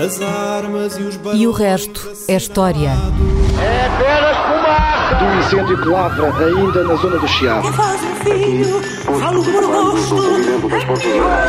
As 0.00 0.18
armas 0.22 0.96
e 0.96 1.02
os 1.02 1.20
E 1.34 1.46
o 1.46 1.52
resto 1.52 2.10
é 2.26 2.34
história. 2.34 2.88
É 3.60 3.86
apenas 3.86 4.36
fumaça! 4.46 5.14
Do 5.16 5.38
incêndio 5.38 5.82
que 5.82 5.88
lavra 5.88 6.46
ainda 6.46 6.84
na 6.84 6.94
zona 6.94 7.18
do 7.18 7.28
Chiado. 7.28 7.68
Que 7.68 7.76
faz 7.76 8.00
um 8.02 8.14
filho, 8.14 8.82
falo 9.20 9.44
fogo 9.44 9.60
de 10.96 11.12
amor. 11.12 11.40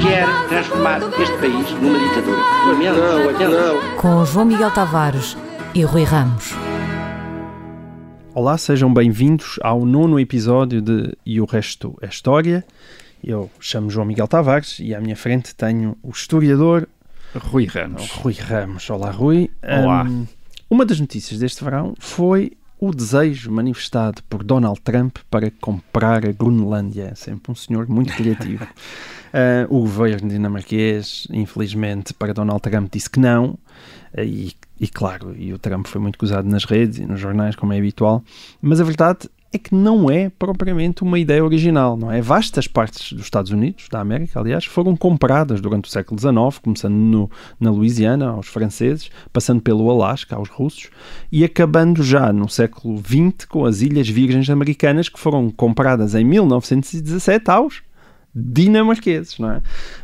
Quer 0.00 0.26
transformar 0.48 1.00
este 1.20 1.36
país 1.36 1.70
numa 1.82 1.98
ditadura. 1.98 2.38
Não, 3.40 3.50
não. 3.50 3.96
Com 3.98 4.24
João 4.24 4.46
Miguel 4.46 4.70
Tavares 4.70 5.36
e 5.74 5.82
Rui 5.82 6.04
Ramos. 6.04 6.54
Olá, 8.34 8.56
sejam 8.56 8.92
bem-vindos 8.92 9.60
ao 9.62 9.84
nono 9.84 10.18
episódio 10.18 10.80
de 10.80 11.14
E 11.26 11.42
o 11.42 11.44
Resto 11.44 11.94
é 12.00 12.06
História. 12.06 12.64
Eu 13.26 13.50
chamo 13.58 13.88
João 13.88 14.04
Miguel 14.04 14.28
Tavares 14.28 14.78
e 14.80 14.94
à 14.94 15.00
minha 15.00 15.16
frente 15.16 15.54
tenho 15.54 15.96
o 16.02 16.10
historiador 16.10 16.86
Rui 17.34 17.64
Ramos. 17.64 18.10
Rui 18.10 18.34
Ramos. 18.34 18.90
Olá, 18.90 19.10
Rui. 19.10 19.50
Olá. 19.62 20.04
Hum, 20.04 20.26
uma 20.68 20.84
das 20.84 21.00
notícias 21.00 21.40
deste 21.40 21.64
verão 21.64 21.94
foi 21.98 22.52
o 22.78 22.92
desejo 22.94 23.50
manifestado 23.50 24.22
por 24.24 24.44
Donald 24.44 24.78
Trump 24.82 25.16
para 25.30 25.50
comprar 25.50 26.26
a 26.26 26.32
Groenlândia. 26.32 27.08
É 27.12 27.14
sempre 27.14 27.50
um 27.50 27.54
senhor 27.54 27.88
muito 27.88 28.14
criativo. 28.14 28.66
Ah, 29.32 29.66
o 29.72 29.80
governo 29.80 30.28
dinamarquês, 30.28 31.26
infelizmente, 31.32 32.12
para 32.12 32.34
Donald 32.34 32.60
Trump 32.60 32.92
disse 32.92 33.08
que 33.08 33.18
não. 33.18 33.58
Ah, 34.14 34.22
e, 34.22 34.52
e 34.78 34.86
claro, 34.86 35.34
e 35.34 35.50
o 35.50 35.58
Trump 35.58 35.86
foi 35.86 35.98
muito 35.98 36.16
acusado 36.16 36.46
nas 36.46 36.64
redes 36.66 36.98
e 36.98 37.06
nos 37.06 37.18
jornais, 37.18 37.56
como 37.56 37.72
é 37.72 37.78
habitual. 37.78 38.22
Mas 38.60 38.82
a 38.82 38.84
verdade 38.84 39.30
é 39.56 39.58
que 39.58 39.74
não 39.74 40.10
é 40.10 40.28
propriamente 40.28 41.02
uma 41.02 41.18
ideia 41.18 41.44
original, 41.44 41.96
não 41.96 42.10
é? 42.10 42.20
Vastas 42.20 42.66
partes 42.66 43.12
dos 43.12 43.22
Estados 43.24 43.50
Unidos, 43.50 43.88
da 43.90 44.00
América, 44.00 44.38
aliás, 44.40 44.64
foram 44.64 44.96
compradas 44.96 45.60
durante 45.60 45.88
o 45.88 45.90
século 45.92 46.18
XIX, 46.20 46.58
começando 46.62 46.94
no- 46.94 47.30
na 47.58 47.70
Louisiana, 47.70 48.28
aos 48.30 48.46
franceses, 48.46 49.10
passando 49.32 49.60
pelo 49.62 49.90
Alasca, 49.90 50.36
aos 50.36 50.48
russos, 50.48 50.90
e 51.30 51.44
acabando 51.44 52.02
já 52.02 52.32
no 52.32 52.48
século 52.48 52.98
XX 52.98 53.44
com 53.46 53.64
as 53.64 53.80
Ilhas 53.82 54.08
Virgens 54.08 54.48
Americanas, 54.50 55.08
que 55.08 55.18
foram 55.18 55.50
compradas 55.50 56.14
em 56.14 56.24
1917 56.24 57.50
aos 57.50 57.82
dinamarqueses, 58.34 59.38
não 59.38 59.50
é? 59.52 59.62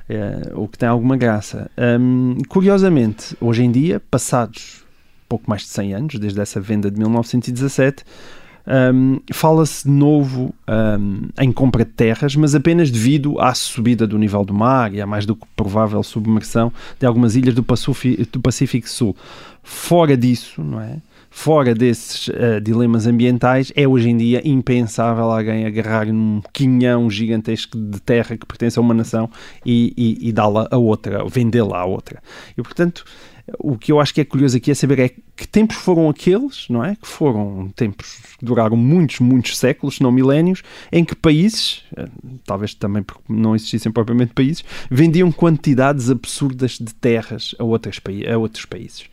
É, 0.09 0.53
o 0.55 0.69
que 0.69 0.79
tem 0.79 0.89
alguma 0.89 1.17
graça. 1.17 1.71
Hum, 2.01 2.37
curiosamente, 2.49 3.37
hoje 3.41 3.65
em 3.65 3.71
dia, 3.73 4.01
passados 4.11 4.85
pouco 5.29 5.49
mais 5.49 5.63
de 5.63 5.69
100 5.69 5.95
anos, 5.95 6.19
desde 6.19 6.41
essa 6.41 6.61
venda 6.61 6.91
de 6.91 6.99
1917, 6.99 8.05
hum, 8.67 9.21
fala-se 9.33 9.85
de 9.85 9.91
novo 9.91 10.55
hum, 10.99 11.29
em 11.39 11.53
compra 11.53 11.85
de 11.85 11.91
terras, 11.93 12.35
mas 12.37 12.55
apenas 12.55 12.91
devido 12.91 13.41
à 13.41 13.55
subida 13.55 14.07
do 14.07 14.19
nível 14.19 14.45
do 14.45 14.55
mar 14.55 14.93
e 14.95 15.01
à 15.01 15.07
mais 15.07 15.27
do 15.27 15.35
que 15.37 15.47
provável 15.57 16.03
submersão 16.03 16.73
de 16.99 17.07
algumas 17.07 17.37
ilhas 17.37 17.55
do 17.55 17.63
Pacífico, 17.63 18.25
do 18.33 18.41
Pacífico 18.41 18.89
Sul. 18.89 19.17
Fora 19.63 20.17
disso, 20.17 20.63
não 20.63 20.81
é? 20.81 20.97
Fora 21.33 21.73
desses 21.77 22.29
eh, 22.35 22.59
dilemas 22.59 23.07
ambientais, 23.07 23.73
é 23.77 23.87
hoje 23.87 24.09
em 24.11 24.17
dia 24.17 24.43
impensável 24.45 25.31
alguém 25.31 25.65
agarrar 25.65 26.07
num 26.07 26.43
quinhão 26.53 27.09
gigantesco 27.09 27.79
de 27.79 28.01
terra 28.01 28.37
que 28.37 28.45
pertence 28.45 28.77
a 28.81 28.83
uma 28.83 28.93
nação 28.93 29.31
e, 29.65 29.95
e- 29.97 30.29
e 30.29 30.33
dá-la 30.33 30.67
a 30.73 30.77
outra, 30.77 31.23
ou 31.23 31.29
vendê-la 31.29 31.79
a 31.83 31.85
outra. 31.85 32.21
E, 32.59 32.63
portanto, 32.63 33.05
o 33.59 33.77
que 33.77 33.93
eu 33.93 34.01
acho 34.01 34.13
que 34.15 34.21
é 34.21 34.25
curioso 34.25 34.57
aqui 34.57 34.71
é 34.71 34.75
saber 34.75 34.99
é 34.99 35.09
que 35.09 35.47
tempos 35.47 35.77
foram 35.77 36.09
aqueles, 36.09 36.67
não 36.69 36.85
é? 36.85 36.97
Que 36.97 37.07
foram 37.07 37.71
tempos 37.75 38.19
que 38.39 38.45
duraram 38.45 38.77
muitos, 38.77 39.21
muitos 39.21 39.57
séculos, 39.57 39.97
se 39.97 40.03
não 40.03 40.13
milénios, 40.13 40.63
em 40.93 41.05
que 41.05 41.15
países, 41.15 41.85
eh, 41.97 42.09
talvez 42.45 42.75
também 42.75 43.03
porque 43.03 43.23
não 43.29 43.55
existissem 43.55 43.91
propriamente 43.91 44.33
países, 44.35 44.65
vendiam 44.91 45.31
quantidades 45.33 46.11
absurdas 46.11 46.73
de 46.73 46.95
terras 46.95 47.55
a, 47.59 47.65
outras, 47.65 48.01
a 48.33 48.37
outros 48.37 48.65
países. 48.65 49.05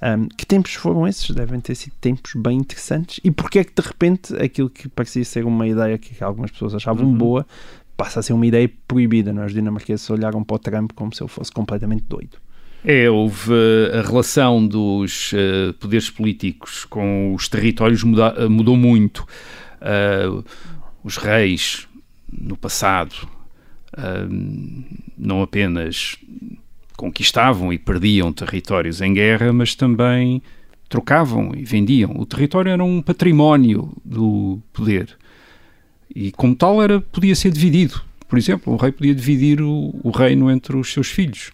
Ahm, 0.00 0.26
que 0.36 0.44
tempos 0.44 0.74
foram 0.74 1.06
esses? 1.06 1.30
Devem 1.30 1.60
ter 1.60 1.76
sido 1.76 1.94
tempos 2.00 2.32
bem 2.34 2.58
interessantes. 2.58 3.20
E 3.22 3.30
porquê 3.30 3.60
é 3.60 3.64
que 3.64 3.72
de 3.72 3.86
repente 3.86 4.34
aquilo 4.36 4.68
que 4.68 4.88
parecia 4.88 5.24
ser 5.24 5.44
uma 5.44 5.66
ideia 5.66 5.96
que 5.96 6.22
algumas 6.22 6.50
pessoas 6.50 6.74
achavam 6.74 7.06
Uhum. 7.06 7.14
boa 7.14 7.46
passa 7.96 8.18
a 8.18 8.22
ser 8.22 8.32
uma 8.32 8.44
ideia 8.44 8.68
proibida? 8.88 9.32
Não 9.32 9.42
é? 9.44 9.46
Os 9.46 9.52
dinamarqueses 9.52 10.08
olharam 10.10 10.42
para 10.42 10.56
o 10.56 10.58
Trump 10.58 10.90
como 10.94 11.14
se 11.14 11.22
ele 11.22 11.30
fosse 11.30 11.52
completamente 11.52 12.04
doido. 12.08 12.38
É, 12.84 13.08
houve 13.08 13.52
uh, 13.52 13.98
a 13.98 14.02
relação 14.02 14.66
dos 14.66 15.32
uh, 15.32 15.72
poderes 15.74 16.10
políticos 16.10 16.84
com 16.84 17.32
os 17.32 17.48
territórios 17.48 18.02
muda- 18.02 18.46
uh, 18.46 18.50
mudou 18.50 18.76
muito. 18.76 19.24
Uh, 19.80 20.44
os 21.04 21.16
reis, 21.16 21.86
no 22.32 22.56
passado, 22.56 23.14
uh, 23.96 24.84
não 25.16 25.42
apenas 25.42 26.16
conquistavam 26.96 27.72
e 27.72 27.78
perdiam 27.78 28.32
territórios 28.32 29.00
em 29.00 29.14
guerra, 29.14 29.52
mas 29.52 29.76
também 29.76 30.42
trocavam 30.88 31.52
e 31.54 31.64
vendiam. 31.64 32.12
O 32.16 32.26
território 32.26 32.70
era 32.70 32.82
um 32.82 33.00
património 33.00 33.92
do 34.04 34.60
poder 34.72 35.16
e, 36.14 36.30
como 36.32 36.54
tal, 36.54 36.82
era, 36.82 37.00
podia 37.00 37.34
ser 37.34 37.50
dividido. 37.50 38.02
Por 38.28 38.38
exemplo, 38.38 38.72
um 38.72 38.76
rei 38.76 38.92
podia 38.92 39.14
dividir 39.14 39.60
o, 39.60 39.94
o 40.02 40.10
reino 40.10 40.50
entre 40.50 40.76
os 40.76 40.92
seus 40.92 41.08
filhos. 41.08 41.52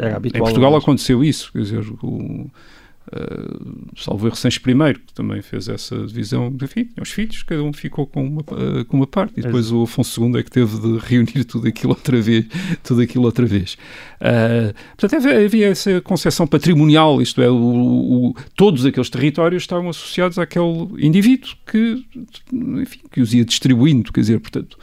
Era 0.00 0.16
em 0.28 0.30
Portugal 0.44 0.76
aconteceu 0.76 1.22
isso, 1.24 1.52
quer 1.52 1.62
dizer, 1.62 1.84
o, 2.02 2.50
uh, 3.12 3.88
salvo 3.96 4.26
erro 4.26 4.36
Sancho 4.36 4.60
I, 4.68 4.94
que 4.94 5.12
também 5.14 5.42
fez 5.42 5.68
essa 5.68 5.96
divisão, 6.06 6.54
enfim, 6.62 6.88
os 7.00 7.10
filhos, 7.10 7.42
cada 7.42 7.62
um 7.62 7.72
ficou 7.72 8.06
com 8.06 8.24
uma, 8.24 8.42
ah, 8.52 8.84
com 8.86 8.96
uma 8.96 9.06
parte, 9.06 9.34
e 9.36 9.42
depois 9.42 9.70
o 9.72 9.82
Afonso 9.82 10.24
II 10.24 10.38
é 10.38 10.42
que 10.42 10.50
teve 10.50 10.78
de 10.78 10.98
reunir 11.04 11.44
tudo 11.44 11.68
aquilo 11.68 11.90
outra 11.92 12.20
vez, 12.20 12.46
tudo 12.82 13.00
aquilo 13.02 13.24
outra 13.24 13.44
vez. 13.46 13.76
Ah, 14.20 14.72
portanto, 14.96 15.20
havia, 15.26 15.44
havia 15.44 15.66
essa 15.68 16.00
concepção 16.00 16.46
patrimonial, 16.46 17.20
isto 17.20 17.42
é, 17.42 17.50
o, 17.50 17.54
o- 17.56 18.34
todos 18.56 18.86
aqueles 18.86 19.10
territórios 19.10 19.62
estavam 19.64 19.88
associados 19.90 20.38
àquele 20.38 20.88
indivíduo 20.98 21.50
que, 21.66 22.04
enfim, 22.52 23.00
que 23.10 23.20
os 23.20 23.34
ia 23.34 23.44
distribuindo, 23.44 24.12
quer 24.12 24.20
dizer, 24.20 24.40
portanto, 24.40 24.78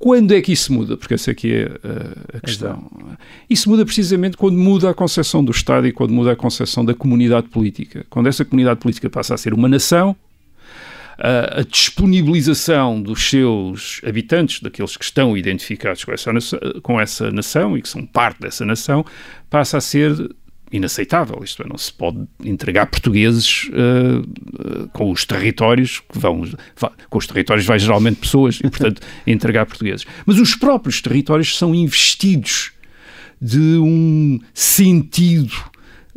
quando 0.00 0.32
é 0.32 0.40
que 0.40 0.50
isso 0.50 0.72
muda? 0.72 0.96
Porque 0.96 1.12
essa 1.12 1.30
aqui 1.30 1.52
é 1.52 1.66
uh, 1.66 2.38
a 2.38 2.40
questão. 2.40 2.90
Isso 3.50 3.68
muda 3.68 3.84
precisamente 3.84 4.34
quando 4.34 4.56
muda 4.56 4.88
a 4.88 4.94
concepção 4.94 5.44
do 5.44 5.52
Estado 5.52 5.86
e 5.86 5.92
quando 5.92 6.10
muda 6.10 6.32
a 6.32 6.36
concepção 6.36 6.82
da 6.82 6.94
comunidade 6.94 7.50
política. 7.50 8.06
Quando 8.08 8.26
essa 8.26 8.42
comunidade 8.42 8.80
política 8.80 9.10
passa 9.10 9.34
a 9.34 9.36
ser 9.36 9.52
uma 9.52 9.68
nação, 9.68 10.16
uh, 11.18 11.60
a 11.60 11.62
disponibilização 11.70 13.02
dos 13.02 13.28
seus 13.28 14.00
habitantes, 14.02 14.62
daqueles 14.62 14.96
que 14.96 15.04
estão 15.04 15.36
identificados 15.36 16.02
com 16.02 16.12
essa, 16.12 16.32
nação, 16.32 16.58
com 16.82 16.98
essa 16.98 17.30
nação 17.30 17.76
e 17.76 17.82
que 17.82 17.88
são 17.90 18.06
parte 18.06 18.40
dessa 18.40 18.64
nação, 18.64 19.04
passa 19.50 19.76
a 19.76 19.80
ser 19.82 20.16
inaceitável. 20.72 21.42
Isto 21.42 21.62
é, 21.62 21.68
não 21.68 21.76
se 21.76 21.92
pode 21.92 22.26
entregar 22.44 22.86
portugueses 22.86 23.68
uh, 23.68 24.88
com 24.92 25.10
os 25.10 25.24
territórios 25.24 26.00
que 26.00 26.18
vão, 26.18 26.42
com 27.08 27.18
os 27.18 27.26
territórios 27.26 27.66
vai 27.66 27.78
geralmente 27.78 28.20
pessoas 28.20 28.60
e, 28.62 28.68
portanto, 28.68 29.02
entregar 29.26 29.66
portugueses. 29.66 30.06
Mas 30.24 30.38
os 30.38 30.54
próprios 30.54 31.00
territórios 31.00 31.56
são 31.56 31.74
investidos 31.74 32.72
de 33.40 33.78
um 33.78 34.38
sentido 34.52 35.52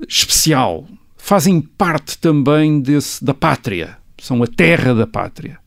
especial. 0.08 0.88
Fazem 1.18 1.62
parte 1.62 2.18
também 2.18 2.82
desse, 2.82 3.24
da 3.24 3.34
pátria. 3.34 3.98
São 4.22 4.44
a 4.44 4.48
terra 4.48 4.94
da 4.94 5.08
pátria. 5.08 5.58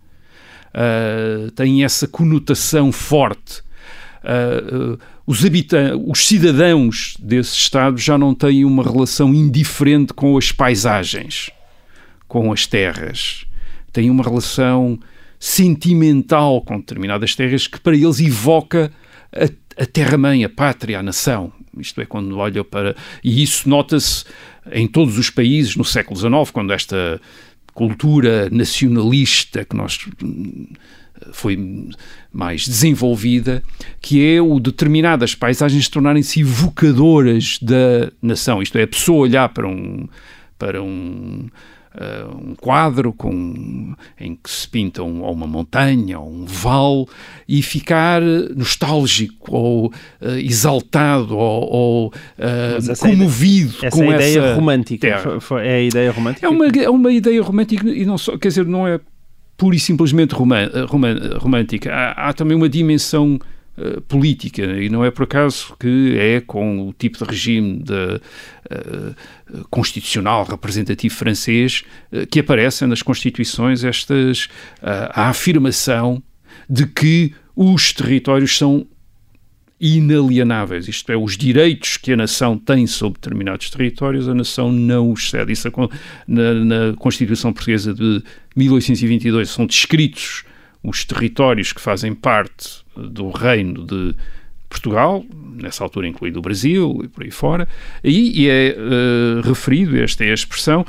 Uh, 0.74 1.50
têm 1.52 1.82
essa 1.82 2.06
conotação 2.06 2.92
forte. 2.92 3.62
Uh, 4.26 4.98
os, 5.24 5.44
habitantes, 5.44 6.00
os 6.04 6.26
cidadãos 6.26 7.16
desse 7.20 7.56
Estado 7.56 7.96
já 7.96 8.18
não 8.18 8.34
têm 8.34 8.64
uma 8.64 8.82
relação 8.82 9.32
indiferente 9.32 10.12
com 10.12 10.36
as 10.36 10.50
paisagens, 10.50 11.50
com 12.26 12.52
as 12.52 12.66
terras. 12.66 13.46
Têm 13.92 14.10
uma 14.10 14.24
relação 14.24 14.98
sentimental 15.38 16.60
com 16.62 16.78
determinadas 16.78 17.36
terras 17.36 17.68
que 17.68 17.78
para 17.78 17.94
eles 17.94 18.18
evoca 18.18 18.90
a, 19.32 19.82
a 19.82 19.86
terra-mãe, 19.86 20.44
a 20.44 20.48
pátria, 20.48 20.98
a 20.98 21.02
nação. 21.02 21.52
Isto 21.78 22.00
é, 22.00 22.06
quando 22.06 22.36
olha 22.38 22.64
para. 22.64 22.96
E 23.22 23.42
isso 23.42 23.68
nota-se 23.68 24.24
em 24.72 24.88
todos 24.88 25.18
os 25.18 25.30
países 25.30 25.76
no 25.76 25.84
século 25.84 26.18
XIX, 26.18 26.50
quando 26.52 26.72
esta 26.72 27.20
cultura 27.72 28.48
nacionalista 28.50 29.64
que 29.64 29.76
nós 29.76 29.98
foi 31.32 31.58
mais 32.32 32.66
desenvolvida, 32.66 33.62
que 34.00 34.24
é 34.24 34.40
o 34.40 34.58
determinadas 34.60 35.34
paisagens 35.34 35.88
tornarem-se 35.88 36.40
evocadoras 36.40 37.58
da 37.60 38.10
nação. 38.20 38.62
Isto 38.62 38.78
é, 38.78 38.82
a 38.82 38.86
pessoa 38.86 39.20
olhar 39.20 39.48
para 39.48 39.66
um, 39.66 40.08
para 40.58 40.82
um, 40.82 41.48
uh, 41.94 42.50
um 42.50 42.54
quadro 42.54 43.12
com, 43.12 43.94
em 44.20 44.36
que 44.36 44.50
se 44.50 44.68
pinta 44.68 45.02
um, 45.02 45.22
ou 45.22 45.32
uma 45.32 45.46
montanha 45.46 46.18
ou 46.18 46.30
um 46.30 46.44
vale 46.44 47.06
e 47.48 47.62
ficar 47.62 48.20
nostálgico 48.54 49.54
ou 49.54 49.86
uh, 49.86 50.28
exaltado 50.38 51.36
ou, 51.36 51.70
ou 51.70 52.06
uh, 52.08 52.98
comovido 52.98 53.76
essa 53.82 53.96
com 53.96 54.04
é 54.04 54.08
a 54.08 54.16
ideia 54.16 54.38
essa 54.38 54.54
romântica. 54.54 55.08
terra. 55.08 55.62
É 55.62 55.76
a 55.76 55.82
ideia 55.82 56.12
romântica. 56.12 56.46
É 56.46 56.48
uma, 56.48 56.66
é 56.66 56.90
uma 56.90 57.12
ideia 57.12 57.42
romântica 57.42 57.88
e 57.88 58.04
não 58.04 58.18
só, 58.18 58.36
quer 58.36 58.48
dizer, 58.48 58.66
não 58.66 58.86
é 58.86 59.00
pura 59.56 59.76
e 59.76 59.80
simplesmente 59.80 60.34
romântica. 60.34 61.92
Há, 61.92 62.28
há, 62.28 62.32
também 62.32 62.56
uma 62.56 62.68
dimensão 62.68 63.38
uh, 63.78 64.00
política, 64.02 64.62
e 64.62 64.88
não 64.88 65.04
é 65.04 65.10
por 65.10 65.24
acaso 65.24 65.74
que 65.78 66.16
é 66.18 66.40
com 66.40 66.88
o 66.88 66.92
tipo 66.92 67.18
de 67.18 67.24
regime 67.24 67.82
de, 67.82 67.92
uh, 67.92 69.64
constitucional 69.70 70.44
representativo 70.44 71.14
francês 71.14 71.84
uh, 72.12 72.26
que 72.26 72.40
aparecem 72.40 72.86
nas 72.86 73.02
constituições 73.02 73.84
estas 73.84 74.48
a 74.82 75.28
afirmação 75.28 76.22
de 76.68 76.86
que 76.86 77.34
os 77.54 77.92
territórios 77.92 78.56
são 78.56 78.86
inalienáveis, 79.78 80.88
isto 80.88 81.12
é, 81.12 81.16
os 81.16 81.36
direitos 81.36 81.98
que 81.98 82.12
a 82.12 82.16
nação 82.16 82.56
tem 82.56 82.86
sobre 82.86 83.20
determinados 83.20 83.68
territórios, 83.68 84.26
a 84.28 84.34
nação 84.34 84.72
não 84.72 85.12
os 85.12 85.28
cede. 85.28 85.52
Isso 85.52 85.68
na, 86.26 86.54
na 86.54 86.96
Constituição 86.96 87.52
Portuguesa 87.52 87.92
de 87.92 88.22
1822 88.56 89.50
são 89.50 89.66
descritos 89.66 90.44
os 90.82 91.04
territórios 91.04 91.72
que 91.72 91.80
fazem 91.80 92.14
parte 92.14 92.84
do 92.96 93.30
reino 93.30 93.84
de 93.84 94.14
Portugal, 94.68 95.24
nessa 95.54 95.84
altura 95.84 96.08
incluído 96.08 96.38
o 96.38 96.42
Brasil 96.42 97.00
e 97.04 97.08
por 97.08 97.24
aí 97.24 97.30
fora, 97.30 97.68
e, 98.02 98.48
é 98.48 98.76
uh, 98.76 99.40
referido, 99.46 99.96
esta 99.98 100.24
é 100.24 100.30
a 100.30 100.34
expressão, 100.34 100.84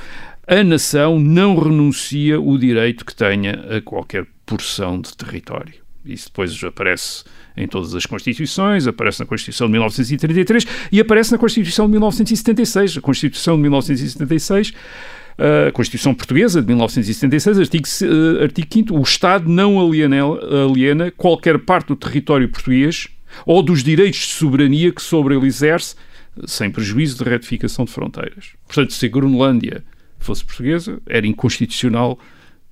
a 0.48 0.64
nação 0.64 1.20
não 1.20 1.58
renuncia 1.60 2.40
o 2.40 2.58
direito 2.58 3.06
que 3.06 3.14
tenha 3.14 3.78
a 3.78 3.82
qualquer 3.82 4.26
porção 4.46 5.02
de 5.02 5.16
território. 5.16 5.74
Isso 6.06 6.28
depois 6.28 6.64
aparece 6.64 7.26
em 7.56 7.68
todas 7.68 7.94
as 7.94 8.06
Constituições, 8.06 8.88
aparece 8.88 9.20
na 9.20 9.26
Constituição 9.26 9.68
de 9.68 9.74
1933 9.74 10.66
e 10.92 11.02
aparece 11.02 11.32
na 11.32 11.38
Constituição 11.38 11.86
de 11.88 11.92
1976. 11.92 12.98
A 12.98 13.02
Constituição 13.02 13.56
de 13.56 13.64
1976 13.64 14.74
a 15.38 15.72
Constituição 15.72 16.16
Portuguesa 16.16 16.62
de 16.62 16.68
1976, 16.68 17.60
artigo, 17.60 17.86
uh, 17.86 18.44
artigo 18.44 18.68
5 18.72 18.98
o 18.98 19.02
Estado 19.02 19.50
não 19.50 19.80
aliena, 19.80 20.18
aliena 20.66 21.12
qualquer 21.12 21.60
parte 21.60 21.88
do 21.88 21.96
território 21.96 22.50
português 22.50 23.08
ou 23.46 23.62
dos 23.62 23.84
direitos 23.84 24.20
de 24.20 24.34
soberania 24.34 24.92
que 24.92 25.02
sobre 25.02 25.36
ele 25.36 25.46
exerce, 25.46 25.96
sem 26.46 26.72
prejuízo 26.72 27.24
de 27.24 27.30
retificação 27.30 27.86
de 27.86 27.92
fronteiras. 27.92 28.52
Portanto, 28.66 28.94
se 28.94 29.06
a 29.06 29.10
Groenlândia 29.10 29.84
fosse 30.20 30.44
portuguesa, 30.44 31.00
era 31.06 31.28
inconstitucional 31.28 32.18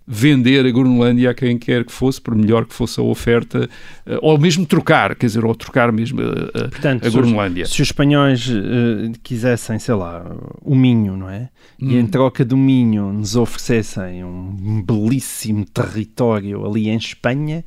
vender 0.07 0.65
a 0.65 0.71
Groenlândia 0.71 1.31
a 1.31 1.33
quem 1.33 1.57
quer 1.57 1.83
que 1.83 1.91
fosse, 1.91 2.21
por 2.21 2.35
melhor 2.35 2.65
que 2.65 2.73
fosse 2.73 2.99
a 2.99 3.03
oferta, 3.03 3.67
eh, 4.05 4.19
ou 4.21 4.37
mesmo 4.37 4.65
trocar, 4.65 5.15
quer 5.15 5.25
dizer, 5.25 5.43
ou 5.43 5.55
trocar 5.55 5.91
mesmo 5.91 6.21
a, 6.21 6.65
a, 6.65 6.69
Portanto, 6.69 7.07
a 7.07 7.09
Groenlândia. 7.09 7.65
Se 7.65 7.71
os, 7.71 7.75
se 7.75 7.81
os 7.81 7.87
espanhóis 7.87 8.47
uh, 8.47 9.11
quisessem, 9.23 9.79
sei 9.79 9.95
lá, 9.95 10.23
o 10.61 10.75
Minho, 10.75 11.17
não 11.17 11.29
é? 11.29 11.49
Hum. 11.81 11.89
E 11.89 11.97
em 11.97 12.05
troca 12.05 12.45
do 12.45 12.55
Minho 12.55 13.11
nos 13.11 13.35
oferecessem 13.35 14.23
um 14.23 14.83
belíssimo 14.83 15.65
território 15.65 16.65
ali 16.65 16.89
em 16.89 16.97
Espanha, 16.97 17.63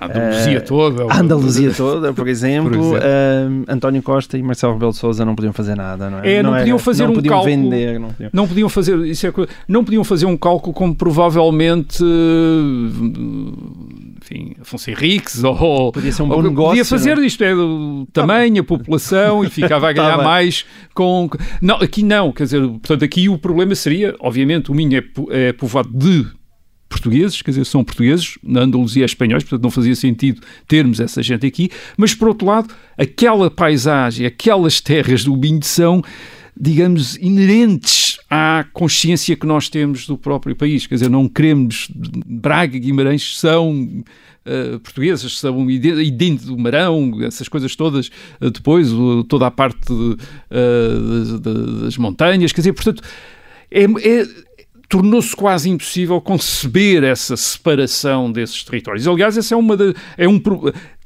Andaluzia 0.00 0.58
uh, 0.58 0.64
toda. 0.64 1.04
A 1.12 1.20
Andaluzia 1.20 1.72
toda, 1.72 2.12
por 2.12 2.28
exemplo. 2.28 2.70
por 2.70 2.96
exemplo. 2.96 2.98
Uh, 2.98 3.64
António 3.68 4.02
Costa 4.02 4.38
e 4.38 4.42
Marcelo 4.42 4.74
Rebelo 4.74 4.92
de 4.92 4.98
Sousa 4.98 5.24
não 5.24 5.34
podiam 5.34 5.52
fazer 5.52 5.74
nada, 5.74 6.08
não 6.10 6.20
é? 6.20 6.34
é 6.34 6.42
não, 6.42 6.52
não, 6.52 6.58
podiam 6.58 6.78
fazer 6.78 7.04
não 7.04 7.10
um 7.10 7.14
podiam 7.14 7.34
cálculo. 7.34 7.54
Vender, 7.54 8.00
não, 8.00 8.08
podiam. 8.08 8.30
não 8.32 8.48
podiam 8.48 8.68
fazer 8.68 8.98
isso 9.06 9.26
é, 9.26 9.32
Não 9.66 9.84
podiam 9.84 10.04
fazer 10.04 10.26
um 10.26 10.36
cálculo 10.36 10.72
como 10.72 10.94
provavelmente 10.94 12.02
enfim, 14.20 14.54
Afonso 14.60 14.90
Henriques 14.90 15.42
ou 15.44 15.92
podia 15.92 16.12
ser 16.12 16.22
um 16.22 16.28
bom 16.28 16.42
negócio. 16.42 16.70
Podia 16.70 16.84
fazer 16.84 17.16
não? 17.16 17.22
É? 17.22 17.26
isto 17.26 17.42
é 17.44 17.54
o 17.54 18.06
tá 18.12 18.22
tamanho, 18.22 18.60
a 18.60 18.64
população 18.64 19.44
e 19.44 19.50
ficava 19.50 19.90
a 19.90 19.94
tá 19.94 20.02
ganhar 20.02 20.18
mais 20.18 20.64
com. 20.94 21.30
Não, 21.62 21.76
aqui 21.76 22.02
não, 22.02 22.32
quer 22.32 22.44
dizer, 22.44 22.60
portanto, 22.60 23.04
aqui 23.04 23.28
o 23.28 23.38
problema 23.38 23.74
seria, 23.74 24.14
obviamente, 24.20 24.70
o 24.70 24.74
Minho 24.74 24.98
é, 24.98 25.48
é 25.48 25.52
povoado 25.52 25.90
de 25.92 26.26
portugueses, 26.88 27.42
quer 27.42 27.50
dizer, 27.50 27.64
são 27.64 27.84
portugueses, 27.84 28.38
na 28.42 28.60
Andaluzia 28.60 29.04
é 29.04 29.06
espanhóis, 29.06 29.44
portanto 29.44 29.62
não 29.62 29.70
fazia 29.70 29.94
sentido 29.94 30.40
termos 30.66 31.00
essa 31.00 31.22
gente 31.22 31.46
aqui, 31.46 31.70
mas 31.96 32.14
por 32.14 32.28
outro 32.28 32.46
lado, 32.46 32.74
aquela 32.96 33.50
paisagem, 33.50 34.26
aquelas 34.26 34.80
terras 34.80 35.24
do 35.24 35.36
Minho 35.36 35.62
são, 35.62 36.02
digamos, 36.58 37.16
inerentes 37.16 38.18
à 38.30 38.64
consciência 38.72 39.36
que 39.36 39.46
nós 39.46 39.68
temos 39.68 40.06
do 40.06 40.16
próprio 40.16 40.56
país, 40.56 40.86
quer 40.86 40.94
dizer, 40.94 41.10
não 41.10 41.28
queremos, 41.28 41.88
Braga 41.94 42.76
e 42.76 42.80
Guimarães 42.80 43.38
são 43.38 44.04
Uh, 44.46 44.80
portuguesas, 44.80 45.38
são 45.38 45.70
idente 45.70 46.46
do 46.46 46.56
Marão, 46.56 47.12
essas 47.22 47.50
coisas 47.50 47.76
todas, 47.76 48.06
uh, 48.40 48.50
depois 48.50 48.90
uh, 48.90 49.22
toda 49.24 49.46
a 49.46 49.50
parte 49.50 49.78
das 51.82 51.98
montanhas, 51.98 52.50
quer 52.50 52.62
dizer, 52.62 52.72
portanto, 52.72 53.02
é, 53.70 53.84
é, 53.84 54.26
tornou-se 54.88 55.36
quase 55.36 55.68
impossível 55.68 56.20
conceber 56.20 57.04
essa 57.04 57.36
separação 57.36 58.32
desses 58.32 58.64
territórios. 58.64 59.06
Aliás, 59.06 59.36
essa 59.36 59.54
é 59.54 59.56
uma 59.56 59.76
de, 59.76 59.94
é 60.16 60.26
um 60.26 60.40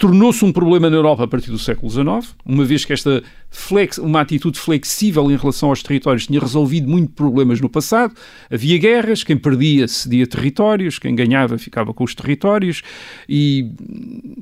tornou-se 0.03 0.45
um 0.45 0.51
problema 0.51 0.91
na 0.91 0.97
Europa 0.97 1.23
a 1.23 1.29
partir 1.29 1.53
do 1.53 1.59
século 1.61 1.89
XIX, 1.89 2.35
uma 2.45 2.65
vez 2.65 2.85
que 2.85 2.93
esta 2.93 3.23
flex, 3.49 3.99
uma 3.99 4.21
atitude 4.21 4.59
flexível 4.59 5.31
em 5.31 5.37
relação 5.37 5.69
aos 5.69 5.81
territórios 5.81 6.27
tinha 6.27 6.41
resolvido 6.41 6.89
muito 6.89 7.13
problemas 7.13 7.61
no 7.61 7.69
passado. 7.69 8.13
Havia 8.51 8.79
guerras, 8.79 9.23
quem 9.23 9.37
perdia 9.37 9.87
cedia 9.87 10.27
territórios, 10.27 10.99
quem 10.99 11.15
ganhava 11.15 11.57
ficava 11.57 11.95
com 11.95 12.03
os 12.03 12.17
territórios 12.17 12.83
e, 13.29 13.71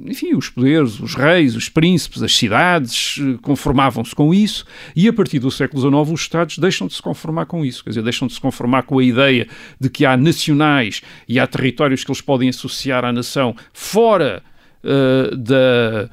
enfim, 0.07 0.35
os 0.35 0.49
poderes, 0.49 0.99
os 0.99 1.15
reis, 1.15 1.55
os 1.55 1.69
príncipes, 1.69 2.23
as 2.23 2.35
cidades 2.35 3.19
eh, 3.21 3.37
conformavam-se 3.43 4.15
com 4.15 4.33
isso 4.33 4.65
e 4.97 5.09
a 5.09 5.13
partir 5.13 5.41
do 5.41 5.51
século 5.51 5.83
XIX 5.83 6.15
os 6.15 6.23
Estados 6.23 6.57
deixam 6.57 6.87
de 6.87 6.95
se 6.95 7.03
conformar 7.03 7.45
com 7.45 7.67
isso, 7.67 7.85
quer 7.85 7.91
dizer, 7.91 8.03
deixam 8.03 8.27
de 8.27 8.33
se 8.33 8.41
conformar 8.41 8.85
com 8.85 8.99
a 8.99 9.05
ideia 9.05 9.47
de 9.79 9.91
que 9.91 10.07
há 10.07 10.17
nacionais 10.17 11.03
e 11.29 11.39
há 11.39 11.47
territórios 11.47 12.03
que 12.03 12.11
eles 12.11 12.23
podem 12.23 12.49
associar 12.49 13.05
à 13.05 13.13
nação 13.13 13.55
fora 13.75 14.43
uh, 14.85 15.31
da, 15.37 16.09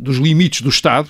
dos 0.00 0.16
limites 0.16 0.60
do 0.60 0.68
Estado. 0.68 1.08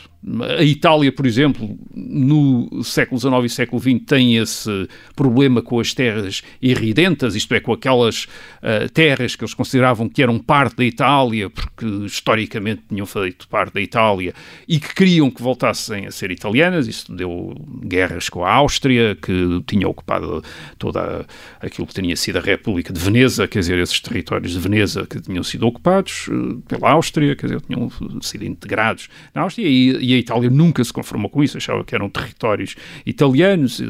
A 0.58 0.64
Itália, 0.64 1.12
por 1.12 1.24
exemplo, 1.24 1.78
no 1.94 2.82
século 2.82 3.20
XIX 3.20 3.44
e 3.44 3.48
século 3.48 3.80
XX 3.80 4.00
tem 4.04 4.36
esse 4.36 4.88
problema 5.14 5.62
com 5.62 5.78
as 5.78 5.94
terras 5.94 6.42
irridentas, 6.60 7.36
isto 7.36 7.54
é, 7.54 7.60
com 7.60 7.72
aquelas 7.72 8.24
uh, 8.24 8.88
terras 8.92 9.36
que 9.36 9.44
eles 9.44 9.54
consideravam 9.54 10.08
que 10.08 10.20
eram 10.20 10.38
parte 10.40 10.76
da 10.78 10.84
Itália, 10.84 11.48
porque 11.48 11.86
historicamente 12.04 12.82
tinham 12.88 13.06
feito 13.06 13.46
parte 13.46 13.74
da 13.74 13.80
Itália, 13.80 14.34
e 14.66 14.80
que 14.80 14.92
queriam 14.94 15.30
que 15.30 15.40
voltassem 15.40 16.06
a 16.06 16.10
ser 16.10 16.32
italianas. 16.32 16.88
Isso 16.88 17.14
deu 17.14 17.54
guerras 17.84 18.28
com 18.28 18.44
a 18.44 18.52
Áustria, 18.52 19.14
que 19.14 19.62
tinha 19.64 19.88
ocupado 19.88 20.42
toda 20.76 21.24
aquilo 21.60 21.86
que 21.86 21.94
tinha 21.94 22.16
sido 22.16 22.38
a 22.38 22.42
República 22.42 22.92
de 22.92 22.98
Veneza, 22.98 23.46
quer 23.46 23.60
dizer, 23.60 23.78
esses 23.78 24.00
territórios 24.00 24.52
de 24.52 24.58
Veneza 24.58 25.06
que 25.06 25.20
tinham 25.20 25.44
sido 25.44 25.68
ocupados 25.68 26.26
uh, 26.26 26.60
pela 26.66 26.90
Áustria, 26.90 27.36
quer 27.36 27.46
dizer, 27.46 27.60
tinham 27.60 27.88
sido 28.26 28.44
integrados 28.44 29.08
na 29.34 29.42
Áustria, 29.42 29.66
e, 29.66 29.96
e 30.04 30.14
a 30.14 30.18
Itália 30.18 30.50
nunca 30.50 30.82
se 30.84 30.92
conformou 30.92 31.30
com 31.30 31.42
isso, 31.42 31.56
achava 31.56 31.84
que 31.84 31.94
eram 31.94 32.08
territórios 32.08 32.76
italianos. 33.04 33.82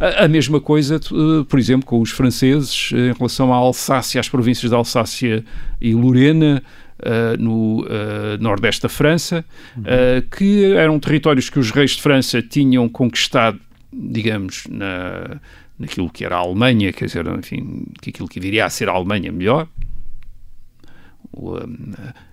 A, 0.00 0.24
a 0.24 0.28
mesma 0.28 0.60
coisa, 0.60 1.00
por 1.48 1.58
exemplo, 1.58 1.86
com 1.86 2.00
os 2.00 2.10
franceses 2.10 2.90
em 2.92 3.12
relação 3.12 3.52
à 3.52 3.56
Alsácia, 3.56 4.20
às 4.20 4.28
províncias 4.28 4.70
da 4.70 4.76
Alsácia 4.76 5.44
e 5.80 5.94
Lorena, 5.94 6.62
Uh, 6.96 7.36
no 7.38 7.82
uh, 7.82 8.40
nordeste 8.40 8.80
da 8.80 8.88
França, 8.88 9.44
uhum. 9.76 9.82
uh, 9.82 10.22
que 10.34 10.72
eram 10.72 10.98
territórios 10.98 11.50
que 11.50 11.58
os 11.58 11.70
reis 11.70 11.90
de 11.90 12.00
França 12.00 12.40
tinham 12.40 12.88
conquistado, 12.88 13.60
digamos, 13.92 14.64
na, 14.66 15.38
naquilo 15.78 16.08
que 16.08 16.24
era 16.24 16.36
a 16.36 16.38
Alemanha, 16.38 16.92
quer 16.94 17.04
dizer, 17.04 17.26
enfim, 17.26 17.84
que 18.00 18.08
aquilo 18.08 18.26
que 18.26 18.40
viria 18.40 18.64
a 18.64 18.70
ser 18.70 18.88
a 18.88 18.92
Alemanha 18.92 19.30
melhor, 19.30 19.68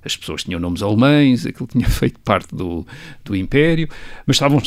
as 0.03 0.15
pessoas 0.15 0.43
tinham 0.43 0.60
nomes 0.60 0.81
alemães, 0.81 1.45
aquilo 1.45 1.67
tinha 1.67 1.88
feito 1.89 2.19
parte 2.19 2.55
do, 2.55 2.86
do 3.24 3.36
Império, 3.36 3.88
mas 4.25 4.36
estavam, 4.36 4.62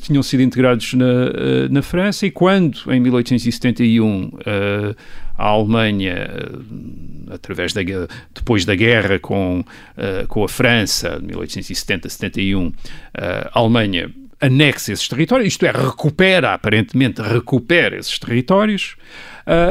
tinham 0.00 0.22
sido 0.22 0.42
integrados 0.42 0.94
na, 0.94 1.04
eh, 1.04 1.68
na 1.70 1.82
França 1.82 2.26
e 2.26 2.30
quando, 2.30 2.80
em 2.92 3.00
1871, 3.00 4.30
eh, 4.44 4.94
a 5.36 5.48
Alemanha, 5.48 6.14
eh, 6.14 7.34
através 7.34 7.72
da, 7.72 7.82
depois 8.34 8.64
da 8.64 8.74
guerra 8.74 9.18
com, 9.18 9.64
com 10.28 10.44
a 10.44 10.48
França, 10.48 11.20
de 11.20 11.26
1870-71, 11.26 12.72
a 13.14 13.58
Alemanha 13.58 14.10
anexa 14.40 14.92
esses 14.92 15.08
territórios, 15.08 15.48
isto 15.48 15.66
é, 15.66 15.70
recupera, 15.70 16.54
aparentemente 16.54 17.20
recupera 17.20 17.96
esses 17.96 18.18
territórios, 18.18 18.96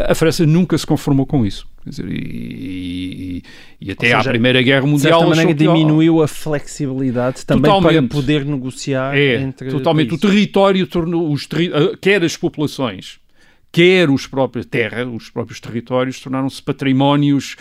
a 0.07 0.13
França 0.15 0.45
nunca 0.45 0.77
se 0.77 0.85
conformou 0.85 1.25
com 1.25 1.45
isso. 1.45 1.67
Quer 1.85 1.89
dizer, 1.91 2.09
e, 2.09 2.13
e, 2.19 3.43
e 3.79 3.91
até 3.91 4.07
seja, 4.07 4.17
à 4.17 4.23
Primeira 4.23 4.59
Guerra 4.63 4.87
Mundial. 4.87 5.21
De 5.21 5.29
maneira 5.29 5.53
diminuiu 5.53 6.23
a 6.23 6.27
flexibilidade 6.27 7.45
também 7.45 7.71
totalmente, 7.71 8.07
para 8.07 8.17
poder 8.17 8.43
negociar 8.43 9.15
é, 9.15 9.35
entre. 9.35 9.69
Totalmente. 9.69 10.15
O 10.15 10.17
território 10.17 10.87
tornou, 10.87 11.31
os, 11.31 11.47
quer 12.01 12.23
as 12.23 12.35
populações, 12.35 13.19
quer 13.71 14.09
os 14.09 14.25
próprios 14.25 14.65
terra, 14.65 15.05
os 15.05 15.29
próprios 15.29 15.59
territórios 15.59 16.19
tornaram-se 16.19 16.59
patrimónios 16.59 17.55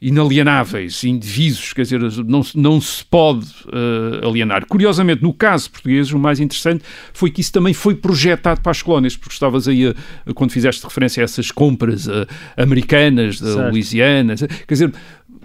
inalienáveis, 0.00 1.04
indivíduos, 1.04 1.72
quer 1.72 1.82
dizer, 1.82 2.00
não, 2.24 2.42
não 2.54 2.80
se 2.80 3.04
pode 3.04 3.46
uh, 3.66 4.26
alienar. 4.26 4.66
Curiosamente, 4.66 5.22
no 5.22 5.32
caso 5.32 5.70
português, 5.70 6.12
o 6.12 6.18
mais 6.18 6.40
interessante 6.40 6.84
foi 7.12 7.30
que 7.30 7.40
isso 7.40 7.52
também 7.52 7.72
foi 7.72 7.94
projetado 7.94 8.60
para 8.60 8.72
as 8.72 8.82
colónias, 8.82 9.16
porque 9.16 9.32
estavas 9.32 9.66
aí, 9.66 9.88
a, 9.88 10.34
quando 10.34 10.52
fizeste 10.52 10.84
referência 10.84 11.22
a 11.22 11.24
essas 11.24 11.50
compras 11.50 12.06
uh, 12.06 12.26
americanas 12.56 13.40
da 13.40 13.52
certo. 13.52 13.70
Louisiana, 13.70 14.34
quer 14.36 14.74
dizer, 14.74 14.92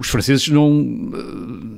os 0.01 0.09
franceses 0.09 0.47
não, 0.47 0.71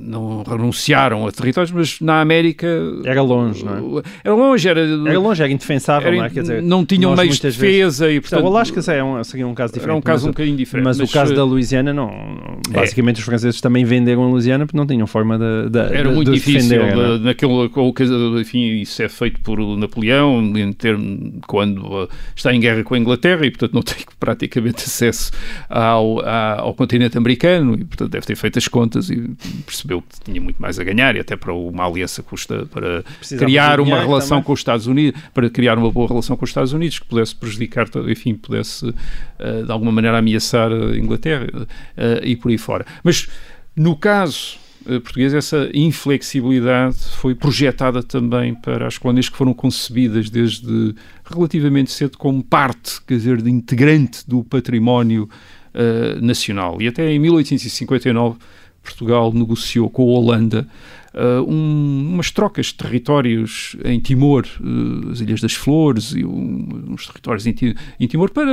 não 0.00 0.42
renunciaram 0.42 1.26
a 1.26 1.32
territórios, 1.32 1.70
mas 1.70 2.00
na 2.00 2.22
América... 2.22 2.66
Era 3.04 3.20
longe, 3.20 3.62
não 3.62 3.98
é? 3.98 4.02
Era 4.24 4.34
longe, 4.34 4.66
era... 4.66 4.80
Era 4.80 5.18
longe, 5.18 5.42
era 5.42 5.52
indefensável, 5.52 6.08
era, 6.08 6.16
não 6.16 6.24
é? 6.24 6.30
Quer 6.30 6.40
dizer, 6.40 6.62
não 6.62 6.86
tinham 6.86 7.14
meios 7.14 7.36
de 7.36 7.42
defesa 7.42 8.06
vezes... 8.06 8.16
e, 8.16 8.20
portanto... 8.22 8.44
O 8.44 8.46
Alasca 8.46 8.92
é 8.92 9.04
um, 9.04 9.22
seria 9.22 9.46
um 9.46 9.54
caso 9.54 9.74
diferente. 9.74 9.90
Era 9.90 9.98
um 9.98 10.00
caso 10.00 10.26
um 10.26 10.30
bocadinho 10.30 10.56
diferente. 10.56 10.84
Mas, 10.84 10.98
mas, 10.98 11.10
o 11.10 11.12
caso 11.12 11.34
eh, 11.34 11.36
da 11.36 11.44
Louisiana, 11.44 11.92
não... 11.92 12.10
Basicamente, 12.70 13.16
é. 13.16 13.18
os 13.18 13.24
franceses 13.26 13.60
também 13.60 13.84
venderam 13.84 14.24
a 14.24 14.28
Louisiana 14.28 14.64
porque 14.64 14.78
não 14.78 14.86
tinham 14.86 15.06
forma 15.06 15.38
de, 15.38 15.68
de 15.68 15.78
Era 15.78 16.08
de, 16.08 16.14
muito 16.14 16.30
de 16.30 16.38
difícil. 16.38 16.80
defender, 16.80 17.18
de, 17.18 17.24
naquele, 17.24 17.70
enfim, 18.40 18.80
isso 18.80 19.02
é 19.02 19.08
feito 19.08 19.40
por 19.42 19.58
Napoleão, 19.76 20.40
em 20.56 20.72
termo, 20.72 21.40
quando 21.46 22.08
está 22.34 22.54
em 22.54 22.60
guerra 22.60 22.82
com 22.82 22.94
a 22.94 22.98
Inglaterra 22.98 23.44
e, 23.44 23.50
portanto, 23.50 23.74
não 23.74 23.82
tem 23.84 23.98
praticamente 24.18 24.84
acesso 24.84 25.30
ao, 25.68 26.20
ao 26.26 26.72
continente 26.74 27.18
americano 27.18 27.74
e, 27.74 27.84
portanto, 27.84 28.13
deve 28.14 28.26
ter 28.26 28.36
feito 28.36 28.58
as 28.58 28.68
contas 28.68 29.10
e 29.10 29.34
percebeu 29.66 30.00
que 30.00 30.20
tinha 30.20 30.40
muito 30.40 30.60
mais 30.60 30.78
a 30.78 30.84
ganhar 30.84 31.16
e 31.16 31.20
até 31.20 31.36
para 31.36 31.52
uma 31.52 31.84
aliança 31.84 32.22
custa 32.22 32.66
para 32.66 33.02
Precisava 33.18 33.44
criar 33.44 33.80
uma 33.80 34.00
relação 34.00 34.38
também. 34.38 34.44
com 34.44 34.52
os 34.52 34.60
Estados 34.60 34.86
Unidos, 34.86 35.20
para 35.32 35.50
criar 35.50 35.76
uma 35.76 35.90
boa 35.90 36.08
relação 36.08 36.36
com 36.36 36.44
os 36.44 36.50
Estados 36.50 36.72
Unidos 36.72 36.98
que 36.98 37.06
pudesse 37.06 37.34
prejudicar, 37.34 37.88
enfim, 38.08 38.34
pudesse 38.34 38.86
uh, 38.86 38.94
de 39.64 39.70
alguma 39.70 39.90
maneira 39.90 40.18
ameaçar 40.18 40.70
a 40.72 40.96
Inglaterra 40.96 41.46
uh, 41.56 41.66
e 42.24 42.36
por 42.36 42.50
aí 42.50 42.58
fora. 42.58 42.86
Mas 43.02 43.28
no 43.74 43.96
caso 43.96 44.56
uh, 44.86 45.00
português, 45.00 45.34
essa 45.34 45.68
inflexibilidade 45.74 46.96
foi 47.16 47.34
projetada 47.34 48.02
também 48.02 48.54
para 48.54 48.86
as 48.86 48.96
colónias 48.96 49.28
que 49.28 49.36
foram 49.36 49.52
concebidas 49.52 50.30
desde 50.30 50.94
relativamente 51.24 51.90
cedo 51.90 52.16
como 52.16 52.42
parte, 52.44 53.02
quer 53.04 53.14
dizer, 53.14 53.42
de 53.42 53.50
integrante 53.50 54.28
do 54.28 54.44
património 54.44 55.28
nacional. 56.20 56.80
E 56.80 56.88
até 56.88 57.10
em 57.10 57.18
1859 57.18 58.38
Portugal 58.82 59.32
negociou 59.32 59.88
com 59.88 60.02
a 60.02 60.18
Holanda 60.18 60.68
uh, 61.14 61.42
um, 61.48 62.10
umas 62.14 62.30
trocas 62.30 62.66
de 62.66 62.74
territórios 62.74 63.76
em 63.84 64.00
Timor, 64.00 64.46
uh, 64.60 65.10
as 65.10 65.20
Ilhas 65.20 65.40
das 65.40 65.54
Flores 65.54 66.12
e 66.12 66.24
um, 66.24 66.86
uns 66.90 67.06
territórios 67.06 67.46
em, 67.46 67.54
em, 68.00 68.06
Timor, 68.06 68.30
para, 68.30 68.52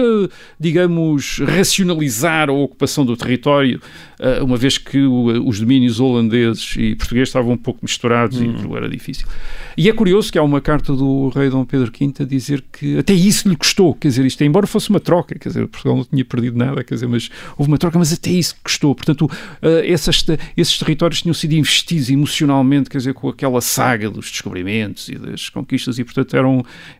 digamos, 0.59 1.39
racionalizar 1.39 2.49
a 2.49 2.53
ocupação 2.53 3.05
do 3.05 3.17
território, 3.17 3.81
uh, 4.19 4.43
uma 4.43 4.57
vez 4.57 4.77
que 4.77 4.99
o, 4.99 5.47
os 5.47 5.59
domínios 5.59 5.99
holandeses 5.99 6.75
e 6.77 6.95
portugueses 6.95 7.29
estavam 7.29 7.53
um 7.53 7.57
pouco 7.57 7.79
misturados 7.81 8.39
hum. 8.39 8.55
e 8.71 8.75
era 8.75 8.87
difícil. 8.87 9.27
E 9.75 9.89
é 9.89 9.93
curioso 9.93 10.31
que 10.31 10.37
há 10.37 10.43
uma 10.43 10.61
carta 10.61 10.93
do 10.93 11.29
rei 11.29 11.49
Dom 11.49 11.65
Pedro 11.65 11.91
V 11.91 12.13
a 12.19 12.23
dizer 12.23 12.63
que 12.71 12.97
até 12.97 13.13
isso 13.13 13.49
lhe 13.49 13.55
custou, 13.55 13.93
quer 13.95 14.09
dizer, 14.09 14.25
isto 14.25 14.43
embora 14.43 14.67
fosse 14.67 14.89
uma 14.89 14.99
troca, 14.99 15.37
quer 15.37 15.49
dizer, 15.49 15.67
Portugal 15.67 15.97
não 15.97 16.03
tinha 16.03 16.25
perdido 16.25 16.57
nada, 16.57 16.83
quer 16.83 16.95
dizer, 16.95 17.07
mas 17.07 17.29
houve 17.57 17.71
uma 17.71 17.77
troca, 17.77 17.97
mas 17.97 18.13
até 18.13 18.29
isso 18.29 18.55
custou. 18.63 18.93
Portanto, 18.93 19.29
essas, 19.61 20.25
esses 20.55 20.77
territórios 20.77 21.21
tinham 21.21 21.33
sido 21.33 21.53
investidos 21.53 22.09
emocionalmente 22.09 22.50
emocionalmente, 22.51 22.89
quer 22.89 22.97
dizer, 22.97 23.13
com 23.13 23.29
aquela 23.29 23.61
saga 23.61 24.09
dos 24.09 24.29
descobrimentos 24.29 25.07
e 25.07 25.15
das 25.15 25.49
conquistas, 25.49 25.97
e 25.97 26.03
portanto 26.03 26.35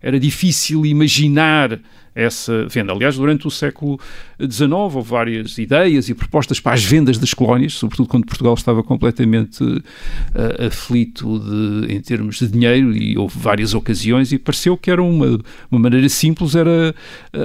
era 0.02 0.20
difícil 0.20 0.86
imaginar 0.86 1.80
essa 2.14 2.66
venda. 2.68 2.92
Aliás, 2.92 3.16
durante 3.16 3.48
o 3.48 3.52
século 3.52 4.00
XIX 4.40 4.72
houve 4.72 5.10
várias 5.10 5.58
ideias 5.58 6.10
e 6.10 6.14
propostas 6.14 6.60
para 6.60 6.74
as 6.74 6.84
vendas 6.84 7.18
das 7.18 7.34
colónias, 7.34 7.74
sobretudo 7.74 8.10
quando 8.10 8.26
Portugal 8.26 8.54
estava 8.54 8.84
completamente 8.84 9.64
uh, 9.64 10.66
aflito 10.68 11.40
de, 11.40 11.94
em 11.94 12.02
termos 12.02 12.40
de 12.40 12.48
dinheiro 12.48 12.96
e 12.96 13.18
houve 13.18 13.38
várias 13.40 13.74
ocasiões 13.74 14.32
e 14.32 14.38
pareceu 14.38 14.78
que 14.78 14.92
era 14.92 15.02
uma, 15.02 15.40
uma 15.70 15.80
maneira 15.80 16.08
simples, 16.10 16.56
era 16.56 16.94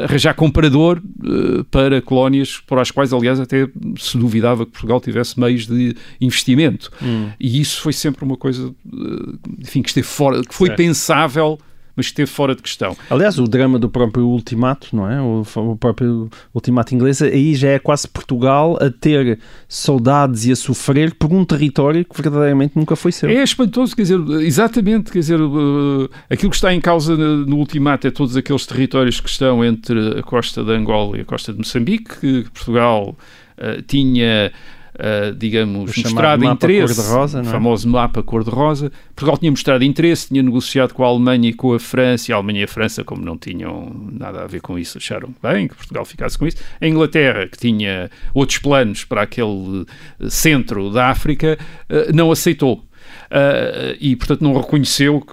arranjar 0.04 0.34
comprador 0.34 1.00
uh, 1.00 1.64
para 1.64 2.02
colónias 2.02 2.60
para 2.66 2.82
as 2.82 2.90
quais, 2.90 3.12
aliás, 3.12 3.38
até 3.38 3.68
se 3.98 4.18
duvidava 4.18 4.66
que 4.66 4.72
Portugal 4.72 5.00
tivesse 5.00 5.38
meios 5.38 5.66
de 5.66 5.94
investimento. 6.20 6.90
Hum. 7.02 7.30
E 7.38 7.60
isso 7.60 7.80
foi 7.80 7.92
sempre 7.92 8.24
uma 8.24 8.36
coisa, 8.36 8.68
uh, 8.68 9.38
enfim, 9.60 9.82
que 9.82 9.88
esteve 9.88 10.06
fora, 10.06 10.42
que 10.42 10.54
foi 10.54 10.68
certo. 10.68 10.78
pensável 10.78 11.58
mas 11.96 12.06
esteve 12.06 12.30
fora 12.30 12.54
de 12.54 12.62
questão. 12.62 12.96
Aliás, 13.10 13.38
o 13.38 13.44
drama 13.44 13.78
do 13.78 13.88
próprio 13.88 14.26
ultimato, 14.26 14.94
não 14.94 15.10
é? 15.10 15.20
O, 15.20 15.42
o 15.56 15.76
próprio 15.76 16.28
ultimato 16.54 16.94
inglês, 16.94 17.22
aí 17.22 17.54
já 17.54 17.70
é 17.70 17.78
quase 17.78 18.06
Portugal 18.06 18.78
a 18.80 18.90
ter 18.90 19.38
saudades 19.66 20.44
e 20.44 20.52
a 20.52 20.56
sofrer 20.56 21.14
por 21.14 21.32
um 21.32 21.44
território 21.44 22.04
que 22.04 22.20
verdadeiramente 22.20 22.76
nunca 22.76 22.94
foi 22.94 23.12
seu. 23.12 23.30
É 23.30 23.42
espantoso, 23.42 23.96
quer 23.96 24.02
dizer, 24.02 24.20
exatamente, 24.42 25.10
quer 25.10 25.20
dizer, 25.20 25.40
uh, 25.40 26.10
aquilo 26.30 26.50
que 26.50 26.56
está 26.56 26.74
em 26.74 26.80
causa 26.80 27.16
no 27.16 27.56
ultimato 27.56 28.06
é 28.06 28.10
todos 28.10 28.36
aqueles 28.36 28.66
territórios 28.66 29.20
que 29.20 29.28
estão 29.28 29.64
entre 29.64 30.18
a 30.18 30.22
costa 30.22 30.62
de 30.62 30.72
Angola 30.72 31.16
e 31.16 31.20
a 31.22 31.24
costa 31.24 31.52
de 31.52 31.58
Moçambique, 31.58 32.20
que 32.20 32.50
Portugal 32.50 33.16
uh, 33.56 33.82
tinha 33.82 34.52
uh, 34.96 35.34
digamos, 35.34 35.96
mostrado 35.96 36.44
interesse, 36.44 37.00
-rosa, 37.00 37.38
o 37.38 37.40
é? 37.42 37.44
famoso 37.44 37.88
mapa 37.88 38.22
cor-de-rosa. 38.22 38.90
Portugal 39.14 39.38
tinha 39.38 39.50
mostrado 39.50 39.84
interesse, 39.84 40.28
tinha 40.28 40.42
negociado 40.42 40.92
com 40.92 41.04
a 41.04 41.08
Alemanha 41.08 41.50
e 41.50 41.52
com 41.52 41.72
a 41.72 41.78
França, 41.78 42.30
e 42.30 42.32
a 42.32 42.36
Alemanha 42.36 42.60
e 42.60 42.64
a 42.64 42.68
França, 42.68 43.04
como 43.04 43.24
não 43.24 43.36
tinham 43.36 44.08
nada 44.12 44.42
a 44.42 44.46
ver 44.46 44.60
com 44.60 44.78
isso, 44.78 44.98
acharam 44.98 45.34
bem 45.42 45.68
que 45.68 45.74
Portugal 45.74 46.04
ficasse 46.04 46.38
com 46.38 46.46
isso. 46.46 46.58
A 46.80 46.86
Inglaterra, 46.86 47.46
que 47.46 47.58
tinha 47.58 48.10
outros 48.34 48.58
planos 48.58 49.04
para 49.04 49.22
aquele 49.22 49.86
eh, 50.20 50.28
centro 50.28 50.90
da 50.90 51.08
África, 51.08 51.58
uh, 51.90 52.14
não 52.14 52.30
aceitou. 52.30 52.84
Uh, 53.26 53.96
e, 54.00 54.16
portanto, 54.16 54.42
não 54.42 54.54
reconheceu 54.54 55.24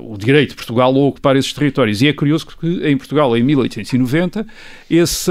o 0.00 0.16
direito 0.16 0.50
de 0.50 0.56
Portugal 0.56 0.94
a 0.94 0.98
ocupar 0.98 1.36
esses 1.36 1.52
territórios. 1.52 2.02
E 2.02 2.08
é 2.08 2.12
curioso 2.12 2.46
que 2.46 2.86
em 2.86 2.96
Portugal, 2.96 3.36
em 3.36 3.42
1890, 3.42 4.46
esse, 4.90 5.30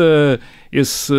esse, 0.72 1.14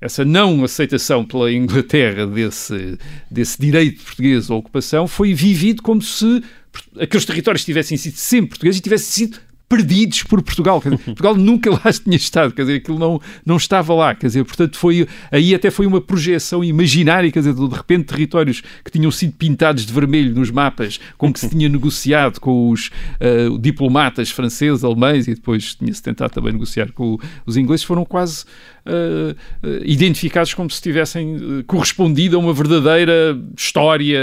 essa 0.00 0.24
não 0.24 0.64
aceitação 0.64 1.24
pela 1.24 1.52
Inglaterra 1.52 2.26
desse, 2.26 2.98
desse 3.30 3.60
direito 3.60 4.02
português 4.02 4.50
à 4.50 4.54
ocupação 4.54 5.06
foi 5.06 5.34
vivido 5.34 5.82
como 5.82 6.00
se 6.00 6.42
aqueles 6.98 7.24
territórios 7.24 7.64
tivessem 7.64 7.96
sido 7.96 8.16
sempre 8.16 8.50
portugueses 8.50 8.78
e 8.78 8.82
tivessem 8.82 9.26
sido 9.26 9.38
perdidos 9.70 10.24
por 10.24 10.42
Portugal. 10.42 10.82
Dizer, 10.84 10.98
Portugal 10.98 11.36
nunca 11.36 11.70
lá 11.70 11.92
tinha 11.92 12.16
estado, 12.16 12.52
quer 12.52 12.62
dizer, 12.62 12.78
aquilo 12.78 12.98
não, 12.98 13.20
não 13.46 13.56
estava 13.56 13.94
lá, 13.94 14.14
quer 14.16 14.26
dizer, 14.26 14.44
portanto 14.44 14.76
foi, 14.76 15.06
aí 15.30 15.54
até 15.54 15.70
foi 15.70 15.86
uma 15.86 16.00
projeção 16.00 16.64
imaginária, 16.64 17.30
quer 17.30 17.38
dizer, 17.38 17.54
de 17.54 17.74
repente 17.74 18.06
territórios 18.06 18.62
que 18.84 18.90
tinham 18.90 19.10
sido 19.12 19.32
pintados 19.34 19.86
de 19.86 19.92
vermelho 19.92 20.34
nos 20.34 20.50
mapas, 20.50 20.98
com 21.16 21.32
que 21.32 21.38
se 21.38 21.48
tinha 21.48 21.68
negociado 21.70 22.40
com 22.40 22.68
os 22.68 22.90
uh, 23.20 23.56
diplomatas 23.60 24.30
franceses, 24.30 24.82
alemães 24.82 25.28
e 25.28 25.34
depois 25.36 25.76
tinha-se 25.76 26.02
tentado 26.02 26.32
também 26.32 26.52
negociar 26.52 26.90
com 26.90 27.16
os 27.46 27.56
ingleses, 27.56 27.84
foram 27.84 28.04
quase 28.04 28.44
uh, 28.86 29.36
identificados 29.84 30.54
como 30.54 30.70
se 30.70 30.80
tivessem 30.80 31.64
correspondido 31.66 32.36
a 32.36 32.40
uma 32.40 32.52
verdadeira 32.52 33.38
história 33.56 34.18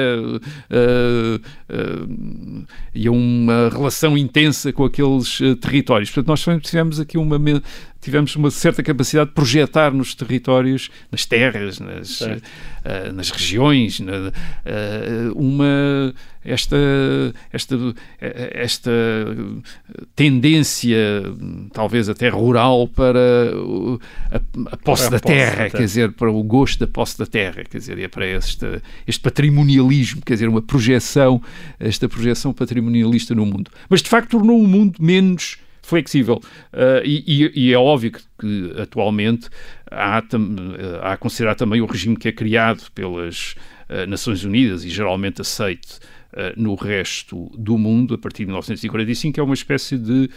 e 2.94 3.08
a 3.08 3.12
uma 3.12 3.70
relação 3.70 4.18
intensa 4.18 4.72
com 4.74 4.86
aqueles 4.86 5.40
territórios. 5.62 6.10
Portanto, 6.10 6.28
nós 6.28 6.62
tivemos 6.64 7.00
aqui 7.00 7.18
uma 7.18 7.40
tivemos 8.02 8.36
uma 8.36 8.52
certa 8.52 8.84
capacidade 8.84 9.30
de 9.30 9.36
projetar 9.36 9.92
nos 9.92 10.14
territórios, 10.14 10.90
nas 11.12 11.26
terras, 11.26 11.80
nas, 11.80 12.22
uh, 12.22 12.42
nas 13.14 13.30
regiões, 13.30 14.00
na, 14.00 14.14
uh, 14.14 15.34
uma 15.36 16.14
esta 16.44 16.78
esta 17.52 17.76
esta 18.54 18.92
tendência 20.16 20.98
talvez 21.74 22.08
até 22.08 22.30
rural 22.30 22.88
para 22.88 23.52
a, 24.32 24.40
a 24.72 24.78
posse 24.78 25.12
da 25.12 25.20
terra, 25.20 25.70
quer 25.70 25.80
dizer, 25.80 26.14
para 26.14 26.32
o 26.32 26.42
gosto 26.44 26.80
da 26.80 26.88
posse 26.88 27.20
da 27.20 27.26
terra, 27.26 27.64
quer 27.64 27.78
dizer, 27.78 28.00
é 28.00 28.08
para 28.08 28.26
este 28.26 28.82
este 29.06 29.22
patrimonialismo, 29.22 30.22
quer 30.22 30.34
dizer, 30.34 30.48
uma 30.48 30.62
projeção, 30.62 31.42
esta 31.80 32.08
projeção 32.08 32.54
patrimonialista 32.54 33.36
no 33.36 33.46
mundo. 33.46 33.70
Mas 33.90 34.02
de 34.02 34.10
facto 34.10 34.32
tornou 34.32 34.62
o 34.62 34.68
mundo 34.68 34.98
menos 35.02 35.58
flexível. 35.88 36.42
Uh, 36.74 37.02
e, 37.06 37.52
e, 37.56 37.74
é 37.74 37.78
óbvio 37.78 38.12
que, 38.12 38.22
que 38.38 38.82
atualmente 38.82 39.50
há, 39.90 40.22
há 41.02 41.14
a 41.14 41.18
considerar 41.18 41.56
também 41.56 41.82
o 41.82 41.86
regime 41.86 42.18
que 42.18 42.28
é 42.28 42.32
criado 42.32 42.92
pelas 42.94 43.56
uh, 43.90 44.06
Nações 44.06 44.44
Unidas 44.44 44.84
e 44.84 44.90
geralmente 44.90 45.40
aceite 45.40 46.00
uh, 46.34 46.62
no 46.62 46.76
resto 46.76 47.50
do 47.58 47.78
mundo, 47.78 48.16
a 48.16 48.18
partir 48.18 48.40
de 48.40 48.48
1945, 48.48 49.40
é 49.40 49.44
uma 49.44 49.54
espécie 49.54 49.98
de 49.98 50.30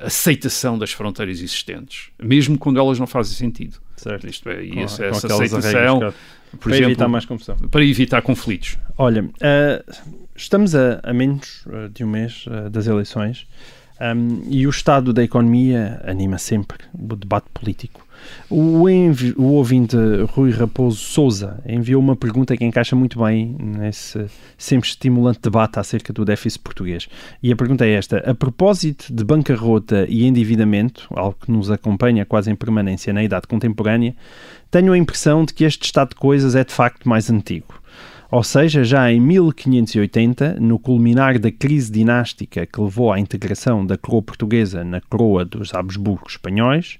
aceitação 0.00 0.78
das 0.78 0.92
fronteiras 0.92 1.42
existentes, 1.42 2.08
mesmo 2.20 2.58
quando 2.58 2.80
elas 2.80 2.98
não 2.98 3.06
fazem 3.06 3.36
sentido. 3.36 3.78
Certo. 3.98 4.26
Isto 4.26 4.48
é, 4.48 4.64
e 4.64 4.78
essa, 4.78 5.04
essa 5.04 5.26
aceitação. 5.26 6.12
Por 6.52 6.60
para 6.60 6.70
exemplo, 6.72 6.90
evitar 6.90 7.08
mais 7.08 7.26
confusão. 7.26 7.56
Para 7.70 7.84
evitar 7.84 8.22
conflitos. 8.22 8.78
Olha, 8.96 9.28
estamos 10.34 10.74
a, 10.74 11.00
a 11.02 11.12
menos 11.12 11.66
de 11.92 12.02
um 12.02 12.08
mês 12.08 12.46
das 12.70 12.86
eleições. 12.86 13.46
Um, 14.00 14.42
e 14.48 14.66
o 14.66 14.70
estado 14.70 15.12
da 15.12 15.24
economia 15.24 16.02
anima 16.04 16.36
sempre 16.36 16.78
o 16.92 17.16
debate 17.16 17.46
político. 17.52 18.06
O, 18.50 18.84
o 19.36 19.44
ouvinte 19.52 19.96
Rui 20.30 20.50
Raposo 20.50 20.96
Souza 20.96 21.62
enviou 21.66 22.00
uma 22.00 22.16
pergunta 22.16 22.56
que 22.56 22.64
encaixa 22.64 22.96
muito 22.96 23.22
bem 23.22 23.56
nesse 23.58 24.26
sempre 24.58 24.88
estimulante 24.88 25.40
debate 25.42 25.78
acerca 25.78 26.12
do 26.12 26.24
déficit 26.24 26.62
português. 26.62 27.08
E 27.42 27.52
a 27.52 27.56
pergunta 27.56 27.86
é 27.86 27.92
esta: 27.92 28.18
a 28.18 28.34
propósito 28.34 29.12
de 29.12 29.24
bancarrota 29.24 30.06
e 30.08 30.24
endividamento, 30.26 31.06
algo 31.10 31.36
que 31.40 31.50
nos 31.50 31.70
acompanha 31.70 32.24
quase 32.24 32.50
em 32.50 32.54
permanência 32.54 33.12
na 33.12 33.22
idade 33.22 33.46
contemporânea, 33.46 34.14
tenho 34.70 34.92
a 34.92 34.98
impressão 34.98 35.44
de 35.44 35.54
que 35.54 35.64
este 35.64 35.84
estado 35.84 36.10
de 36.10 36.16
coisas 36.16 36.54
é 36.54 36.64
de 36.64 36.72
facto 36.72 37.08
mais 37.08 37.30
antigo. 37.30 37.80
Ou 38.30 38.42
seja, 38.42 38.82
já 38.82 39.10
em 39.10 39.20
1580, 39.20 40.56
no 40.60 40.78
culminar 40.78 41.38
da 41.38 41.50
crise 41.52 41.92
dinástica 41.92 42.66
que 42.66 42.80
levou 42.80 43.12
à 43.12 43.20
integração 43.20 43.86
da 43.86 43.96
coroa 43.96 44.22
portuguesa 44.22 44.84
na 44.84 45.00
coroa 45.00 45.44
dos 45.44 45.72
Habsburgos 45.72 46.32
espanhóis, 46.32 46.98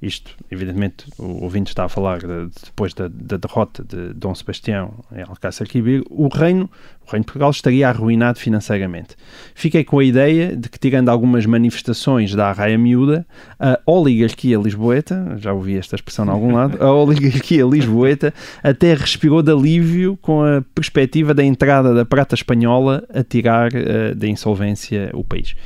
isto, 0.00 0.36
evidentemente, 0.48 1.06
o 1.18 1.42
ouvinte 1.42 1.70
está 1.70 1.84
a 1.84 1.88
falar 1.88 2.20
de, 2.20 2.48
depois 2.64 2.94
da, 2.94 3.08
da, 3.08 3.36
derrota 3.36 3.82
de 3.82 4.14
Dom 4.14 4.32
Sebastião 4.32 4.94
em 5.12 5.22
Alcácer 5.22 5.66
Quibir, 5.66 6.04
o 6.08 6.28
reino, 6.28 6.70
o 7.04 7.10
reino 7.10 7.22
de 7.22 7.26
Portugal 7.26 7.50
estaria 7.50 7.88
arruinado 7.88 8.38
financeiramente. 8.38 9.16
Fiquei 9.56 9.82
com 9.82 9.98
a 9.98 10.04
ideia 10.04 10.56
de 10.56 10.68
que, 10.68 10.78
tirando 10.78 11.08
algumas 11.08 11.46
manifestações 11.46 12.32
da 12.32 12.48
arraia 12.48 12.78
miúda, 12.78 13.26
a 13.58 13.76
oligarquia 13.86 14.56
lisboeta, 14.56 15.36
já 15.38 15.52
ouvi 15.52 15.76
esta 15.76 15.96
expressão 15.96 16.26
em 16.26 16.30
algum 16.30 16.54
lado, 16.54 16.80
a 16.80 16.92
oligarquia 16.92 17.64
lisboeta 17.64 18.32
até 18.62 18.94
respirou 18.94 19.42
de 19.42 19.50
alívio 19.50 20.16
com 20.22 20.44
a 20.44 20.62
perspectiva 20.74 21.34
da 21.34 21.42
entrada 21.42 21.92
da 21.92 22.04
prata 22.04 22.36
espanhola 22.36 23.02
a 23.12 23.24
tirar 23.24 23.72
uh, 23.72 24.14
da 24.14 24.28
insolvência 24.28 25.10
o 25.12 25.24
país. 25.24 25.56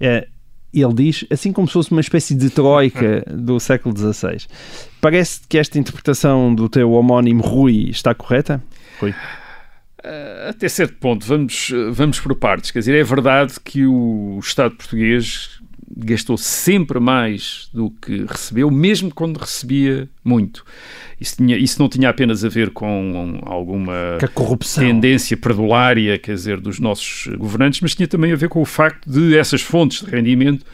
Uh, 0.00 0.39
ele 0.72 0.94
diz, 0.94 1.24
assim 1.30 1.52
como 1.52 1.66
se 1.66 1.72
fosse 1.72 1.90
uma 1.90 2.00
espécie 2.00 2.34
de 2.34 2.50
troika 2.50 3.24
do 3.28 3.58
século 3.58 3.96
XVI. 3.96 4.46
Parece 5.00 5.40
que 5.48 5.58
esta 5.58 5.78
interpretação 5.78 6.54
do 6.54 6.68
teu 6.68 6.92
homónimo 6.92 7.42
Rui 7.42 7.90
está 7.90 8.14
correta? 8.14 8.62
Rui? 9.00 9.10
Uh, 9.10 10.48
até 10.48 10.68
certo 10.68 10.94
ponto, 10.94 11.26
vamos, 11.26 11.72
vamos 11.92 12.18
por 12.20 12.34
partes. 12.34 12.70
Quer 12.70 12.78
dizer, 12.78 12.94
é 12.94 13.04
verdade 13.04 13.54
que 13.62 13.84
o 13.86 14.38
Estado 14.42 14.74
português 14.74 15.59
gastou 15.96 16.36
sempre 16.36 17.00
mais 17.00 17.68
do 17.74 17.90
que 17.90 18.24
recebeu, 18.24 18.70
mesmo 18.70 19.12
quando 19.12 19.38
recebia 19.38 20.08
muito. 20.24 20.64
Isso, 21.20 21.36
tinha, 21.36 21.56
isso 21.56 21.80
não 21.80 21.88
tinha 21.88 22.08
apenas 22.08 22.44
a 22.44 22.48
ver 22.48 22.70
com 22.70 23.40
alguma 23.44 24.18
tendência 24.74 25.36
perdulária, 25.36 26.18
quer 26.18 26.34
dizer, 26.34 26.60
dos 26.60 26.78
nossos 26.78 27.26
governantes, 27.36 27.80
mas 27.80 27.94
tinha 27.94 28.08
também 28.08 28.32
a 28.32 28.36
ver 28.36 28.48
com 28.48 28.62
o 28.62 28.64
facto 28.64 29.10
de 29.10 29.36
essas 29.36 29.60
fontes 29.60 30.04
de 30.04 30.10
rendimento 30.10 30.64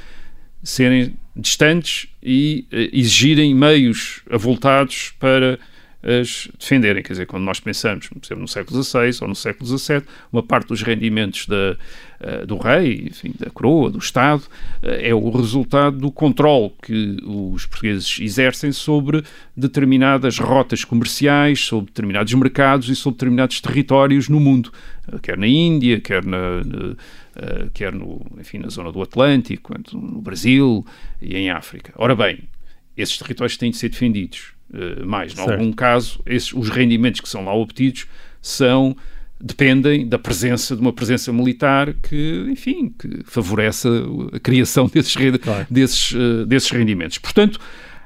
serem 0.62 1.16
distantes 1.34 2.08
e 2.22 2.66
uh, 2.72 2.76
exigirem 2.92 3.54
meios 3.54 4.22
avultados 4.30 5.12
para 5.18 5.58
as 6.02 6.48
defenderem. 6.58 7.02
Quer 7.02 7.14
dizer, 7.14 7.26
quando 7.26 7.42
nós 7.44 7.58
pensamos, 7.58 8.08
por 8.08 8.24
exemplo, 8.24 8.42
no 8.42 8.48
século 8.48 8.82
XVI 8.82 9.18
ou 9.22 9.28
no 9.28 9.34
século 9.34 9.78
XVII, 9.78 10.02
uma 10.32 10.42
parte 10.42 10.68
dos 10.68 10.82
rendimentos 10.82 11.46
da, 11.46 11.76
do 12.46 12.56
rei, 12.56 13.08
enfim, 13.08 13.32
da 13.38 13.50
coroa, 13.50 13.90
do 13.90 13.98
Estado, 13.98 14.42
uh, 14.82 14.88
é 14.88 15.14
o 15.14 15.30
resultado 15.30 15.98
do 15.98 16.10
controle 16.10 16.72
que 16.82 17.18
os 17.24 17.66
portugueses 17.66 18.18
exercem 18.20 18.72
sobre 18.72 19.22
determinadas 19.56 20.38
rotas 20.38 20.84
comerciais, 20.84 21.60
sobre 21.60 21.86
determinados 21.86 22.32
mercados 22.34 22.88
e 22.88 22.96
sobre 22.96 23.18
determinados 23.18 23.60
territórios 23.60 24.28
no 24.28 24.40
mundo, 24.40 24.72
uh, 25.08 25.18
quer 25.18 25.36
na 25.36 25.46
Índia, 25.46 26.00
quer 26.00 26.24
na, 26.24 26.64
na 26.64 26.96
quer 27.74 27.92
no, 27.92 28.24
enfim, 28.40 28.56
na 28.56 28.70
zona 28.70 28.90
do 28.90 29.02
Atlântico, 29.02 29.74
no 29.92 30.22
Brasil 30.22 30.86
e 31.20 31.36
em 31.36 31.50
África. 31.50 31.92
Ora 31.96 32.16
bem, 32.16 32.44
esses 32.96 33.18
territórios 33.18 33.58
têm 33.58 33.70
de 33.70 33.76
ser 33.76 33.90
defendidos 33.90 34.56
eh, 34.72 35.04
mais. 35.04 35.36
Em 35.36 35.40
algum 35.40 35.72
caso, 35.72 36.20
esses, 36.26 36.52
os 36.52 36.68
rendimentos 36.68 37.20
que 37.20 37.28
são 37.28 37.44
lá 37.44 37.54
obtidos 37.54 38.06
são 38.42 38.96
dependem 39.40 40.08
da 40.08 40.18
presença 40.18 40.74
de 40.74 40.80
uma 40.80 40.92
presença 40.92 41.32
militar 41.32 41.92
que, 41.94 42.46
enfim, 42.50 42.92
que 42.98 43.22
favorece 43.24 43.88
a 44.32 44.40
criação 44.40 44.88
desses, 44.92 45.14
claro. 45.42 45.66
desses, 45.70 46.12
uh, 46.12 46.46
desses 46.46 46.70
rendimentos. 46.70 47.18
Portanto, 47.18 47.60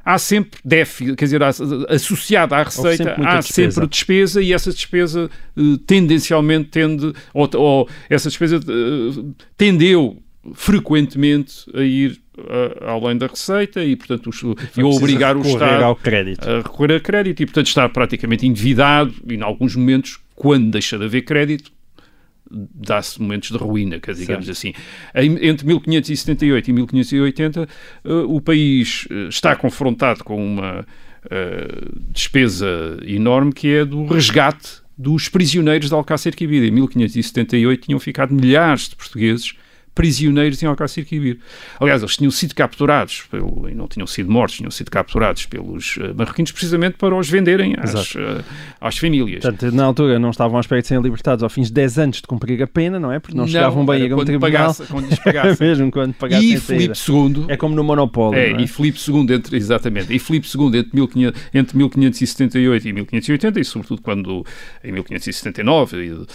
há 0.05 0.19
sempre 0.19 0.59
déficit, 0.65 1.17
quer 1.17 1.25
dizer, 1.25 1.43
associada 1.89 2.57
à 2.57 2.63
receita, 2.63 3.05
sempre 3.05 3.27
há 3.27 3.37
despesa. 3.39 3.71
sempre 3.73 3.89
despesa 3.89 4.43
e 4.43 4.53
essa 4.53 4.73
despesa 4.73 5.31
uh, 5.57 5.79
tendencialmente 5.79 6.71
tende, 6.71 7.13
ou, 7.33 7.49
ou 7.55 7.89
essa 8.09 8.29
despesa 8.29 8.59
uh, 8.59 9.35
tendeu 9.57 10.21
frequentemente 10.55 11.65
a 11.75 11.83
ir 11.83 12.21
uh, 12.39 12.85
além 12.89 13.17
da 13.17 13.27
receita 13.27 13.85
e, 13.85 13.95
portanto, 13.95 14.31
e 14.77 14.83
obrigar 14.83 15.37
o 15.37 15.43
Estado 15.43 15.85
a 15.85 16.57
recorrer 16.63 16.97
a 16.97 17.01
crédito 17.01 17.43
e, 17.43 17.47
portanto, 17.47 17.67
está 17.67 17.89
praticamente 17.89 18.47
endividado 18.47 19.15
e, 19.29 19.35
em 19.35 19.43
alguns 19.43 19.77
momentos, 19.77 20.19
quando 20.41 20.71
deixa 20.71 20.97
de 20.97 21.05
haver 21.05 21.21
crédito, 21.21 21.71
dá-se 22.51 23.21
momentos 23.21 23.51
de 23.51 23.59
ruína, 23.59 24.01
que 24.01 24.11
digamos 24.15 24.47
certo. 24.47 24.57
assim. 24.57 24.73
entre 25.15 25.67
1578 25.67 26.71
e 26.71 26.73
1580, 26.73 27.69
uh, 28.07 28.13
o 28.35 28.41
país 28.41 29.07
uh, 29.11 29.29
está 29.29 29.55
confrontado 29.55 30.25
com 30.25 30.43
uma 30.43 30.81
uh, 30.81 32.01
despesa 32.11 32.99
enorme 33.05 33.53
que 33.53 33.69
é 33.69 33.85
do 33.85 34.07
resgate 34.07 34.81
dos 34.97 35.29
prisioneiros 35.29 35.91
de 35.91 35.95
Alcácer 35.95 36.35
Quibir. 36.35 36.65
Em 36.65 36.71
1578 36.71 37.85
tinham 37.85 38.01
ficado 38.01 38.35
milhares 38.35 38.89
de 38.89 38.97
portugueses 38.97 39.53
prisioneiros 39.95 40.63
em 40.63 40.67
Alcácer 40.67 41.05
Quibir. 41.05 41.39
Aliás, 41.79 42.03
eles 42.03 42.17
tinham 42.17 42.31
sido 42.31 42.55
capturados, 42.55 43.25
pelo, 43.31 43.69
e 43.69 43.75
não 43.75 43.87
tinham 43.87 44.07
sido 44.07 44.31
mortos, 44.31 44.57
tinham 44.57 44.71
sido 44.71 44.91
capturados 44.91 45.47
pelos 45.47 45.97
uh, 45.97 46.15
marroquinos 46.17 46.53
precisamente 46.53 46.97
para 46.97 47.15
os 47.15 47.29
venderem 47.29 47.75
às, 47.79 48.15
uh, 48.15 48.45
às 48.81 48.97
famílias. 48.97 49.43
Portanto, 49.43 49.75
na 49.75 49.85
altura 49.85 50.19
não 50.19 50.31
estavam 50.31 50.57
à 50.57 50.61
espera 50.61 50.81
de 50.81 50.89
serem 50.89 51.03
libertados 51.03 51.43
ao 51.43 51.51
fim 51.51 51.63
de 51.63 51.73
10 51.73 51.99
anos 51.99 52.17
de 52.17 52.23
cumprir 52.23 52.63
a 52.63 52.67
pena, 52.67 53.01
não 53.01 53.13
é? 53.13 53.19
Porque 53.19 53.37
não, 53.37 53.45
não 53.45 53.49
chegavam 53.49 53.85
bem 53.85 54.11
a 54.11 54.17
um 54.17 54.25
tribunal. 54.25 54.41
Pagasse, 54.41 54.87
quando 54.87 55.09
lhes 55.09 55.19
pagasse. 55.19 55.63
Mesmo 55.63 55.91
quando 55.91 56.15
pagassem 56.15 56.55
E 56.55 56.59
Filipe 56.59 56.99
II... 57.09 57.47
É 57.49 57.57
como 57.57 57.75
no 57.75 57.85
Monopólio, 57.85 58.39
é, 58.39 58.53
é? 58.53 58.61
e 58.61 58.67
Filipe 58.67 58.99
II, 58.99 59.35
entre, 59.35 59.57
exatamente, 59.57 60.15
e 60.15 60.19
Filipe 60.19 60.47
II 60.47 60.79
entre, 60.79 60.91
1500, 60.95 61.43
entre 61.53 61.77
1578 61.77 62.89
e 62.89 62.93
1580, 62.93 63.61
e 63.61 63.65
sobretudo 63.65 64.03
quando, 64.03 64.45
em 64.83 64.93
1579, 64.93 66.13
uh, 66.13 66.27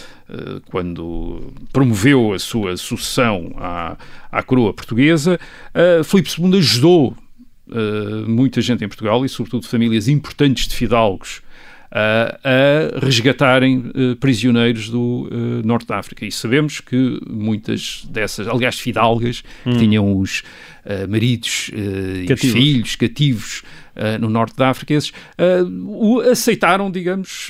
quando 0.70 1.52
promoveu 1.72 2.32
a 2.32 2.38
sua 2.38 2.76
sucessão 2.76 3.45
à, 3.56 3.96
à 4.30 4.42
coroa 4.42 4.72
portuguesa, 4.72 5.38
uh, 5.74 6.04
Filipe 6.04 6.30
II 6.38 6.58
ajudou 6.58 7.16
uh, 7.68 8.28
muita 8.28 8.60
gente 8.60 8.84
em 8.84 8.88
Portugal 8.88 9.24
e, 9.24 9.28
sobretudo, 9.28 9.66
famílias 9.66 10.08
importantes 10.08 10.68
de 10.68 10.74
fidalgos 10.74 11.42
a 11.90 12.98
resgatarem 13.00 13.78
uh, 13.78 14.16
prisioneiros 14.16 14.88
do 14.88 15.28
uh, 15.30 15.66
Norte 15.66 15.86
da 15.86 15.98
África. 15.98 16.24
E 16.24 16.32
sabemos 16.32 16.80
que 16.80 17.20
muitas 17.28 18.06
dessas, 18.10 18.48
aliás, 18.48 18.78
fidalgas, 18.78 19.42
hum. 19.64 19.72
que 19.72 19.78
tinham 19.78 20.18
os 20.18 20.42
maridos 21.08 21.72
e 21.74 22.36
filhos 22.36 22.94
cativos 22.94 23.64
no 24.20 24.30
norte 24.30 24.54
da 24.54 24.70
África, 24.70 24.94
esses 24.94 25.12
aceitaram, 26.30 26.88
digamos, 26.92 27.48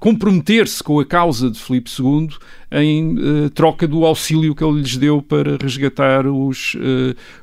comprometer-se 0.00 0.82
com 0.82 0.98
a 0.98 1.06
causa 1.06 1.48
de 1.48 1.60
Filipe 1.60 1.88
II 1.96 2.28
em 2.72 3.48
troca 3.54 3.86
do 3.86 4.04
auxílio 4.04 4.52
que 4.52 4.64
ele 4.64 4.80
lhes 4.80 4.96
deu 4.96 5.22
para 5.22 5.56
resgatar 5.62 6.26
os, 6.26 6.74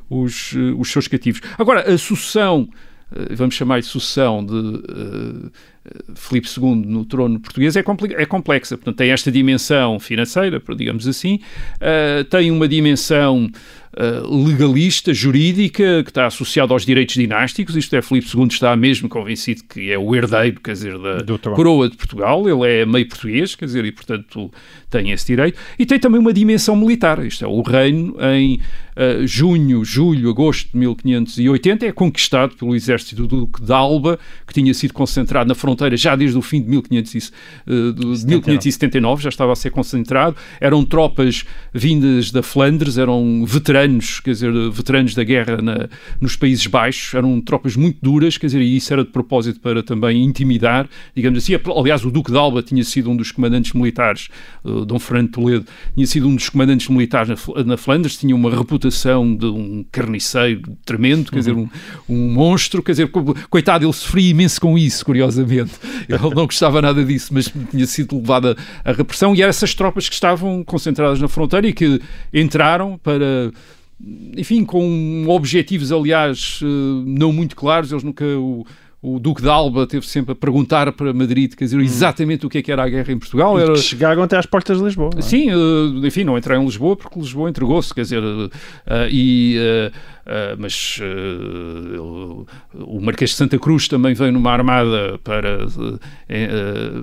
os, 0.10 0.54
os 0.78 0.91
seus 0.91 1.08
cativos. 1.08 1.39
Agora, 1.58 1.89
a 1.89 1.97
sucessão 1.97 2.67
vamos 3.32 3.56
chamar 3.56 3.80
de 3.80 3.86
sucessão 3.86 4.45
de 4.45 5.52
Filipe 6.15 6.48
II 6.48 6.76
no 6.76 7.06
trono 7.06 7.39
português 7.39 7.76
é, 7.76 7.80
é, 7.80 8.26
complexa. 8.26 8.78
Portanto, 8.78 8.98
tem 8.98 9.12
esta 9.12 9.32
dimensão 9.32 10.00
financeira, 10.00 10.62
digamos 10.76 11.08
assim, 11.08 11.39
uh, 11.76 12.24
tem 12.26 12.52
uma 12.52 12.68
dimensão 12.68 13.50
uh, 13.93 14.45
legalista, 14.45 15.13
jurídica, 15.13 16.04
que 16.04 16.12
está 16.12 16.25
associada 16.25 16.73
aos 16.73 16.86
direitos 16.86 17.15
dinásticos. 17.15 17.75
Isto 17.75 17.95
é, 17.95 18.02
Filipe 18.02 18.28
II 18.36 18.47
está 18.47 18.75
mesmo 18.75 19.10
convencido 19.10 19.63
que 19.63 19.91
é 19.91 19.97
o 19.97 20.15
herdeiro, 20.15 20.60
quer 20.60 20.73
dizer, 20.73 20.97
da 20.97 21.38
coroa 21.56 21.89
de 21.89 21.97
Portugal. 21.97 22.47
Ele 22.47 22.82
é 22.82 22.86
meio 22.86 23.08
português, 23.08 23.56
quer 23.56 23.65
dizer, 23.65 23.86
e 23.86 23.91
portanto 23.91 24.52
tem 24.89 25.12
esse 25.12 25.25
direito. 25.25 25.58
E 25.78 25.86
tem 25.86 25.99
também 25.99 26.19
uma 26.19 26.34
dimensão 26.34 26.75
militar. 26.75 27.23
Isto 27.25 27.45
é, 27.45 27.47
o 27.47 27.62
reino 27.62 28.15
em 28.21 28.56
uh, 28.56 29.25
junho, 29.25 29.84
julho, 29.84 30.30
agosto 30.30 30.71
de 30.71 30.78
1580 30.78 31.86
é 31.86 31.91
conquistado 31.91 32.56
pelo 32.56 32.75
exército 32.75 33.28
do 33.28 33.28
Duque 33.28 33.62
de 33.62 33.71
Alba, 33.71 34.19
que 34.45 34.54
tinha 34.54 34.73
sido 34.73 34.93
concentrado 34.93 35.47
na 35.47 35.56
fronteira 35.56 35.95
já 35.95 36.15
desde 36.15 36.38
o 36.38 36.41
fim 36.41 36.62
de, 36.62 36.69
1500, 36.69 37.32
uh, 37.67 37.93
de 37.93 38.06
1579, 38.25 39.23
já 39.23 39.30
estava 39.30 39.54
a 39.54 39.56
ser 39.56 39.69
concentrado. 39.69 40.36
Eram 40.60 40.84
tropas 40.84 41.45
vindas 41.73 42.32
da 42.32 42.41
Flandres, 42.43 42.97
eram 42.97 43.45
veteranos 43.45 43.79
veteranos, 43.80 44.20
quer 44.20 44.32
dizer, 44.32 44.70
veteranos 44.72 45.15
da 45.15 45.24
guerra 45.24 45.62
na, 45.62 45.88
nos 46.20 46.36
Países 46.36 46.65
Baixos, 46.68 47.13
eram 47.13 47.39
tropas 47.42 47.76
muito 47.76 48.00
duras, 48.02 48.38
quer 48.38 48.48
dizer, 48.48 48.62
e 48.62 48.76
isso 48.76 48.92
era 48.92 49.04
de 49.04 49.12
propósito 49.12 49.60
para 49.60 49.82
também 49.82 50.24
intimidar, 50.24 50.89
digamos 51.15 51.39
assim. 51.39 51.54
Aliás, 51.78 52.04
o 52.04 52.12
Duque 52.12 52.32
de 52.32 52.38
Alba 52.38 52.62
tinha 52.62 52.84
sido 52.84 53.10
um 53.10 53.15
dos 53.15 53.32
comandantes 53.32 53.74
militares, 53.74 54.30
uh, 54.63 54.86
Dom 54.86 55.00
Fernando 55.00 55.32
Toledo, 55.32 55.65
tinha 55.96 56.08
sido 56.08 56.28
um 56.28 56.36
dos 56.36 56.50
comandantes 56.50 56.88
militares 56.89 57.30
na, 57.30 57.63
na 57.63 57.78
Flandres, 57.78 58.18
tinha 58.18 58.36
uma 58.36 58.50
reputação 58.50 59.36
de 59.36 59.46
um 59.46 59.86
carniceiro 59.92 60.78
tremendo, 60.86 61.32
quer 61.32 61.38
uhum. 61.38 61.39
dizer, 61.39 61.54
um, 61.54 61.70
um 62.10 62.34
monstro, 62.34 62.84
quer 62.84 62.92
dizer, 62.92 63.10
coitado, 63.50 63.86
ele 63.86 63.94
sofria 63.94 64.32
imenso 64.32 64.60
com 64.60 64.78
isso, 64.78 65.06
curiosamente. 65.06 65.72
Ele 66.10 66.36
não 66.36 66.46
gostava 66.46 66.82
nada 66.82 67.04
disso, 67.04 67.32
mas 67.34 67.52
tinha 67.70 67.86
sido 67.86 68.18
levado 68.18 68.58
a 68.84 68.92
repressão 68.92 69.36
e 69.36 69.42
eram 69.42 69.50
essas 69.50 69.76
tropas 69.76 70.10
que 70.10 70.15
estavam 70.15 70.63
concentradas 70.63 71.20
na 71.20 71.28
fronteira 71.28 71.68
e 71.68 71.74
que 71.74 72.02
entraram 72.34 72.98
para 72.98 73.52
enfim, 74.02 74.64
com 74.64 75.26
objetivos, 75.28 75.92
aliás, 75.92 76.60
eh, 76.64 76.66
não 77.06 77.34
muito 77.34 77.56
claros, 77.56 77.92
eles 77.92 78.04
nunca. 78.04 78.26
O, 78.26 78.66
o 79.02 79.18
Duque 79.18 79.42
de 79.42 79.50
Alba 79.50 79.88
teve 79.88 80.06
sempre 80.06 80.34
a 80.34 80.36
perguntar 80.36 80.92
para 80.92 81.14
Madrid, 81.14 81.54
quer 81.56 81.64
dizer, 81.64 81.78
hum. 81.78 81.82
exatamente 81.82 82.46
o 82.46 82.50
que 82.50 82.58
é 82.58 82.62
que 82.62 82.70
era 82.70 82.84
a 82.84 82.90
guerra 82.90 83.14
em 83.14 83.18
Portugal. 83.18 83.58
Era... 83.58 83.76
chegaram 83.78 84.22
até 84.22 84.38
às 84.38 84.46
portas 84.46 84.78
de 84.78 84.84
Lisboa. 84.84 85.12
É? 85.18 85.22
Sim, 85.22 85.52
uh, 85.54 86.06
enfim, 86.06 86.26
não 86.26 86.38
entrei 86.38 86.58
em 86.58 86.66
Lisboa 86.66 86.98
porque 86.98 87.18
Lisboa 87.18 87.50
entregou-se, 87.50 87.94
quer 87.94 88.02
dizer, 88.02 88.22
uh, 88.22 88.50
e, 89.10 89.58
uh, 89.58 90.10
mas 90.60 91.00
o 92.76 93.00
Marquês 93.02 93.32
de 93.32 93.36
Santa 93.38 93.58
Cruz 93.58 93.88
também 93.88 94.14
veio 94.14 94.32
numa 94.32 94.52
armada 94.52 95.18
para, 95.24 95.66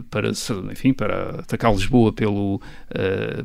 para 0.09 0.31
enfim, 0.71 0.93
para 0.93 1.41
atacar 1.41 1.73
Lisboa 1.73 2.13
pelo, 2.13 2.61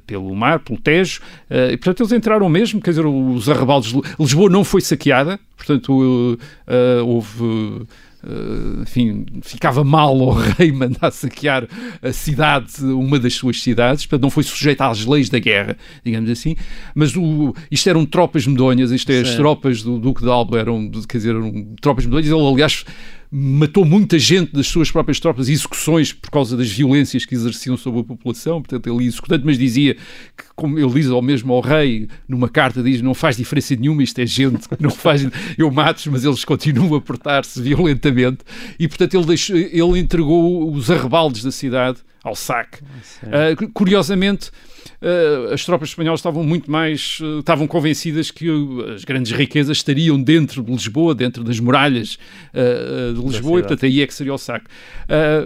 pelo 0.05 0.35
mar, 0.35 0.59
pelo 0.59 0.79
Tejo, 0.79 1.21
e 1.49 1.77
portanto 1.77 2.01
eles 2.01 2.11
entraram 2.11 2.47
mesmo, 2.47 2.79
quer 2.79 2.91
dizer, 2.91 3.07
os 3.07 3.49
arrebaldos, 3.49 3.91
Lisboa 4.19 4.51
não 4.51 4.63
foi 4.63 4.81
saqueada, 4.81 5.39
portanto 5.57 6.37
houve 7.03 7.87
Uh, 8.23 8.83
enfim, 8.83 9.25
ficava 9.41 9.83
mal 9.83 10.19
ao 10.21 10.33
rei 10.57 10.71
mandar 10.71 11.11
saquear 11.11 11.67
a 12.01 12.11
cidade, 12.11 12.83
uma 12.83 13.17
das 13.17 13.33
suas 13.33 13.61
cidades, 13.61 14.05
portanto 14.05 14.21
não 14.23 14.29
foi 14.29 14.43
sujeito 14.43 14.81
às 14.81 15.05
leis 15.05 15.27
da 15.27 15.39
guerra, 15.39 15.75
digamos 16.05 16.29
assim, 16.29 16.55
mas 16.93 17.15
o, 17.15 17.53
isto 17.71 17.89
eram 17.89 18.05
tropas 18.05 18.45
medonhas, 18.45 18.91
isto 18.91 19.11
é, 19.11 19.21
as 19.21 19.35
tropas 19.35 19.81
do 19.81 19.97
Duque 19.97 20.21
de 20.21 20.29
Alba 20.29 20.59
eram, 20.59 20.91
quer 21.09 21.17
dizer, 21.17 21.31
eram 21.31 21.75
tropas 21.81 22.05
medonhas, 22.05 22.27
ele 22.27 22.47
aliás 22.47 22.85
matou 23.31 23.85
muita 23.85 24.19
gente 24.19 24.51
das 24.51 24.67
suas 24.67 24.91
próprias 24.91 25.17
tropas, 25.17 25.47
execuções 25.47 26.11
por 26.11 26.29
causa 26.29 26.57
das 26.57 26.69
violências 26.69 27.25
que 27.25 27.33
exerciam 27.33 27.77
sobre 27.77 28.01
a 28.01 28.03
população, 28.03 28.61
portanto 28.61 28.93
ele 28.93 29.07
executante, 29.07 29.45
mas 29.45 29.57
dizia 29.57 29.95
que, 29.95 30.43
como 30.53 30.77
ele 30.77 30.89
diz 30.89 31.09
ao 31.09 31.21
mesmo 31.21 31.53
ao 31.53 31.61
rei, 31.61 32.09
numa 32.27 32.49
carta 32.49 32.83
diz, 32.83 33.01
não 33.01 33.13
faz 33.13 33.37
diferença 33.37 33.73
nenhuma, 33.75 34.03
isto 34.03 34.19
é 34.19 34.25
gente 34.25 34.67
que 34.67 34.75
não 34.83 34.89
faz, 34.89 35.25
eu 35.57 35.71
mato 35.71 36.01
mas 36.11 36.25
eles 36.25 36.43
continuam 36.43 36.95
a 36.95 37.01
portar-se 37.01 37.61
violentamente, 37.61 38.39
e 38.77 38.85
portanto 38.87 39.13
ele, 39.15 39.25
deixou, 39.25 39.55
ele 39.55 39.99
entregou 39.99 40.69
os 40.73 40.91
arrebaldes 40.91 41.43
da 41.43 41.51
cidade 41.51 41.99
ao 42.23 42.35
saque. 42.35 42.83
Uh, 43.23 43.71
curiosamente, 43.73 44.51
as 45.51 45.65
tropas 45.65 45.89
espanholas 45.89 46.19
estavam 46.19 46.43
muito 46.43 46.69
mais, 46.69 47.19
uh, 47.21 47.39
estavam 47.39 47.67
convencidas 47.67 48.31
que 48.31 48.47
as 48.95 49.03
grandes 49.03 49.31
riquezas 49.31 49.77
estariam 49.77 50.21
dentro 50.21 50.63
de 50.63 50.71
Lisboa, 50.71 51.15
dentro 51.15 51.43
das 51.43 51.59
muralhas 51.59 52.17
de 52.53 53.21
Lisboa, 53.21 53.59
e 53.59 53.63
portanto 53.63 53.85
aí 53.85 54.01
é 54.01 54.07
que 54.07 54.13
seria 54.13 54.33
o 54.33 54.37
saque. 54.37 54.65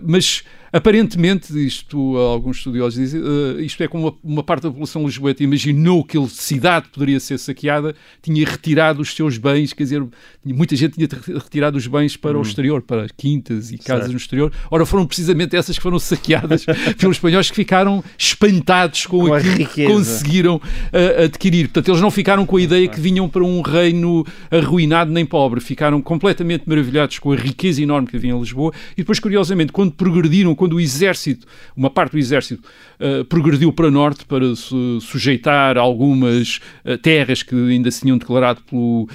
mas 0.03 0.43
Aparentemente, 0.75 1.53
isto 1.65 2.17
alguns 2.17 2.57
estudiosos 2.57 2.99
dizem, 2.99 3.21
uh, 3.21 3.61
isto 3.61 3.81
é 3.81 3.87
como 3.87 4.09
uma, 4.09 4.17
uma, 4.21 4.43
parte 4.43 4.63
da 4.63 4.69
população 4.69 5.05
lisboeta 5.05 5.41
imaginou 5.41 6.03
que 6.03 6.17
a 6.17 6.27
cidade 6.27 6.89
poderia 6.89 7.17
ser 7.17 7.39
saqueada, 7.39 7.95
tinha 8.21 8.45
retirado 8.45 9.01
os 9.01 9.15
seus 9.15 9.37
bens, 9.37 9.71
quer 9.71 9.83
dizer, 9.83 10.05
muita 10.43 10.75
gente 10.75 10.95
tinha 10.95 11.07
retirado 11.33 11.77
os 11.77 11.87
bens 11.87 12.17
para 12.17 12.35
hum. 12.37 12.39
o 12.39 12.41
exterior, 12.41 12.81
para 12.81 13.07
quintas 13.15 13.71
e 13.71 13.77
casas 13.77 13.99
certo. 14.01 14.11
no 14.11 14.17
exterior. 14.17 14.51
Ora, 14.69 14.85
foram 14.85 15.07
precisamente 15.07 15.55
essas 15.55 15.77
que 15.77 15.81
foram 15.81 15.97
saqueadas 15.97 16.65
pelos 16.99 17.15
espanhóis 17.15 17.49
que 17.49 17.55
ficaram 17.55 18.03
espantados 18.17 19.05
com, 19.05 19.27
com 19.27 19.33
aquilo 19.33 19.69
que 19.69 19.87
conseguiram 19.87 20.57
uh, 20.57 21.23
adquirir. 21.23 21.67
Portanto, 21.67 21.87
eles 21.87 22.01
não 22.01 22.11
ficaram 22.11 22.45
com 22.45 22.57
a 22.57 22.61
ideia 22.61 22.85
que 22.89 22.99
vinham 22.99 23.29
para 23.29 23.45
um 23.45 23.61
reino 23.61 24.25
arruinado 24.51 25.09
nem 25.09 25.25
pobre, 25.25 25.61
ficaram 25.61 26.01
completamente 26.01 26.67
maravilhados 26.67 27.17
com 27.17 27.31
a 27.31 27.37
riqueza 27.37 27.81
enorme 27.81 28.09
que 28.09 28.17
havia 28.17 28.31
em 28.31 28.39
Lisboa 28.41 28.73
e 28.91 28.97
depois, 28.97 29.21
curiosamente, 29.21 29.71
quando 29.71 29.93
progrediram, 29.93 30.53
quando 30.65 30.73
o 30.73 30.79
exército, 30.79 31.45
uma 31.77 31.91
parte 31.91 32.13
do 32.13 32.17
exército, 32.17 32.67
uh, 32.99 33.23
progrediu 33.25 33.71
para 33.71 33.91
norte 33.91 34.25
para 34.25 34.55
se 34.55 34.99
sujeitar 34.99 35.77
algumas 35.77 36.59
uh, 36.83 36.97
terras 36.97 37.43
que 37.43 37.55
ainda 37.55 37.91
se 37.91 38.01
tinham 38.01 38.17
declarado 38.17 38.61
pelo 38.63 39.03
uh, 39.03 39.07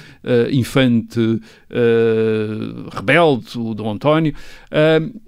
infante 0.51 1.41
rebelde, 2.93 3.57
o 3.57 3.73
Dom 3.73 3.91
António, 3.91 4.33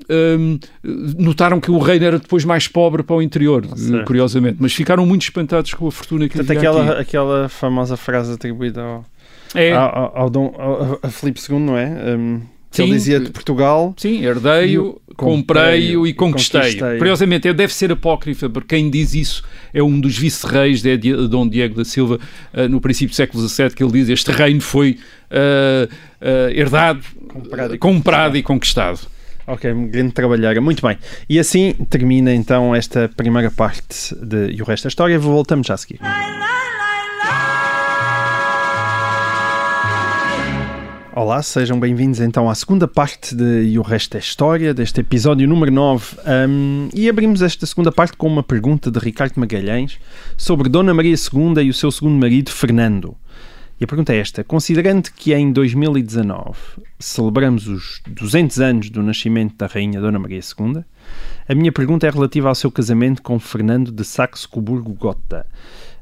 um, 0.10 0.60
notaram 1.18 1.62
que 1.62 1.72
o 1.72 1.80
reino 1.80 2.04
era 2.04 2.20
depois 2.20 2.44
mais 2.44 2.68
pobre 2.68 3.02
para 3.02 3.16
o 3.16 3.22
interior, 3.22 3.66
curiosamente, 4.06 4.58
mas 4.60 4.74
ficaram 4.74 5.06
muito 5.06 5.22
espantados 5.22 5.74
com 5.74 5.88
a 5.88 5.92
fortuna 5.92 6.28
que 6.28 6.36
Portanto, 6.36 6.58
aquela, 6.58 6.92
aqui. 6.92 7.02
aquela 7.02 7.48
famosa 7.48 7.96
frase 7.96 8.34
atribuída 8.34 8.82
ao, 8.82 9.06
é. 9.56 9.72
ao, 9.72 10.18
ao, 10.18 10.30
Dom, 10.30 10.54
ao, 10.58 11.00
a 11.02 11.10
Filipe 11.10 11.40
II, 11.50 11.60
não 11.60 11.78
é? 11.78 12.14
Um 12.14 12.42
Sim, 12.74 12.84
ele 12.84 12.92
dizia 12.94 13.20
de 13.20 13.30
Portugal. 13.30 13.94
Sim, 13.98 14.24
herdei-o, 14.24 15.00
comprei-o 15.16 16.08
e 16.08 16.14
conquistei. 16.14 16.62
conquistei. 16.62 16.98
Curiosamente, 16.98 17.54
deve 17.54 17.74
ser 17.74 17.92
apócrifa, 17.92 18.50
porque 18.50 18.76
quem 18.76 18.90
diz 18.90 19.14
isso 19.14 19.44
é 19.74 19.84
um 19.84 20.00
dos 20.00 20.18
vice-reis 20.18 20.82
de 20.82 20.98
Dom 21.28 21.48
Diego 21.48 21.76
da 21.76 21.86
Silva, 21.86 22.20
uh, 22.54 22.68
no 22.68 22.82
princípio 22.82 23.14
do 23.14 23.16
século 23.16 23.48
XVII, 23.48 23.70
que 23.70 23.84
ele 23.84 23.92
diz 23.92 24.10
este 24.10 24.32
reino 24.32 24.62
foi 24.62 24.98
uh, 25.30 25.88
uh, 25.88 26.50
herdado, 26.52 27.04
comprado, 27.28 27.76
e, 27.76 27.78
comprado 27.78 28.38
e 28.38 28.44
conquistado. 28.44 29.00
Ok, 29.46 29.72
grande 29.90 30.14
trabalhar. 30.14 30.60
Muito 30.62 30.86
bem. 30.86 30.98
E 31.30 31.38
assim 31.38 31.74
termina 31.90 32.34
então 32.34 32.74
esta 32.74 33.10
primeira 33.10 33.52
parte 33.52 34.16
de 34.16 34.52
E 34.52 34.62
o 34.62 34.66
Resto 34.66 34.86
da 34.86 34.88
História. 34.90 35.20
Voltamos 35.20 35.68
já 35.68 35.74
a 35.74 35.78
seguir. 35.78 36.00
Olá, 41.16 41.44
sejam 41.44 41.80
bem-vindos 41.80 42.20
então 42.20 42.50
à 42.50 42.56
segunda 42.56 42.88
parte 42.88 43.36
de 43.36 43.66
E 43.66 43.78
o 43.78 43.84
Resto 43.84 44.18
é 44.18 44.20
História, 44.20 44.74
deste 44.74 45.00
episódio 45.02 45.48
número 45.48 45.72
9. 45.72 46.18
Um, 46.50 46.90
e 46.92 47.08
abrimos 47.08 47.44
esta 47.44 47.68
segunda 47.68 47.92
parte 47.92 48.18
com 48.18 48.26
uma 48.26 48.42
pergunta 48.42 48.90
de 48.90 48.98
Ricardo 48.98 49.40
Magalhães 49.40 50.00
sobre 50.36 50.68
Dona 50.68 50.92
Maria 50.92 51.14
II 51.14 51.64
e 51.64 51.70
o 51.70 51.74
seu 51.74 51.92
segundo 51.92 52.20
marido, 52.20 52.50
Fernando. 52.50 53.16
E 53.80 53.84
a 53.84 53.88
pergunta 53.88 54.12
é 54.12 54.18
esta: 54.18 54.44
considerando 54.44 55.12
que 55.16 55.36
em 55.36 55.52
2019 55.52 56.58
celebramos 56.98 57.68
os 57.68 58.02
200 58.08 58.60
anos 58.60 58.90
do 58.90 59.04
nascimento 59.04 59.56
da 59.56 59.68
Rainha 59.68 60.02
Dona 60.02 60.18
Maria 60.18 60.40
II, 60.40 60.84
a 61.48 61.54
minha 61.54 61.72
pergunta 61.72 62.08
é 62.08 62.10
relativa 62.10 62.50
ao 62.50 62.56
seu 62.56 62.72
casamento 62.72 63.22
com 63.22 63.38
Fernando 63.38 63.92
de 63.92 64.04
Saxe-Coburgo-Gotha. 64.04 65.46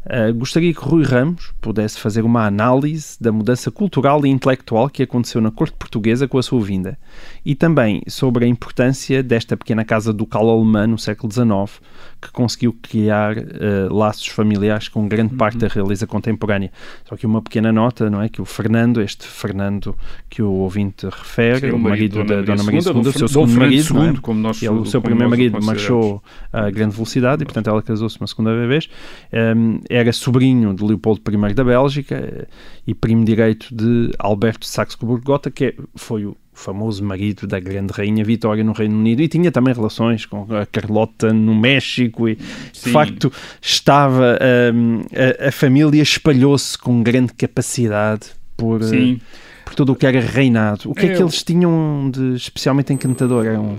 Uh, 0.03 0.33
gostaria 0.33 0.73
que 0.73 0.79
Rui 0.79 1.03
Ramos 1.03 1.53
pudesse 1.61 1.99
fazer 1.99 2.23
uma 2.23 2.47
análise 2.47 3.15
da 3.21 3.31
mudança 3.31 3.69
cultural 3.69 4.25
e 4.25 4.29
intelectual 4.29 4.89
que 4.89 5.03
aconteceu 5.03 5.39
na 5.39 5.51
corte 5.51 5.75
portuguesa 5.77 6.27
com 6.27 6.39
a 6.39 6.43
sua 6.43 6.59
vinda 6.59 6.97
e 7.45 7.53
também 7.53 8.01
sobre 8.07 8.45
a 8.45 8.47
importância 8.47 9.21
desta 9.21 9.55
pequena 9.55 9.85
casa 9.85 10.11
ducal 10.11 10.49
alemã 10.49 10.87
no 10.87 10.97
século 10.97 11.31
XIX 11.31 11.79
que 12.21 12.31
conseguiu 12.31 12.77
criar 12.81 13.35
uh, 13.37 13.91
laços 13.91 14.27
familiares 14.27 14.87
com 14.87 15.07
grande 15.07 15.33
parte 15.35 15.55
uhum. 15.55 15.61
da 15.61 15.67
realeza 15.67 16.05
contemporânea. 16.05 16.71
Só 17.03 17.17
que 17.17 17.25
uma 17.25 17.41
pequena 17.41 17.71
nota, 17.71 18.09
não 18.09 18.21
é? 18.21 18.29
Que 18.29 18.41
o 18.41 18.45
Fernando, 18.45 19.01
este 19.01 19.25
Fernando 19.25 19.95
que 20.29 20.41
o 20.41 20.51
ouvinte 20.51 21.05
refere, 21.05 21.71
Sim, 21.71 21.71
o 21.71 21.79
marido, 21.79 22.17
marido 22.17 22.29
da 22.29 22.41
Dona 22.41 22.63
Maria 22.63 22.79
II, 22.79 22.99
o 22.99 23.11
seu 23.11 23.27
segundo 23.27 23.53
marido, 23.53 23.83
segundo, 23.83 24.17
é? 24.19 24.21
como 24.21 24.39
nós, 24.39 24.61
ele, 24.61 24.71
o 24.73 24.85
seu 24.85 25.01
primeiro 25.01 25.29
marido 25.29 25.59
marchou 25.63 26.23
a 26.53 26.69
grande 26.69 26.93
velocidade 26.93 27.41
e, 27.41 27.45
portanto, 27.45 27.69
ela 27.69 27.81
casou-se 27.81 28.19
uma 28.19 28.27
segunda 28.27 28.67
vez. 28.67 28.87
Um, 29.33 29.79
era 29.89 30.13
sobrinho 30.13 30.73
de 30.75 30.83
Leopoldo 30.83 31.21
I 31.27 31.53
da 31.53 31.63
Bélgica 31.63 32.15
eh, 32.15 32.47
e 32.85 32.93
primo 32.93 33.25
direito 33.25 33.73
de 33.73 34.11
Alberto 34.19 34.61
de 34.61 34.67
Saxe-Coburgo-Gotha, 34.67 35.49
que 35.49 35.65
é, 35.65 35.75
foi 35.95 36.25
o 36.25 36.35
famoso 36.53 37.03
marido 37.03 37.47
da 37.47 37.59
grande 37.59 37.93
rainha 37.93 38.23
Vitória 38.23 38.63
no 38.63 38.73
Reino 38.73 38.95
Unido 38.97 39.21
e 39.21 39.27
tinha 39.27 39.51
também 39.51 39.73
relações 39.73 40.25
com 40.25 40.45
a 40.53 40.65
Carlota 40.65 41.33
no 41.33 41.55
México 41.55 42.27
e 42.27 42.37
Sim. 42.73 42.87
de 42.87 42.91
facto 42.91 43.33
estava 43.61 44.37
um, 44.73 45.01
a, 45.43 45.47
a, 45.47 45.51
família 45.51 46.01
espalhou-se 46.01 46.77
com 46.77 47.01
grande 47.01 47.33
capacidade 47.33 48.27
por, 48.55 48.81
uh, 48.81 49.19
por 49.65 49.73
tudo 49.75 49.93
o 49.93 49.95
que 49.95 50.05
era 50.05 50.19
reinado. 50.19 50.91
O 50.91 50.93
que 50.93 51.05
é, 51.05 51.09
é 51.13 51.15
que 51.15 51.21
eles 51.21 51.41
tinham 51.41 52.11
de 52.13 52.35
especialmente 52.35 52.93
encantador? 52.93 53.45
Eram 53.45 53.77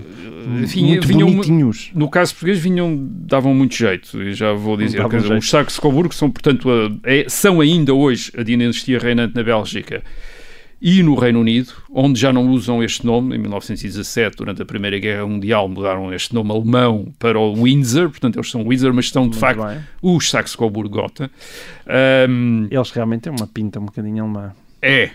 Enfim, 0.63 0.87
muito 0.87 1.07
vinham, 1.07 1.31
bonitinhos. 1.31 1.91
No 1.95 2.09
caso 2.09 2.33
português 2.33 2.59
vinham, 2.59 2.99
davam 3.01 3.55
muito 3.55 3.75
jeito, 3.77 4.21
e 4.21 4.33
já 4.33 4.53
vou 4.53 4.77
dizer. 4.77 5.07
Dizer, 5.09 5.33
os 5.35 5.49
Saxe-Coburgo 5.49 6.15
são, 6.15 6.31
portanto, 6.31 6.69
a, 6.71 6.91
é, 7.05 7.27
são 7.29 7.61
ainda 7.61 7.95
hoje 7.95 8.33
a 8.37 8.43
dinastia 8.43 8.99
reinante 8.99 9.35
na 9.37 9.43
Bélgica 9.43 10.03
e 10.83 11.01
no 11.03 11.15
Reino 11.15 11.39
Unido, 11.41 11.73
onde 11.95 12.19
já 12.21 12.33
não 12.33 12.49
usam 12.51 12.83
este 12.83 13.07
nome. 13.07 13.37
Em 13.37 13.39
1917, 13.39 14.37
durante 14.37 14.61
a 14.63 14.65
Primeira 14.65 14.99
Guerra 14.99 15.25
Mundial, 15.27 15.69
mudaram 15.69 16.13
este 16.13 16.35
nome 16.35 16.51
alemão 16.51 17.07
para 17.21 17.39
o 17.39 17.55
Windsor, 17.55 18.11
portanto 18.11 18.37
eles 18.37 18.51
são 18.51 18.67
Windsor, 18.69 18.93
mas 18.93 19.09
são 19.11 19.23
de 19.23 19.29
Muito 19.29 19.39
facto 19.39 19.65
bem. 19.65 19.79
os 20.03 20.29
Saxe-Coburg-Gotha. 20.29 21.31
Um, 22.29 22.67
Eles 22.71 22.91
realmente 22.91 23.23
têm 23.23 23.33
uma 23.33 23.47
pinta 23.47 23.79
um 23.79 23.85
bocadinho 23.87 24.25
alemã. 24.25 24.53
é. 24.83 25.11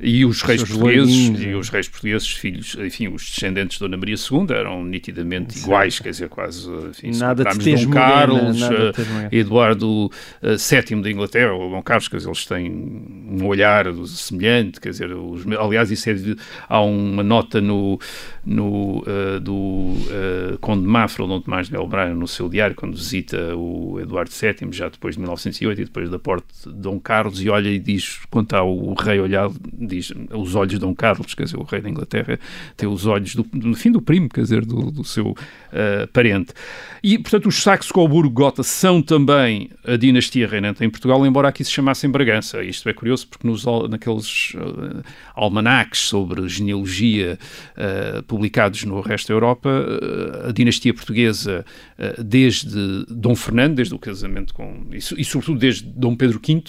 E 0.00 0.24
os 0.24 0.42
reis 0.42 0.60
seus 0.60 0.70
portugueses, 0.70 1.40
e 1.40 1.48
é. 1.48 1.56
os 1.56 1.68
reis 1.68 1.88
portugueses, 1.88 2.28
filhos, 2.28 2.76
enfim, 2.80 3.08
os 3.08 3.28
descendentes 3.28 3.78
de 3.78 3.84
Dona 3.84 3.96
Maria 3.96 4.14
II 4.14 4.46
eram 4.50 4.84
nitidamente 4.84 5.58
iguais, 5.58 5.98
quer 5.98 6.10
dizer, 6.10 6.28
quase, 6.28 6.70
enfim, 6.90 7.12
se 7.12 7.20
Nada 7.20 7.44
tez 7.44 7.84
Dom 7.84 7.90
Carlos, 7.90 8.62
eh, 8.62 8.68
morena. 8.68 9.28
Eduardo 9.32 10.10
eh, 10.40 10.56
VII 10.56 11.02
da 11.02 11.10
Inglaterra, 11.10 11.52
ou 11.52 11.70
Dom 11.70 11.82
Carlos, 11.82 12.06
quer 12.06 12.18
dizer, 12.18 12.28
eles 12.28 12.46
têm 12.46 12.70
um 12.70 13.44
olhar 13.46 13.86
semelhante, 14.06 14.80
quer 14.80 14.90
dizer, 14.90 15.12
os, 15.12 15.44
aliás, 15.46 15.90
isso 15.90 16.08
é 16.10 16.14
há 16.68 16.80
uma 16.80 17.22
nota 17.22 17.60
no, 17.60 17.98
no, 18.44 19.02
eh, 19.06 19.40
do 19.40 19.94
eh, 20.10 20.56
Conde 20.60 20.82
de 20.82 20.88
Mafra, 20.88 21.26
Dom 21.26 21.40
Tomás 21.40 21.66
de 21.66 21.72
Belbraia, 21.72 22.14
no 22.14 22.28
seu 22.28 22.48
diário, 22.48 22.76
quando 22.76 22.96
visita 22.96 23.54
o 23.56 23.98
Eduardo 24.00 24.30
VII, 24.30 24.72
já 24.72 24.88
depois 24.88 25.16
de 25.16 25.20
1908 25.20 25.80
e 25.80 25.84
depois 25.84 26.08
da 26.08 26.18
porte 26.18 26.46
de 26.64 26.72
Dom 26.72 27.00
Carlos, 27.00 27.42
e 27.42 27.48
olha 27.48 27.68
e 27.68 27.78
diz, 27.78 28.20
quando 28.30 28.46
está 28.46 28.62
o 28.62 28.94
rei 28.94 29.20
olhado, 29.20 29.54
diz, 29.88 30.12
os 30.32 30.54
olhos 30.54 30.72
de 30.72 30.78
Dom 30.78 30.94
Carlos, 30.94 31.34
quer 31.34 31.44
dizer, 31.44 31.56
o 31.56 31.62
rei 31.62 31.80
da 31.80 31.88
Inglaterra, 31.88 32.38
tem 32.76 32.88
os 32.88 33.06
olhos 33.06 33.34
do, 33.34 33.42
do 33.42 33.74
fim 33.74 33.90
do 33.90 34.00
primo, 34.00 34.28
quer 34.28 34.42
dizer, 34.42 34.64
do, 34.64 34.90
do 34.90 35.04
seu 35.04 35.34
eh, 35.72 36.06
parente. 36.12 36.52
E, 37.02 37.18
portanto, 37.18 37.46
os 37.46 37.62
Saxe-Coburgo-Gotha 37.62 38.62
são 38.62 39.02
também 39.02 39.70
a 39.84 39.96
dinastia 39.96 40.48
reinante 40.48 40.84
em 40.84 40.90
Portugal, 40.90 41.24
embora 41.26 41.48
aqui 41.48 41.64
se 41.64 41.70
chamassem 41.70 42.10
Bragança. 42.10 42.62
Isto 42.62 42.88
é 42.88 42.92
curioso 42.92 43.28
porque 43.28 43.46
nos, 43.46 43.64
naqueles 43.88 44.52
eh, 44.56 45.02
almanacs 45.34 46.00
sobre 46.00 46.48
genealogia 46.48 47.38
eh, 47.76 48.22
publicados 48.26 48.84
no 48.84 49.00
resto 49.00 49.28
da 49.28 49.34
Europa, 49.34 49.70
a 50.48 50.52
dinastia 50.52 50.92
portuguesa, 50.92 51.64
desde 52.24 53.04
Dom 53.08 53.34
Fernando, 53.34 53.76
desde 53.76 53.94
o 53.94 53.98
casamento 53.98 54.54
com... 54.54 54.86
E, 54.92 54.96
e 54.96 55.24
sobretudo 55.24 55.58
desde 55.58 55.84
Dom 55.84 56.16
Pedro 56.16 56.40
V, 56.44 56.62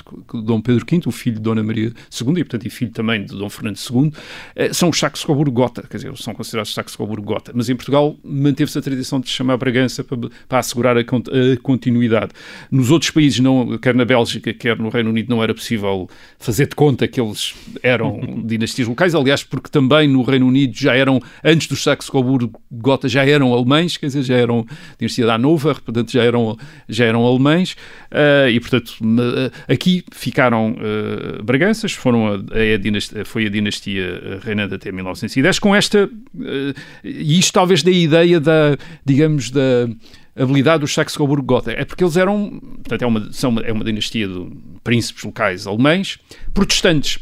Dom 0.43 0.61
Pedro 0.61 0.85
V, 0.89 1.01
o 1.05 1.11
filho 1.11 1.35
de 1.35 1.41
Dona 1.41 1.63
Maria 1.63 1.87
II, 1.87 2.31
e 2.31 2.43
portanto 2.43 2.65
e 2.65 2.69
filho 2.69 2.91
também 2.91 3.08
de 3.17 3.37
Dom 3.37 3.49
Fernando 3.49 3.77
II, 3.77 4.11
eh, 4.55 4.73
são 4.73 4.89
os 4.89 4.99
Saxe-Coburgo-Gotha, 4.99 5.83
quer 5.89 5.97
dizer, 5.97 6.17
são 6.17 6.33
considerados 6.33 6.73
Saxe-Coburgo-Gotha. 6.73 7.51
Mas 7.55 7.69
em 7.69 7.75
Portugal 7.75 8.15
manteve-se 8.23 8.77
a 8.77 8.81
tradição 8.81 9.19
de 9.19 9.29
chamar 9.29 9.57
Bragança 9.57 10.03
para, 10.03 10.17
para 10.47 10.59
assegurar 10.59 10.97
a, 10.97 11.01
a 11.01 11.57
continuidade. 11.61 12.31
Nos 12.69 12.91
outros 12.91 13.11
países, 13.11 13.39
não, 13.39 13.77
quer 13.77 13.95
na 13.95 14.05
Bélgica, 14.05 14.53
quer 14.53 14.77
no 14.77 14.89
Reino 14.89 15.09
Unido, 15.09 15.29
não 15.29 15.41
era 15.41 15.53
possível 15.53 16.09
fazer 16.37 16.67
de 16.67 16.75
conta 16.75 17.07
que 17.07 17.19
eles 17.19 17.53
eram 17.81 18.19
dinastias 18.45 18.87
locais, 18.87 19.15
aliás, 19.15 19.43
porque 19.43 19.69
também 19.69 20.07
no 20.07 20.21
Reino 20.21 20.47
Unido 20.47 20.75
já 20.77 20.95
eram, 20.95 21.21
antes 21.43 21.67
dos 21.67 21.81
Saxe-Coburgo-Gotha, 21.83 23.07
já 23.07 23.25
eram 23.25 23.53
alemães, 23.53 23.97
quer 23.97 24.07
dizer, 24.07 24.23
já 24.23 24.35
eram 24.35 24.65
dinastia 24.97 25.25
da 25.25 25.35
Hannover, 25.35 25.81
portanto 25.81 26.11
já 26.11 26.23
eram, 26.23 26.57
já 26.87 27.05
eram 27.05 27.25
alemães, 27.25 27.75
eh, 28.11 28.49
e 28.51 28.59
portanto 28.59 28.93
ma- 29.01 29.51
aqui 29.67 30.03
ficaram 30.11 30.75
eh, 30.79 31.41
Braganças, 31.43 31.93
foram 31.93 32.27
a, 32.27 32.33
a 32.33 32.77
dinastia, 32.77 32.98
foi 33.25 33.45
a 33.45 33.49
dinastia 33.49 34.03
eh, 34.03 34.39
reinante 34.41 34.75
até 34.75 34.91
1910, 34.91 35.59
com 35.59 35.75
esta, 35.75 36.09
eh, 36.41 36.73
e 37.03 37.39
isto 37.39 37.53
talvez 37.53 37.83
dê 37.83 37.91
a 37.91 37.93
ideia 37.93 38.39
da, 38.39 38.77
digamos, 39.05 39.51
da 39.51 39.89
habilidade 40.35 40.81
dos 40.81 40.93
Saxe-Coburgo-Gotha. 40.93 41.71
É 41.71 41.85
porque 41.85 42.03
eles 42.03 42.17
eram, 42.17 42.59
portanto, 42.59 43.01
é 43.01 43.07
uma, 43.07 43.33
são 43.33 43.49
uma, 43.51 43.61
é 43.61 43.71
uma 43.71 43.83
dinastia 43.83 44.27
de 44.27 44.47
príncipes 44.83 45.23
locais 45.23 45.67
alemães, 45.67 46.17
protestantes. 46.53 47.19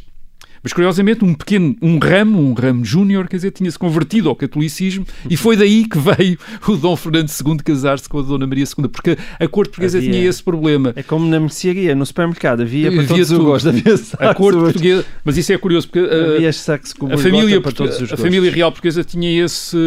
Mas 0.67 0.73
curiosamente, 0.73 1.23
um 1.23 1.33
pequeno, 1.33 1.77
um 1.81 1.97
ramo, 1.97 2.41
um 2.41 2.51
ramo 2.51 2.83
júnior, 2.83 3.29
quer 3.29 3.37
dizer, 3.37 3.51
tinha-se 3.51 3.79
convertido 3.79 4.27
ao 4.27 4.35
catolicismo 4.35 5.05
e 5.29 5.37
foi 5.37 5.55
daí 5.55 5.87
que 5.87 5.97
veio 5.97 6.37
o 6.67 6.75
Dom 6.75 6.93
Fernando 6.97 7.29
II 7.29 7.55
casar-se 7.63 8.09
com 8.09 8.19
a 8.19 8.21
Dona 8.21 8.45
Maria 8.45 8.65
II, 8.65 8.89
porque 8.89 9.11
a 9.39 9.47
corte 9.47 9.69
portuguesa 9.69 9.97
Havia- 9.97 10.11
tinha 10.11 10.27
esse 10.27 10.43
problema. 10.43 10.91
É 10.97 11.01
como 11.01 11.25
na 11.25 11.39
mercearia, 11.39 11.95
no 11.95 12.05
supermercado, 12.05 12.63
havia 12.63 12.91
para 12.91 12.99
Havia 12.99 13.07
todos 13.07 13.31
os 13.31 13.37
tudo. 13.37 13.45
gostos. 13.45 14.13
Havia 14.13 14.29
A 14.29 14.35
corte 14.35 14.59
portuguesa, 14.59 15.05
mas 15.23 15.37
isso 15.37 15.53
é 15.53 15.57
curioso 15.57 15.87
porque 15.87 16.01
uh, 16.01 16.99
com 16.99 17.13
a 17.13 17.17
família, 17.17 17.59
os 17.61 17.65
a 17.65 17.71
gostos. 17.71 18.19
família 18.19 18.51
real 18.51 18.69
portuguesa 18.69 19.05
tinha 19.05 19.45
esse, 19.45 19.77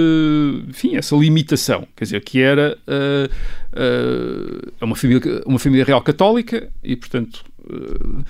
enfim, 0.67 0.97
essa 0.97 1.15
limitação, 1.15 1.87
quer 1.95 2.05
dizer, 2.05 2.25
que 2.25 2.41
era 2.41 2.79
uh, 2.89 3.31
uh, 3.77 4.73
uma, 4.81 4.97
família, 4.97 5.43
uma 5.45 5.59
família 5.59 5.85
real 5.85 6.01
católica 6.01 6.71
e, 6.83 6.97
portanto, 6.97 7.45
uh, 7.69 8.25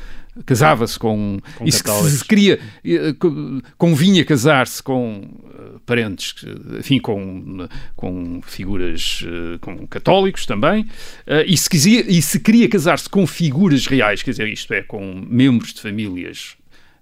casava-se 0.46 0.98
com, 0.98 1.38
Com 1.56 1.66
e 1.66 1.72
se, 1.72 1.82
queria, 2.24 2.58
eh, 2.84 3.12
co- 3.18 3.60
convinha 3.76 4.24
casar-se 4.24 4.82
com 4.82 5.22
eh, 5.54 5.78
parentes, 5.84 6.34
enfim, 6.78 6.98
com, 7.00 7.66
com 7.96 8.40
figuras, 8.42 9.24
eh, 9.26 9.58
com 9.60 9.86
católicos 9.86 10.46
também, 10.46 10.86
e, 11.46 11.56
se 11.56 11.68
quisia, 11.68 12.04
e 12.08 12.22
se 12.22 12.38
queria 12.40 12.68
casar-se 12.68 13.08
com 13.08 13.26
figuras 13.26 13.86
reais, 13.86 14.22
quer 14.22 14.30
dizer, 14.30 14.48
isto 14.48 14.72
é, 14.72 14.82
com 14.82 15.24
membros 15.28 15.74
de 15.74 15.80
famílias 15.80 16.56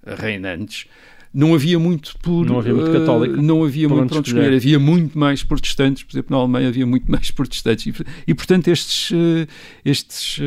reinantes, 0.06 0.86
não 1.34 1.54
havia 1.54 1.78
muito 1.78 2.16
por 2.22 2.46
Não 2.46 2.58
havia 2.58 2.72
muito 2.72 2.90
católico 2.90 3.36
não 3.36 3.62
havia 3.62 3.86
muito 3.86 4.16
onde 4.16 4.28
escolher. 4.30 4.54
havia 4.54 4.78
muito 4.78 5.16
mais 5.18 5.42
protestantes 5.44 6.02
por 6.02 6.14
exemplo 6.14 6.34
na 6.34 6.42
Alemanha 6.42 6.68
havia 6.68 6.86
muito 6.86 7.04
mais 7.12 7.30
protestantes. 7.30 7.86
E, 7.86 7.94
e 8.26 8.34
portanto 8.34 8.68
estes 8.68 9.12
estes 9.84 10.40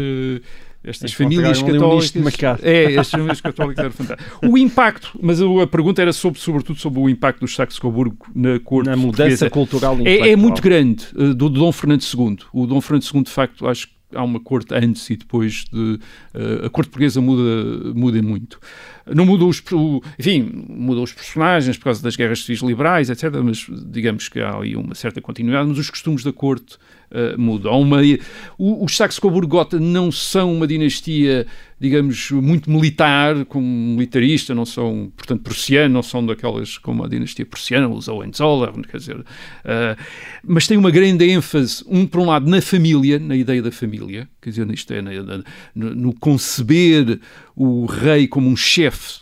estas 0.84 1.14
famílias 1.14 1.62
católicas 1.62 2.64
é, 2.64 2.86
estas 2.86 3.12
famílias 3.12 3.42
católicas 3.42 3.80
eram 3.86 3.92
fantásticas 3.92 4.32
o 4.44 4.58
impacto, 4.58 5.12
mas 5.22 5.40
a, 5.42 5.68
pergunta 5.68 6.02
era 6.02 6.12
sobre, 6.12 6.40
sobretudo 6.40 6.80
sobre 6.80 7.00
o 7.00 7.10
impacto 7.10 7.42
dos 7.42 7.56
Saxe-Coburgo 7.56 8.28
na 8.34 8.60
corte 8.60 8.90
Na 8.90 8.96
mudança 8.96 9.50
portuguesa. 9.50 9.50
cultural 9.50 9.98
É, 10.04 10.32
é 10.32 10.36
muito 10.36 10.62
grande, 10.62 11.06
eh, 11.18 11.34
do 11.34 11.50
Dom 11.50 11.72
Fernando 11.72 12.02
II. 12.02 12.38
O 12.52 12.66
Dom 12.66 12.82
Fernando 12.82 13.06
II, 13.14 13.24
de 13.24 13.30
facto, 13.30 13.68
acho 13.68 13.88
que 13.88 13.94
há 14.14 14.24
uma 14.24 14.40
corte 14.40 14.74
antes 14.74 15.10
e 15.10 15.16
depois 15.16 15.66
de. 15.72 16.00
eh, 16.34 16.66
a 16.66 16.70
corte 16.70 16.90
portuguesa 16.90 17.22
muda, 17.22 17.94
muda 17.94 18.22
muito. 18.22 18.60
Não 19.06 19.26
mudou 19.26 19.50
os. 19.50 19.62
Enfim, 20.20 20.66
mudou 20.70 21.04
os 21.04 21.12
personagens 21.14 21.78
por 21.78 21.86
causa 21.86 22.04
das 22.04 22.16
guerras 22.16 22.44
civis 22.44 22.62
liberais, 22.62 23.10
etc. 23.10 23.32
Mas 23.44 23.66
digamos 23.88 24.30
que 24.30 24.40
há 24.40 24.56
ali 24.56 24.76
uma 24.76 24.94
certa 24.96 25.20
continuidade, 25.22 25.68
mas 25.70 25.78
os 25.78 25.90
costumes 25.90 26.24
da 26.24 26.32
corte 26.32 26.78
eh, 27.12 27.36
mudam. 27.38 27.80
Uma, 27.82 27.98
o- 28.58 28.86
os 28.86 28.96
Saxe-Coburgo-Gotha 28.96 29.80
não 29.80 30.12
são 30.12 30.54
uma 30.56 30.66
dinastia, 30.68 31.46
digamos, 31.80 32.32
muito 32.32 32.70
militar, 32.72 33.44
como 33.46 33.66
militarista, 33.66 34.54
não 34.56 34.66
são, 34.66 35.12
portanto, 35.18 35.42
prussiano, 35.42 35.94
não 35.94 36.04
são 36.04 36.26
daquelas 36.26 36.78
como 36.78 37.04
a 37.04 37.08
dinastia 37.10 37.46
prussiana, 37.46 37.90
os 37.90 38.08
Hohenzollern, 38.08 38.84
quer 38.84 38.98
dizer, 38.98 39.26
eh, 39.66 39.96
mas 40.46 40.68
tem 40.68 40.78
uma 40.78 40.92
grande 40.92 41.26
ênfase, 41.30 41.84
um 41.88 42.06
por 42.06 42.22
um 42.22 42.26
lado, 42.28 42.50
na 42.50 42.62
família, 42.62 43.20
na 43.20 43.36
ideia 43.36 43.62
da 43.62 43.72
família, 43.72 44.30
quer 44.42 44.50
dizer, 44.50 44.70
isto 44.72 44.94
é, 44.94 45.02
na- 45.02 45.12
na- 45.24 45.44
no, 45.76 46.14
conceber 46.14 47.20
o 47.56 47.86
rei 47.86 48.28
como 48.28 48.50
um 48.50 48.56
chefe 48.56 49.20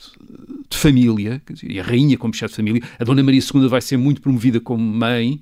de 0.69 0.77
família, 0.77 1.41
dizer, 1.53 1.71
e 1.71 1.79
a 1.79 1.83
rainha 1.83 2.17
como 2.17 2.33
chefe 2.33 2.51
de 2.53 2.55
família, 2.57 2.81
a 2.99 3.03
Dona 3.03 3.23
Maria 3.23 3.41
II 3.41 3.67
vai 3.67 3.81
ser 3.81 3.97
muito 3.97 4.21
promovida 4.21 4.59
como 4.59 4.83
mãe, 4.83 5.41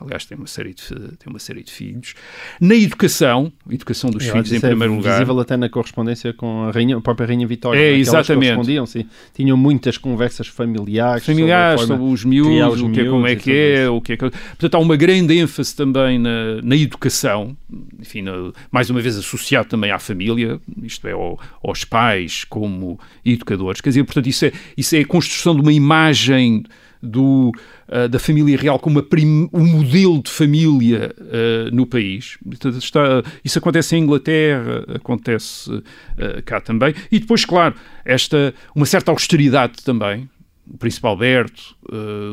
aliás 0.00 0.24
tem 0.24 0.36
uma 0.36 0.46
série 0.46 0.74
de, 0.74 0.84
tem 0.88 1.28
uma 1.28 1.38
série 1.38 1.62
de 1.62 1.70
filhos, 1.72 2.14
na 2.60 2.74
educação, 2.74 3.52
educação 3.70 4.10
dos 4.10 4.24
Eu 4.26 4.32
filhos 4.32 4.52
em 4.52 4.56
é 4.56 4.60
primeiro 4.60 4.94
lugar, 4.94 5.14
visível 5.14 5.38
até 5.40 5.56
na 5.56 5.68
correspondência 5.68 6.32
com 6.32 6.64
a, 6.64 6.70
rainha, 6.70 6.96
a 6.96 7.00
própria 7.00 7.26
Rainha 7.26 7.46
Vitória. 7.46 7.78
É, 7.78 7.92
exatamente. 7.96 8.52
correspondiam-se. 8.52 9.06
Tinham 9.34 9.56
muitas 9.56 9.96
conversas 9.96 10.46
familiares. 10.46 11.24
familiares, 11.24 11.80
sobre 11.82 11.96
sobre 11.96 12.12
os 12.12 12.24
miúdos, 12.24 12.74
os 12.74 12.82
o 12.82 12.90
que 12.90 13.00
é, 13.00 13.04
como 13.04 13.26
é 13.26 13.36
que 13.36 13.52
é, 13.52 13.88
o 13.88 14.00
que 14.00 14.12
é 14.12 14.16
que... 14.16 14.30
Portanto, 14.30 14.74
há 14.74 14.78
uma 14.78 14.96
grande 14.96 15.36
ênfase 15.38 15.74
também 15.74 16.18
na, 16.18 16.60
na 16.62 16.76
educação, 16.76 17.56
enfim, 18.00 18.22
na- 18.22 18.52
mais 18.70 18.90
uma 18.90 19.00
vez 19.00 19.16
associado 19.16 19.68
também 19.68 19.90
à 19.90 19.98
família, 19.98 20.60
isto 20.82 21.06
é, 21.06 21.12
ao- 21.12 21.38
aos 21.62 21.84
pais 21.84 22.44
como 22.44 22.98
educadores. 23.24 23.80
Quer 23.80 23.90
dizer, 23.90 24.04
portanto, 24.04 24.26
isso 24.28 24.46
é, 24.46 24.52
isso 24.76 24.96
é 24.96 25.00
a 25.00 25.06
construção 25.06 25.54
de 25.54 25.60
uma 25.60 25.72
imagem 25.72 26.64
do, 27.02 27.52
ah, 27.88 28.06
da 28.06 28.18
família 28.18 28.56
real 28.56 28.78
como 28.78 29.04
um 29.52 29.66
modelo 29.66 30.22
de 30.22 30.30
família 30.30 31.14
ah, 31.20 31.70
no 31.72 31.86
país. 31.86 32.38
Está- 32.78 33.22
isso 33.44 33.58
acontece 33.58 33.96
em 33.96 34.02
Inglaterra, 34.02 34.84
acontece 34.94 35.70
ah, 36.18 36.40
cá 36.42 36.60
também. 36.60 36.94
E 37.10 37.18
depois, 37.18 37.44
claro, 37.44 37.74
esta, 38.04 38.54
uma 38.74 38.86
certa 38.86 39.10
austeridade 39.10 39.82
também, 39.84 40.28
o 40.66 40.78
Príncipe 40.78 41.06
Alberto, 41.06 41.76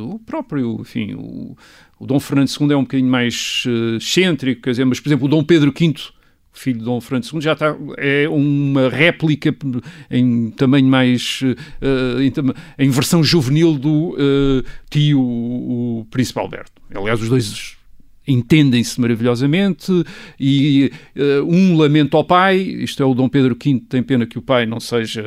o 0.05 0.19
próprio, 0.19 0.77
enfim, 0.81 1.15
o, 1.15 1.57
o 1.99 2.05
Dom 2.05 2.19
Fernando 2.19 2.47
II 2.47 2.71
é 2.71 2.77
um 2.77 2.83
bocadinho 2.83 3.09
mais 3.09 3.63
excêntrico, 3.97 4.61
quer 4.61 4.69
dizer, 4.69 4.85
mas, 4.85 4.99
por 4.99 5.09
exemplo, 5.09 5.25
o 5.25 5.29
Dom 5.29 5.43
Pedro 5.43 5.73
V, 5.77 5.93
filho 6.51 6.79
de 6.79 6.85
Dom 6.85 6.99
Fernando 6.99 7.25
II, 7.31 7.41
já 7.41 7.53
está, 7.53 7.75
é 7.97 8.27
uma 8.27 8.89
réplica 8.89 9.55
em 10.09 10.51
tamanho 10.51 10.87
mais, 10.87 11.41
eh, 11.81 12.23
em, 12.23 12.85
em 12.85 12.89
versão 12.89 13.23
juvenil 13.23 13.77
do 13.77 14.15
eh, 14.17 14.69
tio, 14.89 15.21
o, 15.21 16.07
Príncipe 16.11 16.39
Alberto. 16.39 16.81
Aliás, 16.93 17.21
os 17.21 17.29
dois 17.29 17.77
entendem-se 18.27 18.99
maravilhosamente 18.99 19.91
e 20.39 20.91
eh, 21.15 21.41
um 21.41 21.77
lamento 21.77 22.17
ao 22.17 22.23
pai, 22.23 22.57
isto 22.57 23.01
é 23.01 23.05
o 23.05 23.13
Dom 23.13 23.29
Pedro 23.29 23.55
V, 23.55 23.81
tem 23.87 24.03
pena 24.03 24.25
que 24.25 24.37
o 24.37 24.41
pai 24.41 24.65
não 24.65 24.79
seja 24.79 25.23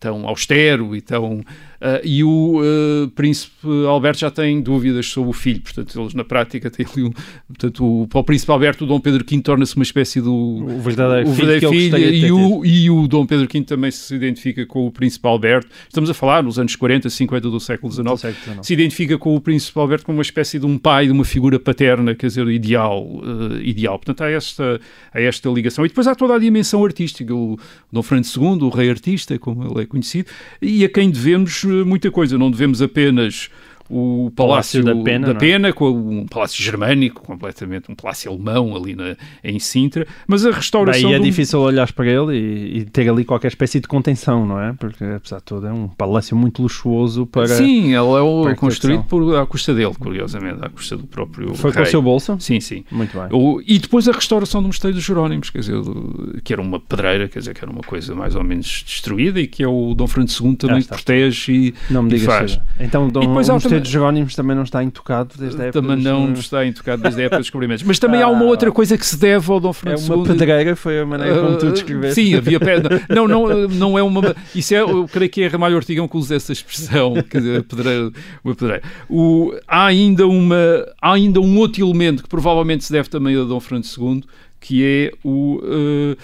tão 0.00 0.26
austero 0.26 0.94
e 0.96 1.00
tão 1.00 1.40
Uh, 1.40 1.73
e 2.02 2.24
o 2.24 2.60
uh, 2.60 3.08
príncipe 3.10 3.66
Alberto 3.86 4.20
já 4.20 4.30
tem 4.30 4.60
dúvidas 4.60 5.06
sobre 5.06 5.30
o 5.30 5.32
filho, 5.32 5.60
portanto, 5.60 6.00
eles 6.00 6.14
na 6.14 6.24
prática 6.24 6.70
têm 6.70 6.86
ali 6.92 7.04
um. 7.04 7.10
Portanto, 7.48 8.02
o, 8.02 8.08
para 8.08 8.20
o 8.20 8.24
príncipe 8.24 8.50
Alberto, 8.50 8.84
o 8.84 8.86
Dom 8.86 9.00
Pedro 9.00 9.24
V 9.28 9.40
torna-se 9.40 9.76
uma 9.76 9.82
espécie 9.82 10.20
do. 10.20 10.32
O 10.34 10.80
verdadeiro 10.80 11.28
o 11.28 11.34
filho 11.34 11.48
verdadeiro 11.48 11.70
filho 11.70 11.98
de 11.98 12.26
e, 12.26 12.32
o, 12.32 12.64
e 12.64 12.90
o 12.90 13.06
Dom 13.06 13.26
Pedro 13.26 13.46
V 13.52 13.62
também 13.62 13.90
se 13.90 14.14
identifica 14.14 14.64
com 14.64 14.86
o 14.86 14.90
príncipe 14.90 15.26
Alberto. 15.26 15.68
Estamos 15.88 16.08
a 16.08 16.14
falar 16.14 16.42
nos 16.42 16.58
anos 16.58 16.74
40, 16.74 17.10
50 17.10 17.50
do 17.50 17.60
século 17.60 17.92
XIX. 17.92 18.04
Do 18.08 18.16
século 18.16 18.42
XIX. 18.44 18.66
Se 18.66 18.72
identifica 18.72 19.18
com 19.18 19.34
o 19.34 19.40
príncipe 19.40 19.78
Alberto 19.78 20.06
como 20.06 20.18
uma 20.18 20.22
espécie 20.22 20.58
de 20.58 20.66
um 20.66 20.78
pai, 20.78 21.06
de 21.06 21.12
uma 21.12 21.24
figura 21.24 21.58
paterna, 21.58 22.14
quer 22.14 22.28
dizer, 22.28 22.46
ideal. 22.48 23.04
uh, 23.04 23.60
ideal. 23.62 23.98
Portanto, 23.98 24.22
há 24.22 24.30
esta, 24.30 24.80
há 25.12 25.20
esta 25.20 25.48
ligação. 25.48 25.84
E 25.84 25.88
depois 25.88 26.06
há 26.06 26.14
toda 26.14 26.34
a 26.34 26.38
dimensão 26.38 26.84
artística. 26.84 27.34
O 27.34 27.58
Dom 27.92 28.02
Fernando 28.02 28.26
II, 28.26 28.62
o 28.62 28.68
rei 28.68 28.90
artista, 28.90 29.38
como 29.38 29.64
ele 29.64 29.82
é 29.82 29.86
conhecido, 29.86 30.28
e 30.60 30.84
a 30.84 30.88
quem 30.88 31.10
devemos 31.10 31.64
muita 31.84 32.10
coisa. 32.10 32.38
Não 32.38 32.50
devemos 32.50 32.80
apenas 32.82 33.50
o 33.90 34.30
Palácio, 34.34 34.82
Palácio 34.82 34.84
da 34.84 35.04
Pena, 35.04 35.26
da 35.26 35.32
é? 35.32 35.34
Pena 35.34 35.72
com 35.72 35.90
um 35.90 36.26
palácio 36.26 36.62
germânico, 36.62 37.22
completamente 37.22 37.90
um 37.90 37.94
palácio 37.94 38.30
alemão 38.30 38.74
ali 38.74 38.94
na, 38.94 39.16
em 39.42 39.58
Sintra, 39.58 40.06
mas 40.26 40.44
a 40.46 40.50
restauração 40.50 41.10
Daí 41.10 41.14
é 41.14 41.18
difícil 41.18 41.60
olhar 41.60 41.90
para 41.92 42.06
ele 42.06 42.36
e, 42.36 42.78
e 42.78 42.84
ter 42.86 43.08
ali 43.08 43.24
qualquer 43.24 43.48
espécie 43.48 43.80
de 43.80 43.86
contenção, 43.88 44.46
não 44.46 44.60
é? 44.60 44.72
Porque, 44.72 45.04
apesar 45.04 45.36
de 45.38 45.42
tudo, 45.44 45.66
é 45.66 45.72
um 45.72 45.88
palácio 45.88 46.36
muito 46.36 46.62
luxuoso 46.62 47.26
para... 47.26 47.46
Sim, 47.48 47.88
ele 47.88 47.94
é 47.96 48.00
o- 48.20 48.54
construído 48.56 49.04
por, 49.04 49.36
à 49.36 49.46
custa 49.46 49.74
dele, 49.74 49.94
curiosamente, 49.98 50.64
à 50.64 50.68
custa 50.68 50.96
do 50.96 51.06
próprio 51.06 51.54
Foi 51.54 51.70
com 51.72 51.78
rei. 51.78 51.86
o 51.86 51.90
seu 51.90 52.00
bolso? 52.02 52.36
Sim, 52.40 52.60
sim. 52.60 52.84
Muito 52.90 53.16
bem. 53.18 53.28
O- 53.32 53.60
e 53.66 53.78
depois 53.78 54.08
a 54.08 54.12
restauração 54.12 54.62
do 54.62 54.66
Mosteiro 54.68 54.94
dos 54.96 55.04
Jerónimos, 55.04 55.50
quer 55.50 55.58
dizer, 55.60 55.80
do- 55.80 56.40
que 56.42 56.52
era 56.52 56.62
uma 56.62 56.80
pedreira, 56.80 57.28
quer 57.28 57.38
dizer, 57.40 57.54
que 57.54 57.62
era 57.62 57.70
uma 57.70 57.82
coisa 57.82 58.14
mais 58.14 58.34
ou 58.34 58.42
menos 58.44 58.82
destruída 58.86 59.40
e 59.40 59.46
que 59.46 59.62
é 59.62 59.68
o 59.68 59.94
Dom 59.94 60.06
Fernando 60.06 60.30
II 60.30 60.56
também 60.56 60.78
está. 60.78 60.94
protege 60.94 61.52
e, 61.52 61.74
Não 61.90 62.02
me 62.02 62.08
e 62.14 62.18
digas 62.18 62.34
faz. 62.34 62.60
Então, 62.80 63.08
Dom, 63.08 63.22
E 63.22 63.26
depois 63.26 63.48
o 63.74 63.78
há 63.78 63.80
Mosteiro 63.80 63.80
também- 63.80 63.80
dos 63.82 63.90
Jerónimos 63.90 64.34
também 64.34 64.56
não 64.56 64.62
está 64.62 64.82
intocado 64.84 65.34
desde 65.38 65.60
a 65.60 65.64
época 65.66 65.80
Também 65.82 65.96
dos- 65.96 66.04
não 66.04 66.32
está 66.32 66.66
intocado 66.66 67.02
desde 67.02 67.20
a 67.20 67.24
época 67.24 67.36
dos 67.38 67.46
descobrimentos. 67.46 67.82
Mas 67.84 67.98
também 67.98 68.22
há 68.22 68.28
uma 68.28 68.44
Ah. 68.44 68.48
outra 68.48 68.70
coisa 68.72 68.96
que 68.98 69.06
se 69.06 69.16
deve 69.18 69.50
ao 69.50 69.60
Dom 69.60 69.70
É 69.70 69.72
Fernando 69.72 70.00
uma 70.06 70.16
II. 70.16 70.24
pedreira, 70.26 70.76
foi 70.76 71.00
a 71.00 71.06
maneira 71.06 71.40
como 71.40 71.56
tu 71.58 71.66
Uh, 71.66 71.72
descreveste. 71.72 72.14
Sim, 72.22 72.34
havia 72.34 72.58
pedra. 72.60 73.00
Não, 73.08 73.26
não, 73.28 73.68
não 73.68 73.98
é 73.98 74.02
uma. 74.02 74.34
Isso 74.54 74.74
é, 74.74 74.80
eu 74.80 75.06
creio 75.08 75.30
que 75.30 75.42
é 75.42 75.46
Ramalho 75.48 75.76
Ortigão 75.76 76.06
que 76.08 76.16
usa 76.16 76.34
essa 76.36 76.52
expressão, 76.52 77.14
quer 77.30 77.38
dizer, 77.38 77.62
pedreira, 77.64 78.10
uma 78.44 78.54
pedreira. 78.54 78.82
O, 79.08 79.52
há, 79.66 79.86
ainda 79.86 80.26
uma, 80.26 80.56
há 81.00 81.12
ainda 81.12 81.40
um 81.40 81.56
outro 81.58 81.82
elemento 81.84 82.22
que 82.22 82.28
provavelmente 82.28 82.84
se 82.84 82.92
deve 82.92 83.08
também 83.08 83.36
a 83.40 83.44
Dom 83.44 83.60
Fernando 83.60 83.84
II, 83.86 84.22
que 84.60 84.82
é 84.84 85.12
o. 85.24 85.60
uh, 85.62 86.16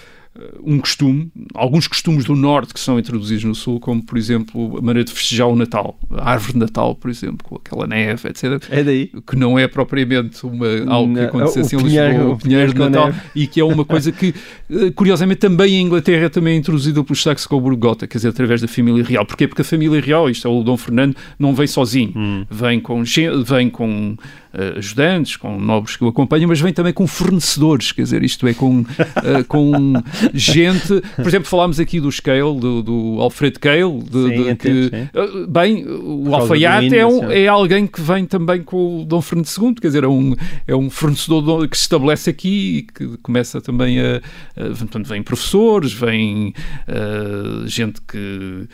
um 0.63 0.79
costume, 0.79 1.29
alguns 1.53 1.87
costumes 1.87 2.23
do 2.23 2.35
Norte 2.35 2.73
que 2.73 2.79
são 2.79 2.97
introduzidos 2.97 3.43
no 3.43 3.53
Sul, 3.53 3.79
como 3.79 4.01
por 4.01 4.17
exemplo 4.17 4.77
a 4.77 4.81
maneira 4.81 5.03
de 5.03 5.11
festejar 5.11 5.47
o 5.47 5.55
Natal, 5.55 5.99
a 6.09 6.31
árvore 6.31 6.53
de 6.53 6.59
Natal, 6.59 6.95
por 6.95 7.09
exemplo, 7.11 7.39
com 7.43 7.55
aquela 7.55 7.85
neve, 7.85 8.29
etc 8.29 8.63
É 8.69 8.83
daí. 8.83 9.11
que 9.27 9.35
não 9.35 9.59
é 9.59 9.67
propriamente 9.67 10.45
uma, 10.45 10.67
algo 10.87 11.13
que 11.13 11.19
acontecesse 11.19 11.75
em 11.75 11.79
Lisboa, 11.79 12.23
o 12.25 12.31
o 12.33 12.37
pinheiro 12.37 12.73
de 12.73 12.79
Natal, 12.79 13.13
e 13.35 13.45
que 13.45 13.59
é 13.59 13.63
uma 13.63 13.83
coisa 13.83 14.11
que, 14.11 14.33
eh, 14.69 14.91
curiosamente, 14.95 15.39
também 15.39 15.75
em 15.75 15.81
Inglaterra 15.81 16.29
também 16.29 16.55
é 16.55 16.57
introduzida 16.57 17.03
pelo 17.03 17.15
Saxe-Coburg-Gotha, 17.15 18.07
quer 18.07 18.17
dizer, 18.17 18.29
através 18.29 18.61
da 18.61 18.67
família 18.67 19.03
real. 19.03 19.25
Porquê? 19.25 19.47
Porque 19.47 19.61
a 19.63 19.65
família 19.65 19.99
real, 19.99 20.29
isto 20.29 20.47
é 20.47 20.51
o 20.51 20.63
Dom 20.63 20.77
Fernando, 20.77 21.15
não 21.37 21.53
vem 21.53 21.67
sozinho. 21.67 22.13
Hum. 22.15 22.45
Vem 22.49 22.79
com, 22.79 23.03
vem 23.45 23.69
com 23.69 24.15
eh, 24.53 24.75
ajudantes, 24.77 25.37
com 25.37 25.57
nobres 25.57 25.95
que 25.95 26.03
o 26.03 26.09
acompanham, 26.09 26.49
mas 26.49 26.59
vem 26.59 26.73
também 26.73 26.91
com 26.91 27.07
fornecedores, 27.07 27.93
quer 27.93 28.01
dizer, 28.01 28.21
isto 28.21 28.45
é, 28.45 28.53
com, 28.53 28.85
eh, 29.23 29.43
com 29.47 29.93
gente... 30.33 31.01
Por 31.15 31.27
exemplo, 31.27 31.47
falámos 31.47 31.79
aqui 31.79 31.99
do 31.99 32.11
Scale, 32.11 32.59
do, 32.59 32.81
do 32.83 33.17
Alfred 33.21 33.57
Cale, 33.59 33.99
de, 34.03 34.11
Sim, 34.23 34.29
de- 34.43 34.55
que, 34.55 34.89
tempos, 34.89 35.09
eh, 35.13 35.45
bem, 35.47 35.85
o 35.87 36.33
alfaiate 36.35 36.95
é, 36.95 37.05
um, 37.05 37.11
nacional. 37.11 37.31
é 37.31 37.47
alguém 37.47 37.87
que 37.87 38.01
vem 38.01 38.25
também 38.25 38.61
com 38.61 39.01
o 39.01 39.05
Dom 39.05 39.21
Fernando 39.21 39.47
II, 39.47 39.75
quer 39.75 39.87
dizer, 39.87 40.03
é 40.03 40.07
um, 40.07 40.35
é 40.67 40.75
um 40.75 40.89
fornecedor 40.89 41.41
do- 41.41 41.67
que 41.69 41.77
se 41.77 41.83
estabelece 41.83 42.29
aqui 42.29 42.77
e 42.77 42.81
que 42.83 43.17
começa 43.17 43.61
também 43.61 43.99
a. 43.99 44.17
a 44.57 44.75
portanto, 44.77 45.07
vêm 45.07 45.21
professores, 45.23 45.93
vem 45.93 46.53
eh, 46.87 47.67
gente 47.67 48.01
que, 48.01 48.67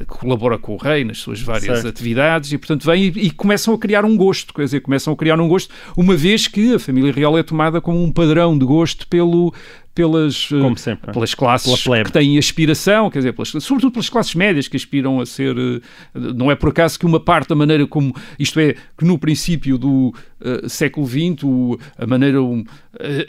que 0.00 0.04
colabora 0.06 0.58
com 0.58 0.74
o 0.74 0.76
rei 0.76 1.04
nas 1.04 1.18
suas 1.18 1.40
várias 1.40 1.80
Certo. 1.80 1.88
atividades 1.88 2.52
e, 2.52 2.58
portanto, 2.58 2.84
vêm 2.84 3.04
e, 3.14 3.26
e 3.26 3.30
começam 3.30 3.74
a 3.74 3.78
criar 3.78 4.04
um 4.04 4.16
gosto, 4.16 4.52
quer 4.54 4.64
dizer, 4.64 4.80
começam 4.80 5.12
a 5.12 5.16
criar 5.16 5.40
um 5.40 5.48
gosto, 5.48 5.72
uma 5.96 6.16
vez 6.16 6.46
que 6.48 6.74
a 6.74 6.78
família 6.78 7.12
real 7.12 7.36
é 7.38 7.42
tomada 7.42 7.80
como 7.80 8.02
um 8.02 8.10
padrão 8.10 8.56
de 8.58 8.64
gosto 8.64 9.06
pelo. 9.08 9.52
Pelas, 9.94 10.48
eh, 10.52 10.76
sempre. 10.76 11.12
pelas 11.12 11.34
classes 11.34 11.82
Pela 11.82 12.04
que 12.04 12.12
têm 12.12 12.38
aspiração, 12.38 13.10
quer 13.10 13.18
dizer, 13.18 13.32
pelas- 13.32 13.48
sobretudo 13.48 13.90
pelas 13.92 14.08
classes 14.08 14.34
médias 14.34 14.68
que 14.68 14.76
aspiram 14.76 15.20
a 15.20 15.26
ser. 15.26 15.56
eh, 15.58 15.80
Não 16.14 16.50
é 16.50 16.54
por 16.54 16.68
acaso 16.70 16.98
que 16.98 17.04
uma 17.04 17.18
parte 17.20 17.48
da 17.48 17.56
maneira 17.56 17.86
como. 17.86 18.14
Isto 18.38 18.60
é, 18.60 18.74
que 18.96 19.04
no 19.04 19.18
princípio 19.18 19.76
do 19.76 20.14
eh, 20.40 20.68
século 20.68 21.06
XX, 21.06 21.42
o- 21.44 21.78
a 21.98 22.06
maneira. 22.06 22.40
um, 22.42 22.64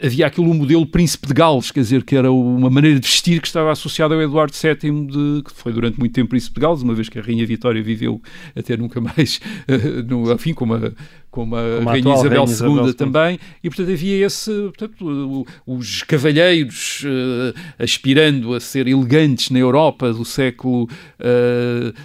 havia 0.04 0.26
aquilo 0.26 0.50
um 0.50 0.54
modelo 0.54 0.84
príncipe 0.86 1.26
de 1.28 1.34
Gales, 1.34 1.70
quer 1.70 1.80
dizer, 1.80 2.02
que 2.04 2.16
era 2.16 2.30
uma 2.32 2.68
maneira 2.70 2.98
de 2.98 3.06
vestir 3.06 3.40
que 3.40 3.46
estava 3.46 3.70
associada 3.70 4.14
ao 4.14 4.20
Eduardo 4.22 4.52
VII, 4.54 5.06
de, 5.06 5.42
que 5.44 5.52
foi 5.54 5.72
durante 5.72 5.98
muito 5.98 6.12
tempo 6.12 6.30
príncipe 6.30 6.54
de 6.56 6.60
Gales, 6.60 6.82
uma 6.82 6.94
vez 6.94 7.08
que 7.08 7.18
a 7.18 7.22
Rainha 7.22 7.46
Vitória 7.46 7.82
viveu 7.82 8.20
até 8.56 8.76
nunca 8.76 9.00
mais, 9.00 9.40
eh, 9.68 10.02
no, 10.06 10.32
enfim, 10.32 10.52
como 10.54 10.74
a, 10.74 10.92
como 11.32 11.56
a 11.56 11.76
Como 11.78 11.88
Rainha 11.88 12.14
Isabel 12.14 12.44
Rainha 12.44 12.80
II 12.82 12.86
II. 12.86 12.94
também, 12.94 13.38
e 13.64 13.68
portanto 13.68 13.90
havia 13.90 14.24
esse. 14.26 14.52
Portanto, 14.52 15.46
os 15.66 16.02
cavalheiros 16.04 17.02
eh, 17.04 17.54
aspirando 17.82 18.54
a 18.54 18.60
ser 18.60 18.86
elegantes 18.86 19.50
na 19.50 19.58
Europa 19.58 20.12
do 20.12 20.24
século. 20.24 20.88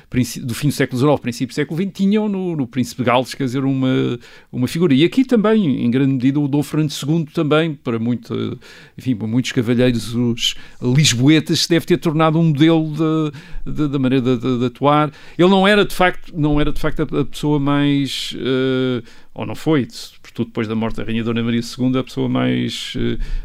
princí- 0.09 0.39
do 0.41 0.53
fim 0.53 0.67
do 0.69 0.73
século 0.73 0.99
XIX, 0.99 1.19
princípio 1.19 1.47
do 1.53 1.55
século 1.55 1.81
XX, 1.81 1.91
tinham 1.93 2.27
no, 2.29 2.55
no 2.55 2.67
Príncipe 2.67 3.01
de 3.03 3.05
Gales, 3.05 3.33
quer 3.33 3.43
dizer, 3.45 3.63
uma, 3.63 4.17
uma 4.51 4.67
figura. 4.67 4.93
E 4.93 5.03
aqui 5.03 5.23
também, 5.25 5.83
em 5.85 5.91
grande 5.91 6.13
medida, 6.13 6.39
o 6.39 6.47
Dom 6.47 6.63
Fernando 6.63 6.91
II 6.91 7.25
também, 7.33 7.73
para, 7.75 7.99
muito, 7.99 8.57
enfim, 8.97 9.15
para 9.15 9.27
muitos 9.27 9.51
cavalheiros, 9.51 10.13
os 10.15 10.55
lisboetas, 10.81 11.59
se 11.61 11.69
deve 11.69 11.85
ter 11.85 11.97
tornado 11.97 12.39
um 12.39 12.43
modelo 12.43 12.91
de- 12.93 13.71
de- 13.73 13.87
da 13.89 13.99
maneira 13.99 14.23
de, 14.23 14.37
de- 14.41 14.59
de 14.59 14.65
atuar. 14.65 15.11
Ele 15.37 15.49
não 15.49 15.67
era, 15.67 15.85
de 15.85 15.93
facto, 15.93 16.31
não 16.35 16.59
era, 16.59 16.71
de 16.71 16.79
facto 16.79 17.01
a, 17.01 17.21
a 17.21 17.25
pessoa 17.25 17.59
mais... 17.59 18.35
eh, 18.39 19.03
ou 19.37 19.45
não 19.45 19.53
foi, 19.53 19.85
sobretudo 19.89 20.47
depois 20.47 20.67
da 20.67 20.73
morte 20.73 20.95
da 20.97 21.03
Rainha 21.03 21.23
Dona 21.23 21.43
Maria 21.43 21.61
II, 21.61 21.99
a 21.99 22.03
pessoa 22.03 22.27
mais 22.27 22.93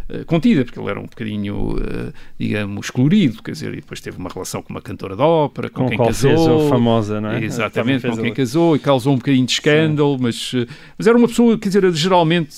eh, 0.08 0.24
contida, 0.24 0.64
porque 0.64 0.80
ele 0.80 0.88
era 0.88 0.98
um 0.98 1.02
bocadinho, 1.04 1.76
eh, 1.78 2.12
digamos, 2.40 2.88
colorido, 2.90 3.42
quer 3.42 3.52
dizer, 3.52 3.72
e 3.74 3.76
depois 3.76 4.00
teve 4.00 4.16
uma 4.16 4.30
relação 4.30 4.62
com 4.62 4.70
uma 4.72 4.80
cantora 4.80 5.14
de 5.14 5.20
ópera, 5.20 5.68
com, 5.68 5.82
Com 5.84 5.88
quem 5.90 5.98
casou. 5.98 6.68
famosa, 6.70 7.20
não 7.20 7.30
é? 7.32 7.44
Exatamente, 7.44 8.08
com 8.08 8.16
quem 8.16 8.32
casou 8.32 8.74
e 8.74 8.78
causou 8.78 9.12
um 9.12 9.18
bocadinho 9.18 9.44
de 9.44 9.52
escândalo, 9.52 10.16
mas, 10.18 10.52
eh, 10.54 10.66
mas 10.96 11.06
era 11.06 11.16
uma 11.18 11.28
pessoa, 11.28 11.58
quer 11.58 11.68
dizer, 11.68 11.92
geralmente 11.92 12.56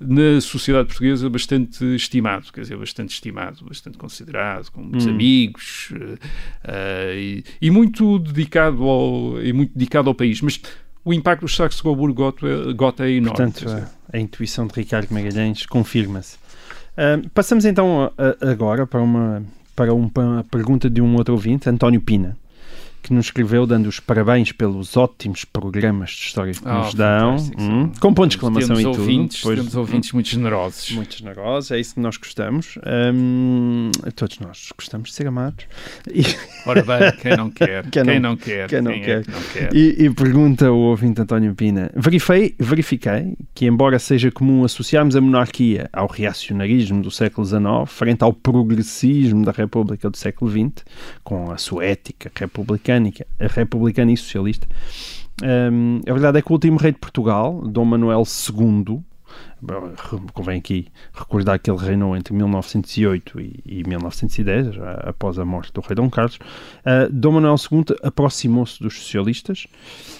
na 0.00 0.40
sociedade 0.40 0.88
portuguesa 0.88 1.30
bastante 1.30 1.84
estimado, 1.94 2.46
quer 2.52 2.62
dizer, 2.62 2.76
bastante 2.76 3.10
estimado, 3.10 3.64
bastante 3.64 3.96
considerado, 3.96 4.70
com 4.72 4.82
muitos 4.82 5.06
Hum. 5.06 5.10
amigos 5.10 5.92
e, 7.16 7.44
e 7.62 7.70
muito 7.70 8.18
dedicado 8.18 8.82
ao, 8.84 9.40
e 9.40 9.52
muito 9.52 9.72
dedicado 9.72 10.08
ao 10.08 10.14
país. 10.14 10.40
Mas 10.40 10.60
o 11.04 11.12
impacto 11.14 11.42
do 11.42 11.48
Saxe-Coburg-Gotha 11.48 12.46
é- 12.46 12.72
Gotha 12.72 13.04
é 13.06 13.10
enorme. 13.12 13.36
Portanto, 13.52 13.68
a, 14.12 14.16
a 14.16 14.20
intuição 14.20 14.66
de 14.66 14.74
Ricardo 14.74 15.10
Magalhães 15.12 15.64
confirma-se. 15.66 16.36
Ah, 16.96 17.20
passamos 17.32 17.64
então 17.64 18.04
a- 18.18 18.46
a- 18.46 18.50
agora 18.50 18.86
para 18.86 19.00
uma, 19.00 19.42
para 19.74 19.92
uma 19.94 20.44
pergunta 20.50 20.90
de 20.90 21.00
um 21.00 21.14
outro 21.16 21.34
ouvinte, 21.34 21.68
António 21.68 22.00
Pina, 22.00 22.36
que 23.02 23.12
nos 23.12 23.26
escreveu 23.26 23.66
dando 23.66 23.86
os 23.88 23.98
parabéns 24.00 24.52
pelos 24.52 24.96
ótimos 24.96 25.44
programas 25.44 26.10
de 26.10 26.16
história 26.26 26.52
que 26.52 26.60
Ah, 26.64 26.78
nos 26.84 26.94
dão, 26.94 27.36
hum, 27.58 27.90
com 28.00 28.12
ponto 28.14 28.28
de 28.30 28.36
exclamação 28.36 28.76
temos 28.76 28.80
e 28.80 28.84
tudo. 28.84 29.00
ouvintes, 29.00 29.36
Depois- 29.38 29.58
temos 29.58 29.74
ouvintes 29.74 30.12
muito 30.12 30.28
generosos. 30.28 30.90
muito 30.92 31.16
generosos, 31.16 31.70
é 31.70 31.80
isso 31.80 31.94
que 31.94 32.00
nós 32.00 32.16
gostamos. 32.16 32.78
Hum, 33.14 33.90
todos 34.14 34.38
nós 34.40 34.68
gostamos 34.76 35.10
de 35.10 35.14
ser 35.14 35.26
amados. 35.26 35.64
E, 36.12 36.22
Ora 36.66 36.82
bem, 36.82 37.12
quem 37.20 37.36
não 37.36 37.50
quer? 37.50 37.82
Quem 37.90 38.04
quem, 38.04 38.20
não- 38.20 38.30
não, 38.30 38.36
quer? 38.36 38.68
quem 38.68 38.82
não 38.82 38.90
é 38.92 38.98
quer. 39.00 39.24
que 39.24 39.30
não 39.30 39.40
quer? 39.52 39.74
E, 39.74 40.04
e 40.04 40.10
pergunta 40.10 40.70
o 40.70 40.76
ouvinte 40.78 41.20
António 41.20 41.54
Pina: 41.54 41.90
verifiquei, 41.94 42.54
verifiquei 42.58 43.34
que, 43.54 43.66
embora 43.66 43.98
seja 43.98 44.30
comum 44.30 44.64
associarmos 44.64 45.16
a 45.16 45.20
monarquia 45.20 45.88
ao 45.92 46.06
reacionarismo 46.06 47.02
do 47.02 47.10
século 47.10 47.46
XIX, 47.46 47.62
frente 47.86 48.22
ao 48.22 48.32
progressismo 48.32 49.44
da 49.44 49.52
República 49.52 50.10
do 50.10 50.16
século 50.16 50.50
XX, 50.50 50.84
com 51.24 51.50
a 51.50 51.56
sua 51.56 51.84
ética 51.84 52.30
republicânica, 52.34 52.89
republicana 53.38 54.12
e 54.12 54.16
socialista, 54.16 54.66
hum, 55.72 56.00
a 56.06 56.12
verdade 56.12 56.38
é 56.38 56.42
que 56.42 56.50
o 56.50 56.52
último 56.52 56.78
rei 56.78 56.92
de 56.92 56.98
Portugal, 56.98 57.62
Dom 57.66 57.84
Manuel 57.84 58.22
II, 58.24 59.02
convém 60.32 60.58
aqui 60.58 60.86
recordar 61.12 61.58
que 61.58 61.70
ele 61.70 61.78
reinou 61.78 62.16
entre 62.16 62.34
1908 62.34 63.40
e, 63.40 63.60
e 63.66 63.84
1910, 63.84 64.74
já 64.74 64.92
após 65.04 65.38
a 65.38 65.44
morte 65.44 65.72
do 65.72 65.80
rei 65.80 65.94
Dom 65.94 66.08
Carlos, 66.08 66.36
uh, 66.36 67.10
Dom 67.12 67.32
Manuel 67.32 67.56
II 67.70 67.84
aproximou-se 68.02 68.82
dos 68.82 68.94
socialistas 68.94 69.66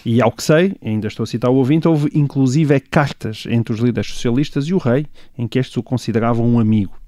e, 0.04 0.20
ao 0.20 0.32
que 0.32 0.42
sei, 0.42 0.76
ainda 0.84 1.08
estou 1.08 1.24
a 1.24 1.26
citar 1.26 1.50
o 1.50 1.54
ouvinte, 1.54 1.88
houve 1.88 2.10
inclusive 2.14 2.78
cartas 2.80 3.44
entre 3.48 3.72
os 3.72 3.80
líderes 3.80 4.10
socialistas 4.12 4.66
e 4.66 4.74
o 4.74 4.78
rei, 4.78 5.06
em 5.36 5.48
que 5.48 5.58
estes 5.58 5.76
o 5.76 5.82
consideravam 5.82 6.46
um 6.46 6.58
amigo. 6.58 6.99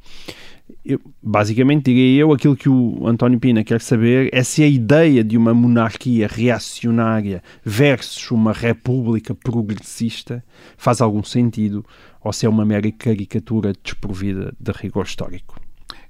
Eu, 0.85 1.01
basicamente, 1.23 1.85
diria 1.85 2.23
eu, 2.23 2.33
aquilo 2.33 2.57
que 2.57 2.69
o 2.69 3.07
António 3.07 3.39
Pina 3.39 3.65
quer 3.65 3.81
saber 3.81 4.29
é 4.33 4.43
se 4.43 4.63
a 4.63 4.67
ideia 4.67 5.23
de 5.23 5.37
uma 5.37 5.55
monarquia 5.55 6.27
reacionária 6.27 7.43
versus 7.65 8.31
uma 8.31 8.53
república 8.53 9.35
progressista 9.35 10.45
faz 10.77 11.01
algum 11.01 11.23
sentido 11.23 11.85
ou 12.23 12.33
se 12.33 12.47
é 12.47 12.49
uma 12.49 12.65
mera 12.65 12.91
caricatura 12.93 13.73
desprovida 13.83 14.55
de 14.59 14.73
rigor 14.73 15.05
histórico. 15.05 15.61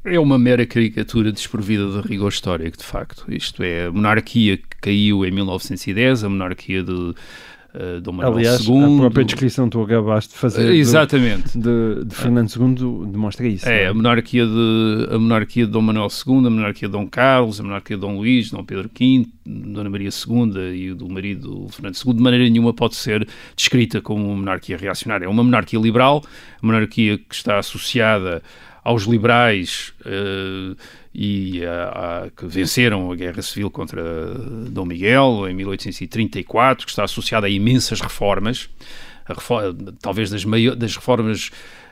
É 0.05 0.19
uma 0.19 0.37
mera 0.37 0.67
caricatura 0.67 1.31
desprovida 1.31 1.87
de 2.03 2.09
rigor 2.09 2.31
histórico, 2.31 2.77
de 2.77 2.85
facto. 2.85 3.25
Isto 3.29 3.63
é, 3.63 3.87
a 3.87 3.93
monarquia 3.93 4.57
que 4.57 4.77
caiu 4.81 5.25
em 5.25 5.31
1910, 5.31 6.25
a 6.25 6.29
monarquia 6.29 6.83
de 6.83 7.15
uh, 7.75 8.01
Dom 8.01 8.13
Manuel 8.13 8.39
Aliás, 8.39 8.67
II. 8.67 8.97
a 8.97 9.01
própria 9.01 9.25
descrição 9.25 9.67
que 9.67 9.73
tu 9.73 9.83
acabaste 9.83 10.33
de 10.33 10.39
fazer 10.39 10.71
Uh, 10.71 10.75
exatamente. 10.75 11.59
de, 11.59 12.05
de 12.05 12.15
Fernando 12.15 12.51
II 12.51 13.07
demonstra 13.11 13.47
isso. 13.47 13.69
É, 13.69 13.85
não 13.85 13.91
a 13.91 13.95
monarquia, 13.95 14.47
de, 14.47 15.09
a 15.11 15.19
monarquia 15.19 15.67
de 15.67 15.73
Dom 15.73 15.83
Manuel 15.83 16.09
II, 16.27 16.47
a 16.47 16.51
monarquia 16.51 16.89
de 16.89 16.93
Dom 16.93 17.07
Carlos, 17.07 17.61
a 17.61 17.63
monarquia 17.63 17.97
de 17.97 18.01
Dom 18.01 18.17
Luís, 18.17 18.51
Dom 18.51 18.65
Pedro 18.65 18.91
V, 18.99 19.27
Dona 19.45 19.91
Maria 19.91 20.11
II 20.11 20.75
e 20.75 20.91
o 20.91 20.95
do 20.95 21.09
marido 21.09 21.67
Fernando 21.71 21.97
II, 21.97 22.15
de 22.15 22.23
maneira 22.23 22.49
nenhuma 22.49 22.73
pode 22.73 22.97
ser 22.97 23.27
descrita 23.57 24.01
como 24.01 24.25
uma 24.25 24.37
monarquia 24.37 24.77
reacionária. 24.77 25.27
É 25.27 25.29
uma 25.29 25.43
monarquia 25.43 25.79
liberal, 25.79 26.23
uma 26.63 26.73
monarquia 26.73 27.19
que 27.19 27.35
está 27.35 27.59
associada 27.59 28.43
aos 28.85 29.05
liberais 29.05 29.93
uh, 30.01 30.77
e 31.15 31.65
a, 31.65 32.25
a, 32.25 32.31
que 32.31 32.47
venceram 32.47 33.11
a 33.11 33.15
Guerra 33.15 33.43
Civil 33.43 33.71
contra 33.71 34.03
Dom 34.71 34.87
Miguel 34.87 35.47
em 35.49 35.55
1834, 35.55 36.87
que 36.87 36.93
está 36.93 37.05
associada 37.05 37.47
a 37.47 37.51
imensas 37.51 38.01
reformas, 38.01 38.71
a 39.27 39.35
reforma, 39.35 39.77
talvez 40.01 40.31
das, 40.31 40.45
das 40.77 40.97
reformas 40.97 41.51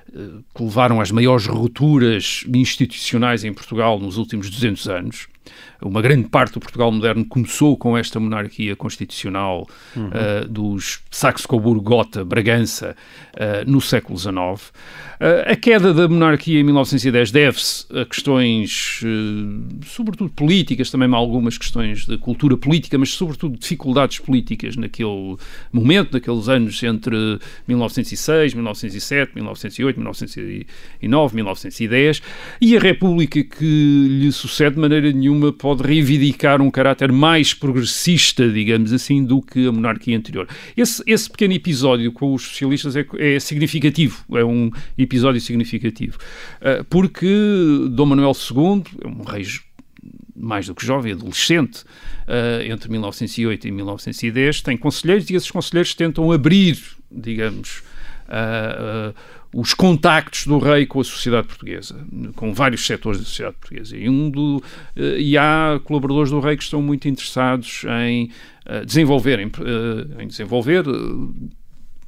uh, 0.09 0.43
que 0.55 0.63
levaram 0.63 1.01
às 1.01 1.11
maiores 1.11 1.47
rupturas 1.47 2.45
institucionais 2.55 3.45
em 3.45 3.53
Portugal 3.53 3.99
nos 3.99 4.17
últimos 4.17 4.49
200 4.49 4.89
anos. 4.89 5.29
Uma 5.83 6.03
grande 6.03 6.29
parte 6.29 6.55
do 6.55 6.61
Portugal 6.61 6.93
moderno 6.93 7.25
começou 7.25 7.77
com 7.77 7.97
esta 7.97 8.21
monarquia 8.21 8.77
constitucional 8.77 9.67
uhum. 9.97 10.09
uh, 10.09 10.49
dos 10.49 11.01
Saxe-Coburgo-Gotha, 11.11 12.23
Bragança, 12.23 12.95
uh, 13.35 13.71
no 13.71 13.81
século 13.81 14.19
XIX. 14.19 14.35
Uh, 14.35 15.51
a 15.51 15.57
queda 15.57 15.95
da 15.95 16.07
monarquia 16.07 16.61
em 16.61 16.63
1910 16.63 17.31
deve-se 17.31 17.87
a 17.99 18.05
questões, 18.05 19.01
sobretudo 19.87 20.31
políticas, 20.31 20.91
também 20.91 21.13
algumas 21.15 21.57
questões 21.57 22.07
de 22.07 22.19
cultura 22.19 22.57
política, 22.57 22.99
mas 22.99 23.11
sobretudo 23.11 23.59
dificuldades 23.59 24.19
políticas 24.19 24.77
naquele 24.77 25.37
momento, 25.73 26.13
naqueles 26.13 26.49
anos 26.49 26.83
entre 26.83 27.39
1906, 27.67 28.55
1907, 28.55 29.33
1908, 29.35 29.97
1909, 29.97 31.35
1910, 31.35 32.23
e 32.61 32.77
a 32.77 32.81
República 32.81 33.43
que 33.43 34.07
lhe 34.21 34.31
sucede 34.31 34.75
de 34.75 34.81
maneira 34.81 35.11
nenhuma 35.11 35.30
pode 35.59 35.83
reivindicar 35.83 36.63
um 36.63 36.71
caráter 36.71 37.13
mais 37.13 37.53
progressista, 37.53 38.49
digamos 38.49 38.93
assim, 38.93 39.25
do 39.25 39.41
que 39.43 39.67
a 39.67 39.73
monarquia 39.73 40.17
anterior. 40.17 40.49
Esse, 40.77 41.03
esse 41.07 41.31
pequeno 41.31 41.55
episódio 41.55 42.13
com 42.13 42.35
os 42.35 42.43
socialistas 42.43 42.97
é, 42.97 43.07
é 43.19 43.41
significativo, 43.41 44.25
é 44.37 44.45
um 44.45 44.71
episódio 44.97 45.41
significativo, 45.41 46.19
uh, 46.61 46.85
porque 46.85 47.29
Dom 47.91 48.07
Manuel 48.07 48.33
II 48.33 48.83
é 49.03 49.07
um 49.07 49.23
rei 49.23 49.45
mais 50.35 50.67
do 50.67 50.75
que 50.75 50.85
jovem, 50.85 51.13
adolescente, 51.13 51.83
uh, 52.27 52.63
entre 52.65 52.91
1908 52.91 53.69
e 53.69 53.71
1910, 53.71 54.63
tem 54.63 54.77
conselheiros 54.77 55.29
e 55.29 55.35
esses 55.35 55.51
conselheiros 55.51 55.95
tentam 55.95 56.33
abrir, 56.33 56.79
digamos, 57.11 57.83
uh, 58.29 59.15
os 59.53 59.75
contactos 59.75 60.47
do 60.47 60.59
rei 60.59 60.87
com 60.87 61.01
a 61.01 61.05
sociedade 61.05 61.49
portuguesa, 61.49 62.07
com 62.37 62.55
vários 62.55 62.87
setores 62.87 63.19
da 63.19 63.27
sociedade 63.27 63.57
portuguesa. 63.57 63.97
E, 63.97 64.09
um 64.09 64.31
do, 64.31 64.63
e 64.97 65.37
há 65.37 65.81
colaboradores 65.85 66.31
do 66.31 66.39
rei 66.39 66.57
que 66.57 66.63
estão 66.63 66.81
muito 66.81 67.09
interessados 67.09 67.83
em 68.05 68.31
desenvolver, 68.87 69.41
em, 69.41 69.51
em 70.21 70.29
desenvolver 70.29 70.85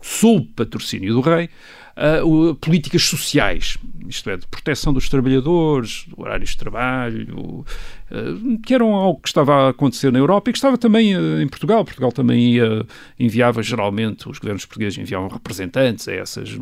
sob 0.00 0.46
patrocínio 0.54 1.14
do 1.14 1.20
rei, 1.20 1.48
uh, 1.96 2.54
políticas 2.56 3.02
sociais, 3.02 3.76
isto 4.08 4.28
é, 4.30 4.36
de 4.36 4.46
proteção 4.46 4.92
dos 4.92 5.08
trabalhadores, 5.08 6.06
horários 6.16 6.50
de 6.50 6.56
trabalho, 6.56 7.64
uh, 8.10 8.58
que 8.62 8.74
eram 8.74 8.94
algo 8.94 9.20
que 9.20 9.28
estava 9.28 9.66
a 9.66 9.68
acontecer 9.70 10.12
na 10.12 10.18
Europa 10.18 10.50
e 10.50 10.52
que 10.52 10.58
estava 10.58 10.78
também 10.78 11.16
uh, 11.16 11.40
em 11.40 11.48
Portugal. 11.48 11.84
Portugal 11.84 12.12
também 12.12 12.54
ia, 12.54 12.86
enviava 13.18 13.62
geralmente, 13.62 14.28
os 14.28 14.38
governos 14.38 14.64
portugueses 14.64 14.98
enviavam 14.98 15.28
representantes 15.28 16.08
a 16.08 16.12
essas, 16.12 16.58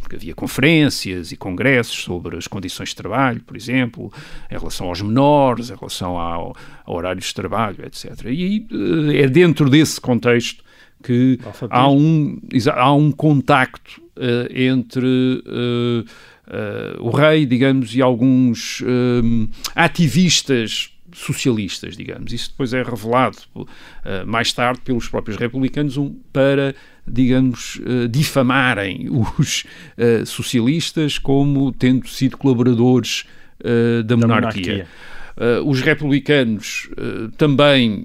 porque 0.00 0.16
havia 0.16 0.34
conferências 0.34 1.32
e 1.32 1.36
congressos 1.36 2.02
sobre 2.02 2.36
as 2.36 2.46
condições 2.46 2.90
de 2.90 2.96
trabalho, 2.96 3.40
por 3.42 3.56
exemplo, 3.56 4.12
em 4.50 4.56
relação 4.56 4.88
aos 4.88 5.02
menores, 5.02 5.70
em 5.70 5.74
relação 5.74 6.18
ao, 6.18 6.56
a 6.84 6.92
horários 6.92 7.26
de 7.26 7.34
trabalho, 7.34 7.84
etc. 7.84 8.24
E 8.26 8.66
é 9.14 9.28
dentro 9.28 9.68
desse 9.68 10.00
contexto 10.00 10.64
que 11.02 11.38
há 11.68 11.88
um, 11.88 12.40
há 12.74 12.94
um 12.94 13.12
contacto 13.12 14.03
entre 14.50 15.06
uh, 15.06 16.00
uh, 16.00 17.02
o 17.02 17.10
rei, 17.10 17.44
digamos, 17.46 17.94
e 17.94 18.02
alguns 18.02 18.82
ativistas 19.74 20.90
socialistas, 21.12 21.96
digamos. 21.96 22.32
Isso 22.32 22.50
depois 22.50 22.72
é 22.72 22.82
revelado 22.82 23.38
mais 24.26 24.52
tarde 24.52 24.80
pelos 24.80 25.08
próprios 25.08 25.36
republicanos 25.36 25.96
um, 25.96 26.12
para, 26.32 26.74
digamos, 27.06 27.80
difamarem 28.10 29.08
os 29.38 29.64
socialistas 30.26 31.16
como 31.16 31.70
tendo 31.70 32.08
sido 32.08 32.36
colaboradores 32.36 33.24
da 34.04 34.16
monarquia. 34.16 34.88
Da 35.36 35.46
monarquia. 35.46 35.62
os 35.64 35.80
republicanos 35.82 36.90
também 37.36 38.04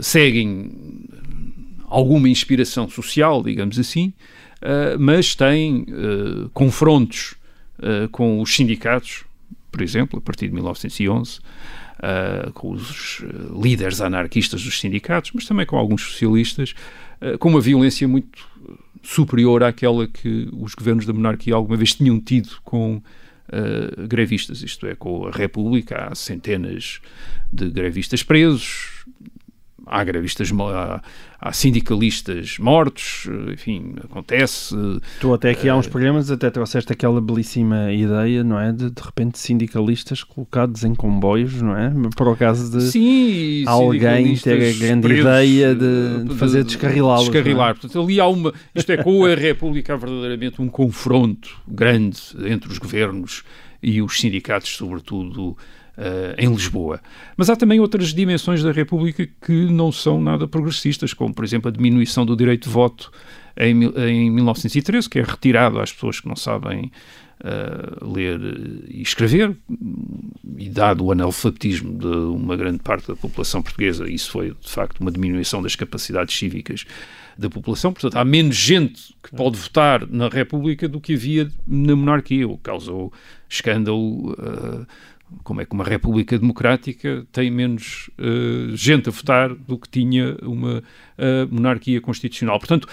seguem 0.00 0.70
alguma 1.92 2.28
inspiração 2.28 2.88
social, 2.88 3.42
digamos 3.42 3.78
assim, 3.78 4.12
uh, 4.62 4.98
mas 4.98 5.34
tem 5.34 5.82
uh, 5.82 6.48
confrontos 6.54 7.34
uh, 7.78 8.08
com 8.08 8.40
os 8.40 8.54
sindicatos, 8.54 9.24
por 9.70 9.82
exemplo, 9.82 10.18
a 10.18 10.22
partir 10.22 10.48
de 10.48 10.54
1911, 10.54 11.40
com 12.54 12.72
os 12.72 13.22
líderes 13.62 14.00
anarquistas 14.00 14.64
dos 14.64 14.80
sindicatos, 14.80 15.30
mas 15.32 15.46
também 15.46 15.64
com 15.64 15.76
alguns 15.78 16.02
socialistas, 16.02 16.74
com 17.38 17.48
uma 17.48 17.60
violência 17.60 18.08
muito 18.08 18.44
superior 19.00 19.62
àquela 19.62 20.08
que 20.08 20.48
os 20.52 20.74
governos 20.74 21.06
da 21.06 21.12
monarquia 21.12 21.54
alguma 21.54 21.76
vez 21.76 21.94
tinham 21.94 22.20
tido 22.20 22.50
com 22.64 23.00
Uh, 23.48 24.06
grevistas, 24.06 24.62
isto 24.62 24.86
é, 24.86 24.94
com 24.94 25.26
a 25.26 25.30
República, 25.30 26.08
há 26.10 26.14
centenas 26.14 27.02
de 27.52 27.68
grevistas 27.68 28.22
presos, 28.22 29.04
há 29.86 30.04
grevistas, 30.04 30.50
há, 30.52 31.02
há, 31.40 31.52
sindicalistas 31.52 32.58
mortos, 32.58 33.28
enfim, 33.52 33.94
acontece. 34.04 34.74
Tu 35.20 35.34
até 35.34 35.50
aqui 35.50 35.68
há 35.68 35.76
uns 35.76 35.86
programas 35.86 36.30
até 36.30 36.50
trouxeste 36.50 36.92
aquela 36.92 37.20
belíssima 37.20 37.92
ideia, 37.92 38.44
não 38.44 38.58
é? 38.58 38.72
De 38.72 38.90
de 38.90 39.02
repente 39.02 39.38
sindicalistas 39.38 40.22
colocados 40.22 40.84
em 40.84 40.94
comboios, 40.94 41.60
não 41.60 41.76
é? 41.76 41.92
Por 42.16 42.28
acaso 42.28 42.70
de 42.70 42.90
sim, 42.90 43.64
alguém 43.66 44.36
ter 44.36 44.74
a 44.74 44.78
grande 44.78 45.12
ideia 45.12 45.74
de, 45.74 46.24
de 46.24 46.34
fazer 46.36 46.64
descarrilá-los. 46.64 47.28
Descarrilar. 47.28 47.70
É? 47.70 47.74
Portanto, 47.74 48.00
ali 48.00 48.20
há 48.20 48.26
uma. 48.26 48.52
Isto 48.74 48.92
é, 48.92 49.02
com 49.02 49.24
a 49.24 49.34
República 49.34 49.94
há 49.94 49.96
verdadeiramente 49.96 50.60
um 50.60 50.68
confronto 50.68 51.60
grande 51.66 52.18
entre 52.46 52.70
os 52.70 52.78
governos 52.78 53.42
e 53.82 54.00
os 54.00 54.20
sindicatos, 54.20 54.70
sobretudo 54.76 55.56
Uh, 55.92 56.32
em 56.38 56.48
Lisboa. 56.50 57.02
Mas 57.36 57.50
há 57.50 57.54
também 57.54 57.78
outras 57.78 58.14
dimensões 58.14 58.62
da 58.62 58.72
República 58.72 59.28
que 59.44 59.66
não 59.66 59.92
são 59.92 60.18
nada 60.18 60.48
progressistas, 60.48 61.12
como, 61.12 61.34
por 61.34 61.44
exemplo, 61.44 61.68
a 61.68 61.70
diminuição 61.70 62.24
do 62.24 62.34
direito 62.34 62.64
de 62.64 62.70
voto 62.70 63.12
em, 63.56 63.84
em 63.84 64.30
1913, 64.30 65.08
que 65.08 65.18
é 65.18 65.22
retirado 65.22 65.78
às 65.78 65.92
pessoas 65.92 66.18
que 66.18 66.26
não 66.26 66.34
sabem 66.36 66.90
uh, 67.42 68.12
ler 68.12 68.40
e 68.88 69.02
escrever, 69.02 69.56
e 70.56 70.68
dado 70.68 71.04
o 71.04 71.12
analfabetismo 71.12 71.98
de 71.98 72.06
uma 72.06 72.56
grande 72.56 72.78
parte 72.78 73.08
da 73.08 73.16
população 73.16 73.62
portuguesa, 73.62 74.08
isso 74.08 74.30
foi, 74.30 74.54
de 74.58 74.70
facto, 74.70 75.00
uma 75.00 75.10
diminuição 75.10 75.62
das 75.62 75.76
capacidades 75.76 76.36
cívicas 76.36 76.84
da 77.36 77.48
população. 77.48 77.92
Portanto, 77.92 78.16
há 78.16 78.24
menos 78.24 78.56
gente 78.56 79.14
que 79.22 79.34
pode 79.34 79.56
votar 79.58 80.06
na 80.06 80.28
República 80.28 80.88
do 80.88 81.00
que 81.00 81.14
havia 81.14 81.50
na 81.66 81.96
monarquia, 81.96 82.46
o 82.46 82.56
que 82.56 82.64
causou 82.64 83.12
escândalo. 83.48 84.32
Uh, 84.32 84.86
como 85.42 85.60
é 85.60 85.64
que 85.64 85.74
uma 85.74 85.84
república 85.84 86.38
democrática 86.38 87.26
tem 87.32 87.50
menos 87.50 88.10
uh, 88.18 88.76
gente 88.76 89.08
a 89.08 89.12
votar 89.12 89.54
do 89.54 89.78
que 89.78 89.88
tinha 89.88 90.36
uma 90.42 90.78
uh, 90.78 90.82
monarquia 91.50 92.00
constitucional. 92.00 92.58
Portanto, 92.58 92.88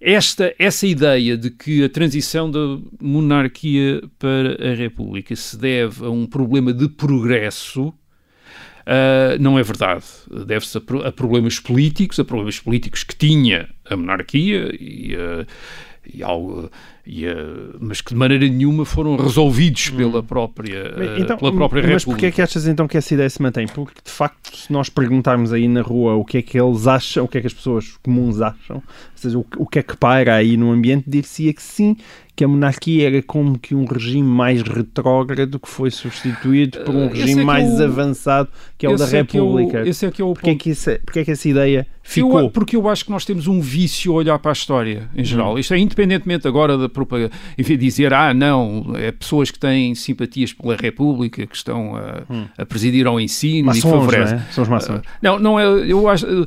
esta, 0.00 0.54
essa 0.58 0.86
ideia 0.86 1.36
de 1.36 1.50
que 1.50 1.84
a 1.84 1.88
transição 1.88 2.50
da 2.50 2.78
monarquia 3.00 4.02
para 4.18 4.70
a 4.70 4.74
república 4.74 5.36
se 5.36 5.58
deve 5.58 6.04
a 6.04 6.10
um 6.10 6.26
problema 6.26 6.72
de 6.72 6.88
progresso 6.88 7.92
Uh, 8.80 9.40
não 9.40 9.58
é 9.58 9.62
verdade. 9.62 10.04
Deve-se 10.46 10.78
a, 10.78 11.08
a, 11.08 11.12
problemas 11.12 11.60
políticos, 11.60 12.18
a 12.18 12.24
problemas 12.24 12.58
políticos 12.58 13.04
que 13.04 13.14
tinha 13.14 13.68
a 13.88 13.96
monarquia 13.96 14.74
e, 14.80 15.14
uh, 15.14 15.46
e 16.14 16.22
algo, 16.22 16.70
e, 17.06 17.26
uh, 17.26 17.76
mas 17.78 18.00
que 18.00 18.10
de 18.14 18.16
maneira 18.18 18.48
nenhuma 18.48 18.84
foram 18.84 19.16
resolvidos 19.16 19.90
Hum. 19.92 19.96
pela 19.96 20.22
própria, 20.22 20.94
Então, 21.18 21.36
pela 21.36 21.52
própria 21.52 21.82
mas 21.82 21.90
República. 22.02 22.10
porquê 22.10 22.26
é 22.26 22.30
que 22.30 22.40
achas 22.42 22.66
então 22.66 22.88
que 22.88 22.96
essa 22.96 23.12
ideia 23.14 23.28
se 23.28 23.40
mantém? 23.42 23.66
Porque 23.66 24.00
de 24.04 24.10
facto, 24.10 24.56
se 24.56 24.72
nós 24.72 24.88
perguntarmos 24.88 25.52
aí 25.52 25.68
na 25.68 25.82
rua 25.82 26.14
o 26.14 26.24
que 26.24 26.38
é 26.38 26.42
que 26.42 26.58
eles 26.58 26.86
acham, 26.86 27.24
o 27.24 27.28
que 27.28 27.38
é 27.38 27.40
que 27.42 27.46
as 27.46 27.52
pessoas 27.54 27.96
comuns 28.02 28.40
acham, 28.40 28.76
ou 28.76 28.82
seja, 29.14 29.38
o, 29.38 29.46
o 29.58 29.66
que 29.66 29.78
é 29.78 29.82
que 29.82 29.96
paira 29.96 30.34
aí 30.34 30.56
no 30.56 30.70
ambiente, 30.70 31.04
dir-se-ia 31.08 31.52
que 31.52 31.62
sim, 31.62 31.96
que 32.34 32.44
a 32.44 32.48
monarquia 32.48 33.06
era 33.06 33.22
como 33.22 33.58
que 33.58 33.74
um 33.74 33.84
regime 33.84 34.26
mais 34.26 34.62
retrógrado 34.62 35.58
que 35.60 35.68
foi 35.68 35.90
substituído 35.90 36.78
por 36.80 36.94
um 36.94 37.06
esse 37.06 37.16
regime 37.16 37.32
é 37.32 37.36
que 37.40 37.44
mais 37.44 37.68
é 37.78 37.82
o- 37.82 37.84
avançado 37.84 38.48
que 38.78 38.86
é 38.86 38.88
o 38.88 38.96
da 38.96 39.04
Esse 39.04 39.16
é 39.18 39.24
que 39.24 39.36
é 39.36 39.42
o- 39.42 39.54
República. 39.54 39.88
esse 39.88 40.06
é 40.06 40.10
que 40.10 40.22
é 40.22 40.24
o 40.24 40.32
é 40.32 40.34
ponto. 40.34 40.56
que, 40.56 40.70
isso 40.70 40.88
é- 40.90 40.98
porquê 40.98 41.18
é 41.20 41.24
que 41.24 41.30
essa 41.30 41.48
ideia 41.48 41.86
Eu- 42.18 42.26
ficou? 42.26 42.50
porque 42.50 42.76
eu 42.76 42.88
acho 42.88 43.04
que 43.04 43.10
nós 43.10 43.24
temos 43.24 43.46
um 43.46 43.60
vício 43.60 44.12
a 44.12 44.14
olhar 44.16 44.38
para 44.38 44.50
a 44.50 44.52
história, 44.52 45.08
em 45.16 45.24
geral. 45.24 45.58
Isto 45.58 45.74
é 45.74 45.78
independentemente 45.78 46.46
agora 46.48 46.76
da 46.76 46.88
propaganda. 46.88 47.32
Enfim, 47.58 47.76
dizer, 47.76 48.12
ah, 48.12 48.34
não, 48.34 48.92
é 48.96 49.12
pessoas 49.12 49.50
que 49.50 49.58
têm 49.58 49.94
simpatias 49.94 50.52
pela 50.52 50.76
República, 50.76 51.46
que 51.46 51.56
estão 51.56 51.94
a, 51.96 52.22
a 52.58 52.66
presidir 52.66 53.06
ao 53.06 53.20
ensino 53.20 53.58
e 53.58 53.62
Maçons, 53.62 53.82
que 53.84 53.90
favorecem. 53.90 54.36
não 54.36 54.42
é? 54.42 54.46
São 54.52 54.62
os 54.62 54.68
maçons. 54.68 55.00
Não, 55.22 55.38
não 55.38 55.60
é. 55.60 55.64
Eu 55.90 56.08
acho, 56.08 56.26
eh, 56.26 56.46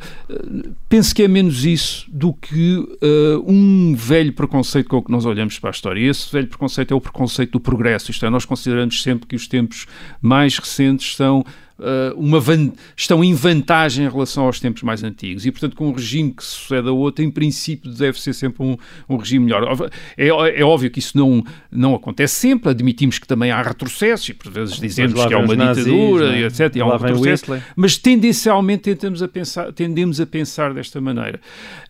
penso 0.90 1.14
que 1.16 1.24
é 1.24 1.28
menos 1.28 1.66
isso 1.66 2.06
do 2.12 2.34
que 2.34 2.84
eh, 3.02 3.38
um 3.46 3.96
velho 3.96 4.34
preconceito 4.34 4.90
com 4.90 4.98
o 4.98 5.02
que 5.04 5.12
nós 5.12 5.26
olhamos 5.26 5.60
para 5.60 5.70
a 5.70 5.72
história. 5.72 6.00
E 6.00 6.08
esse 6.08 6.32
velho 6.32 6.48
preconceito 6.48 6.94
é 6.94 6.96
o 6.96 7.02
preconceito 7.02 7.52
do 7.52 7.60
progresso. 7.60 8.12
Isto 8.12 8.26
é, 8.26 8.30
nós 8.30 8.46
consideramos 8.46 9.02
sempre 9.02 9.28
que 9.28 9.36
os 9.36 9.48
tempos 9.48 9.86
mais 10.22 10.58
recentes 10.58 11.16
são. 11.16 11.44
Eh, 11.80 12.14
uma 12.16 12.40
van- 12.40 12.72
estão 12.96 13.24
em 13.24 13.34
vantagem 13.34 14.06
em 14.06 14.10
relação 14.10 14.46
aos 14.46 14.60
tempos 14.60 14.84
mais 14.84 15.04
antigos. 15.04 15.46
E 15.46 15.52
portanto 15.52 15.76
com 15.76 15.90
um 15.90 15.92
regime 15.92 16.32
que 16.34 16.44
sucede 16.44 16.88
a 16.88 16.92
outro 16.92 17.24
em 17.24 17.32
princípio 17.32 17.92
deve 17.92 18.20
ser 18.20 18.34
sempre 18.34 18.64
um, 18.64 18.78
um 19.10 19.18
regime 19.18 19.46
melhor. 19.46 19.90
É, 20.18 20.28
é 20.28 20.64
óbvio 20.64 20.90
que 20.92 21.00
isso 21.00 21.18
não, 21.18 21.44
não 21.72 21.96
acontece 21.96 22.36
sempre. 22.36 22.70
Admitimos 22.70 23.20
que 23.20 23.28
também 23.28 23.52
há 23.52 23.62
retrocessos 23.62 24.30
e 24.30 24.34
por 24.34 24.52
vezes 24.52 24.80
dizemos 24.80 25.14
que 25.14 25.34
há 25.34 25.38
vem 25.38 25.46
uma 25.46 25.56
nazis, 25.56 25.84
ditadura 25.86 26.36
é? 26.36 26.40
e 26.42 26.44
etc 26.46 26.76
e 26.76 26.82
há 26.82 26.86
um 26.86 26.90
retrocesso. 26.98 27.46
Mas 27.76 27.98
tendencialmente 27.98 28.84
tentamos 28.84 29.22
a 29.22 29.28
pensar, 29.28 29.72
tendemos 29.74 30.20
a 30.22 30.26
pensar 30.26 30.74
desta 30.74 31.00
maneira. 31.02 31.40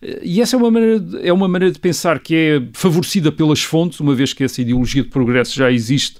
Eh, 0.02 0.20
E 0.22 0.40
essa 0.40 0.56
é 0.56 0.58
uma 0.58 0.70
maneira, 0.70 1.00
de, 1.00 1.26
é 1.28 1.32
uma 1.32 1.48
maneira 1.48 1.72
de 1.72 1.78
pensar 1.78 2.18
que 2.18 2.34
é 2.34 2.62
favorecida 2.72 3.30
pelas 3.30 3.62
fontes, 3.62 4.00
uma 4.00 4.14
vez 4.14 4.32
que 4.32 4.42
essa 4.44 4.60
ideologia 4.62 5.02
de 5.02 5.08
progresso 5.08 5.54
já 5.54 5.70
existe 5.70 6.16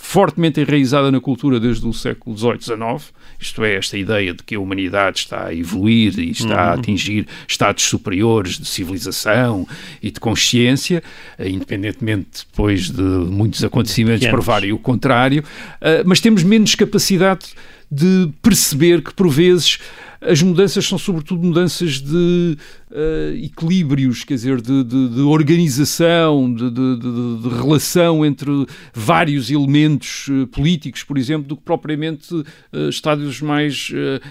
fortemente 0.00 0.60
enraizada 0.60 1.10
na 1.10 1.20
cultura 1.20 1.58
desde 1.58 1.86
o 1.86 1.92
século 1.92 2.38
XVIII, 2.38 2.62
XIX, 2.62 3.12
isto 3.40 3.64
é, 3.64 3.74
esta 3.74 3.98
ideia 3.98 4.32
de 4.32 4.42
que 4.44 4.54
a 4.54 4.60
humanidade 4.60 5.18
está 5.18 5.46
a 5.46 5.54
evoluir 5.54 6.18
e 6.18 6.30
está 6.30 6.56
a 6.56 6.72
atingir 6.74 7.26
estados 7.46 7.82
superiores 7.82 8.58
de 8.58 8.66
civilização 8.66 9.66
e 10.00 10.10
de 10.10 10.18
consciência, 10.18 11.02
independentemente 11.38 12.46
depois 12.50 12.90
de 12.90 13.02
muitos 13.02 13.62
acontecimentos 13.64 14.20
Pequenos. 14.20 14.44
provarem 14.44 14.72
o 14.72 14.78
contrário, 14.78 15.44
eh, 15.80 16.02
mas 16.06 16.20
temos 16.20 16.44
menos 16.44 16.74
capacidade 16.76 17.46
de 17.90 18.30
perceber 18.40 19.02
que, 19.02 19.12
por 19.12 19.28
vezes, 19.28 19.78
as 20.20 20.42
mudanças 20.42 20.84
são 20.86 20.98
sobretudo 20.98 21.46
mudanças 21.46 22.00
de 22.00 22.56
eh, 22.90 23.34
equilíbrios, 23.44 24.24
quer 24.24 24.34
dizer, 24.34 24.60
de, 24.60 24.82
de- 24.82 25.08
de 25.10 25.20
organização, 25.20 26.52
de, 26.52 26.70
de- 26.70 27.48
relação 27.60 28.26
entre 28.26 28.50
vários 28.92 29.50
elementos 29.50 30.26
eh, 30.30 30.46
políticos, 30.46 31.04
por 31.04 31.16
exemplo, 31.18 31.46
do 31.46 31.56
que 31.56 31.62
propriamente 31.62 32.34
eh, 32.72 32.88
estádios 32.88 33.40
mais 33.40 33.90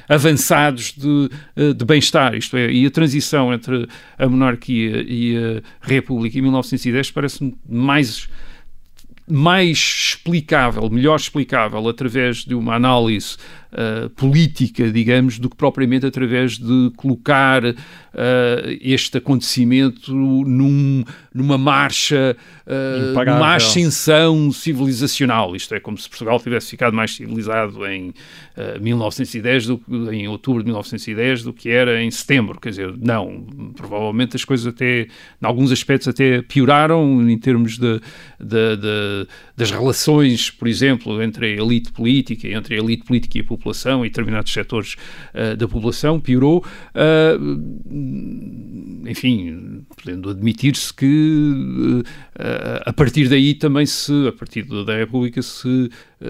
avançados 0.10 0.94
de, 0.94 1.30
de 1.74 1.86
bem-estar. 1.86 2.36
Isto 2.36 2.58
é, 2.58 2.72
e 2.72 2.86
a 2.86 2.92
transição 2.92 3.54
entre 3.54 3.88
a 4.18 4.28
monarquia 4.28 5.04
e 5.08 5.38
a 5.38 5.62
república 5.88 6.38
em 6.38 6.42
1910 6.42 7.12
parece-me 7.12 7.56
mais 7.68 8.28
mais 9.30 9.78
explicável, 9.78 10.90
melhor 10.90 11.18
explicável 11.18 11.86
através 11.90 12.46
de 12.46 12.56
uma 12.56 12.76
análise 12.76 13.36
uh, 13.78 14.10
política, 14.12 14.92
digamos, 14.92 15.38
do 15.40 15.50
que 15.50 15.56
propriamente 15.56 16.06
através 16.06 16.58
de 16.58 16.92
colocar 16.98 17.64
uh, 17.66 17.76
este 18.82 19.18
acontecimento 19.18 20.14
num, 20.14 21.04
numa 21.34 21.58
marcha, 21.58 22.36
uh, 22.66 23.12
Impagável. 23.12 23.40
numa 23.40 23.56
ascensão 23.56 24.52
civilizacional. 24.52 25.56
Isto 25.56 25.76
é 25.76 25.80
como 25.80 25.98
se 25.98 26.10
Portugal 26.10 26.40
tivesse 26.40 26.70
ficado 26.72 26.94
mais 26.94 27.12
civilizado 27.16 27.86
em 27.86 28.10
uh, 28.10 28.82
1910, 28.82 29.68
do, 29.68 29.78
que- 29.78 29.92
em 30.12 30.28
outubro 30.28 30.62
de 30.64 30.68
1910, 30.68 31.44
do 31.44 31.54
que 31.54 31.70
era 31.70 32.02
em 32.02 32.10
setembro. 32.12 32.60
Quer 32.60 32.70
dizer, 32.70 32.94
não. 32.98 33.46
Provavelmente 33.76 34.36
as 34.36 34.44
coisas 34.44 34.66
até, 34.68 35.02
em 35.04 35.08
alguns 35.46 35.72
aspectos, 35.72 36.08
até 36.08 36.42
pioraram 36.42 37.30
em 37.30 37.38
termos 37.38 37.78
de, 37.78 38.00
de- 38.40 38.78
de- 38.78 39.28
das 39.56 39.72
relações, 39.72 40.50
por 40.50 40.68
exemplo, 40.68 41.22
entre 41.22 41.46
a 41.46 41.50
elite 41.64 41.92
política, 41.92 42.48
entre 42.48 42.76
a 42.76 42.78
elite 42.80 43.04
política 43.06 43.38
e 43.38 43.42
a 43.42 43.44
população 43.44 43.67
e 44.06 44.10
determinados 44.10 44.52
setores 44.52 44.96
uh, 45.34 45.56
da 45.56 45.68
população, 45.68 46.20
piorou. 46.20 46.64
Uh, 46.94 47.78
enfim, 49.08 49.86
podendo 49.96 50.30
admitir-se 50.30 50.94
que 50.94 51.06
uh, 51.06 52.04
a 52.86 52.94
partir 52.94 53.30
daí 53.30 53.54
também 53.54 53.86
se, 53.86 54.28
a 54.28 54.32
partir 54.32 54.64
da 54.86 54.96
República, 54.96 55.42
se 55.42 55.90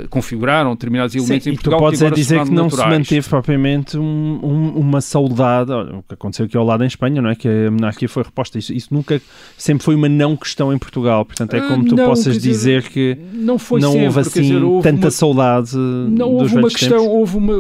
configuraram 0.09 0.71
determinados 0.73 1.15
elementos 1.15 1.43
Sim, 1.45 1.49
em 1.51 1.53
e 1.53 1.55
tu 1.55 1.61
Portugal 1.61 1.79
podes 1.79 1.99
que 2.01 2.05
é 2.05 2.09
dizer 2.11 2.43
que 2.43 2.51
não 2.51 2.69
se 2.69 2.75
naturais. 2.75 2.99
manteve 2.99 3.29
propriamente 3.29 3.97
um- 3.97 4.39
um- 4.43 4.69
uma 4.79 4.99
saudade, 4.99 5.71
olha, 5.71 5.95
o 5.95 6.03
que 6.03 6.13
aconteceu 6.13 6.45
aqui 6.45 6.57
ao 6.57 6.65
lado 6.65 6.83
em 6.83 6.88
Espanha, 6.88 7.21
não 7.21 7.29
é? 7.29 7.35
Que 7.35 7.47
a 7.47 7.71
monarquia 7.71 8.09
foi 8.09 8.23
reposta. 8.23 8.59
Isso, 8.59 8.73
isso 8.73 8.93
nunca, 8.93 9.21
sempre 9.57 9.85
foi 9.85 9.95
uma 9.95 10.09
não 10.09 10.35
questão 10.35 10.73
em 10.73 10.77
Portugal. 10.77 11.23
Portanto, 11.23 11.53
é 11.53 11.59
Ah, 11.59 11.67
como 11.69 11.85
tu 11.85 11.95
não, 11.95 12.05
possas 12.05 12.33
dizer, 12.33 12.81
dizer 12.81 12.83
que 12.89 13.17
Não 13.31 13.57
foi 13.57 13.79
não 13.79 13.91
sempre, 13.93 14.07
houve 14.07 14.19
assim 14.19 14.41
dizer, 14.41 14.63
houve 14.63 14.83
tanta 14.83 15.05
uma- 15.05 15.11
saudade 15.11 15.77
Não 15.77 16.33
dos 16.33 16.41
houve 16.41 16.57
uma 16.57 16.69
questão, 16.69 16.99
tempos. 16.99 17.13
houve 17.13 17.38
uma. 17.38 17.53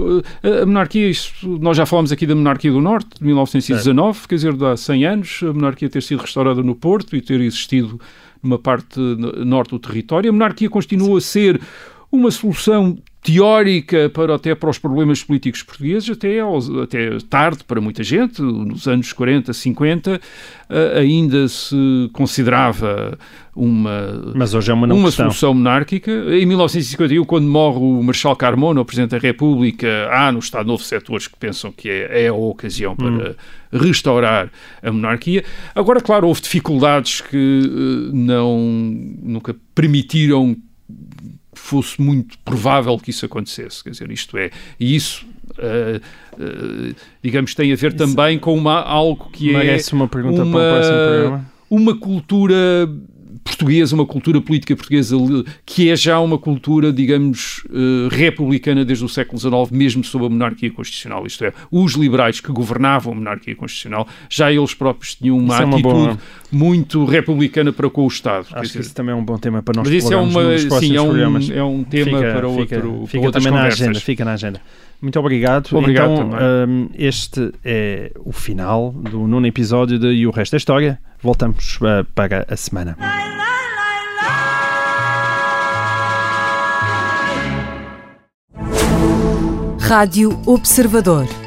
A 0.43 0.63
a 0.63 0.65
monarquia, 0.65 1.07
isto, 1.09 1.47
nós 1.61 1.77
já 1.77 1.85
falámos 1.85 2.11
aqui 2.11 2.25
da 2.25 2.35
monarquia 2.35 2.71
do 2.71 2.81
Norte, 2.81 3.07
de 3.19 3.23
1919, 3.25 4.27
quer 4.27 4.35
dizer, 4.35 4.53
de 4.53 4.65
há 4.65 4.75
100 4.75 5.05
anos, 5.05 5.39
a 5.43 5.53
monarquia 5.53 5.87
ter 5.89 6.03
sido 6.03 6.19
restaurada 6.21 6.61
no 6.61 6.75
Porto 6.75 7.15
e 7.15 7.21
ter 7.21 7.39
existido 7.39 7.99
numa 8.43 8.59
parte 8.59 8.99
norte 8.99 9.69
do 9.71 9.79
território. 9.79 10.29
A 10.29 10.33
monarquia 10.33 10.69
continua 10.69 11.17
a 11.17 11.21
ser 11.21 11.59
uma 12.11 12.31
solução 12.31 12.97
teórica 13.21 14.09
para 14.13 14.35
até 14.35 14.55
para 14.55 14.69
os 14.69 14.77
problemas 14.79 15.21
políticos 15.21 15.61
portugueses, 15.61 16.09
até, 16.09 16.39
aos- 16.39 16.69
até 16.69 17.17
tarde 17.29 17.61
para 17.65 17.81
muita 17.81 18.01
gente, 18.01 18.41
nos 18.41 18.87
anos 18.87 19.11
40, 19.11 19.51
50, 19.51 20.21
eh, 20.69 20.99
ainda 20.99 21.45
se 21.49 22.09
considerava 22.13 23.17
uma 23.53 24.31
Mas 24.33 24.53
hoje 24.53 24.71
é 24.71 24.73
uma 24.73 24.85
uma 24.87 25.07
questão. 25.07 25.25
solução 25.25 25.53
monárquica. 25.53 26.09
Em 26.11 26.45
1951, 26.45 27.25
quando 27.25 27.47
morre 27.47 27.79
o 27.79 28.01
Marshal 28.01 28.35
Carmona, 28.35 28.79
o 28.79 28.85
Presidente 28.85 29.11
da 29.11 29.17
República, 29.17 30.07
há 30.09 30.31
no 30.31 30.39
Estado 30.39 30.67
Novo 30.67 30.83
setores 30.83 31.27
que 31.27 31.35
pensam 31.37 31.69
que 31.71 31.89
é, 31.89 32.25
é 32.25 32.27
a 32.29 32.33
ocasião 32.33 32.95
para 32.95 33.35
restaurar 33.73 34.49
a 34.81 34.91
monarquia. 34.91 35.43
Agora, 35.75 35.99
claro, 35.99 36.27
houve 36.27 36.39
dificuldades 36.41 37.19
que 37.19 37.35
eh, 37.65 38.09
não, 38.13 38.57
nunca 39.21 39.53
permitiram 39.75 40.55
fosse 41.67 42.01
muito 42.01 42.37
provável 42.39 42.97
que 42.97 43.09
isso 43.09 43.25
acontecesse. 43.25 43.83
Quer 43.83 43.91
dizer, 43.91 44.11
isto 44.11 44.37
é, 44.37 44.49
e 44.79 44.95
isso, 44.95 45.25
eh, 45.57 45.99
eh, 46.39 46.93
digamos, 47.21 47.53
tem 47.53 47.71
a 47.71 47.75
ver 47.75 47.93
também 47.93 48.39
com 48.39 48.55
uma, 48.55 48.81
algo 48.81 49.29
que 49.31 49.55
é 49.55 49.77
uma 49.93 50.07
pergunta 50.07 50.43
uma- 50.43 50.51
para 50.59 50.67
o 50.69 50.73
próximo 50.73 50.97
programa. 50.97 51.51
uma 51.69 51.97
cultura 51.99 52.55
portuguesa, 53.43 53.95
uma 53.95 54.05
cultura 54.05 54.41
política 54.41 54.75
portuguesa 54.75 55.15
que 55.65 55.89
é 55.89 55.95
já 55.95 56.19
uma 56.19 56.37
cultura, 56.37 56.91
digamos, 56.91 57.63
eh, 57.69 58.13
republicana 58.13 58.83
desde 58.83 59.05
o 59.05 59.09
século 59.09 59.39
XIX, 59.39 59.71
mesmo 59.71 60.03
sob 60.03 60.25
a 60.25 60.29
monarquia 60.29 60.69
constitucional. 60.69 61.25
Isto 61.25 61.45
é, 61.45 61.53
os 61.71 61.93
liberais 61.93 62.41
que 62.41 62.51
governavam 62.51 63.13
a 63.13 63.15
monarquia 63.15 63.55
constitucional, 63.55 64.05
já 64.29 64.51
eles 64.51 64.73
próprios 64.73 65.15
tinham 65.15 65.37
uma 65.37 65.53
Isso 65.53 65.63
é 65.63 65.65
uma 65.65 65.75
atitude 65.77 66.19
muito 66.51 67.05
republicana 67.05 67.73
para 67.73 67.89
com 67.89 68.03
o 68.03 68.07
Estado. 68.07 68.47
Acho 68.53 68.73
que 68.73 68.79
isso 68.79 68.93
também 68.93 69.13
é 69.13 69.15
um 69.15 69.23
bom 69.23 69.37
tema 69.37 69.61
para 69.61 69.77
nós 69.77 69.87
mas 69.87 70.03
isso 70.03 70.13
é, 70.13 70.17
uma, 70.17 70.43
nos 70.43 70.65
próximos 70.65 70.87
sim, 70.87 70.97
é, 70.97 71.03
programas. 71.03 71.49
um, 71.49 71.53
é 71.53 71.63
um 71.63 71.83
tema 71.83 72.05
Fica- 72.17 72.33
para, 72.33 72.47
outro, 72.47 72.63
fica, 72.63 72.79
para 72.79 73.07
fica 73.07 73.25
outras 73.25 73.43
também 73.43 73.59
na 73.59 73.67
agenda, 73.67 73.99
fica 73.99 74.25
na 74.25 74.33
agenda. 74.33 74.61
Muito 75.01 75.19
obrigado. 75.19 75.69
Obrigado 75.73 76.13
então, 76.13 76.29
também. 76.29 76.45
hum, 76.67 76.89
este 76.97 77.51
é 77.63 78.11
o 78.25 78.31
final 78.31 78.91
do 78.91 79.27
nono 79.27 79.45
episódio 79.45 79.99
de 79.99 80.07
E 80.07 80.25
o 80.25 80.31
Resto 80.31 80.53
da 80.53 80.57
História. 80.57 80.99
Voltamos 81.21 81.77
uh, 81.81 82.03
para 82.15 82.45
a 82.49 82.55
semana. 82.55 82.97
Rádio 89.79 90.37
Observador. 90.45 91.46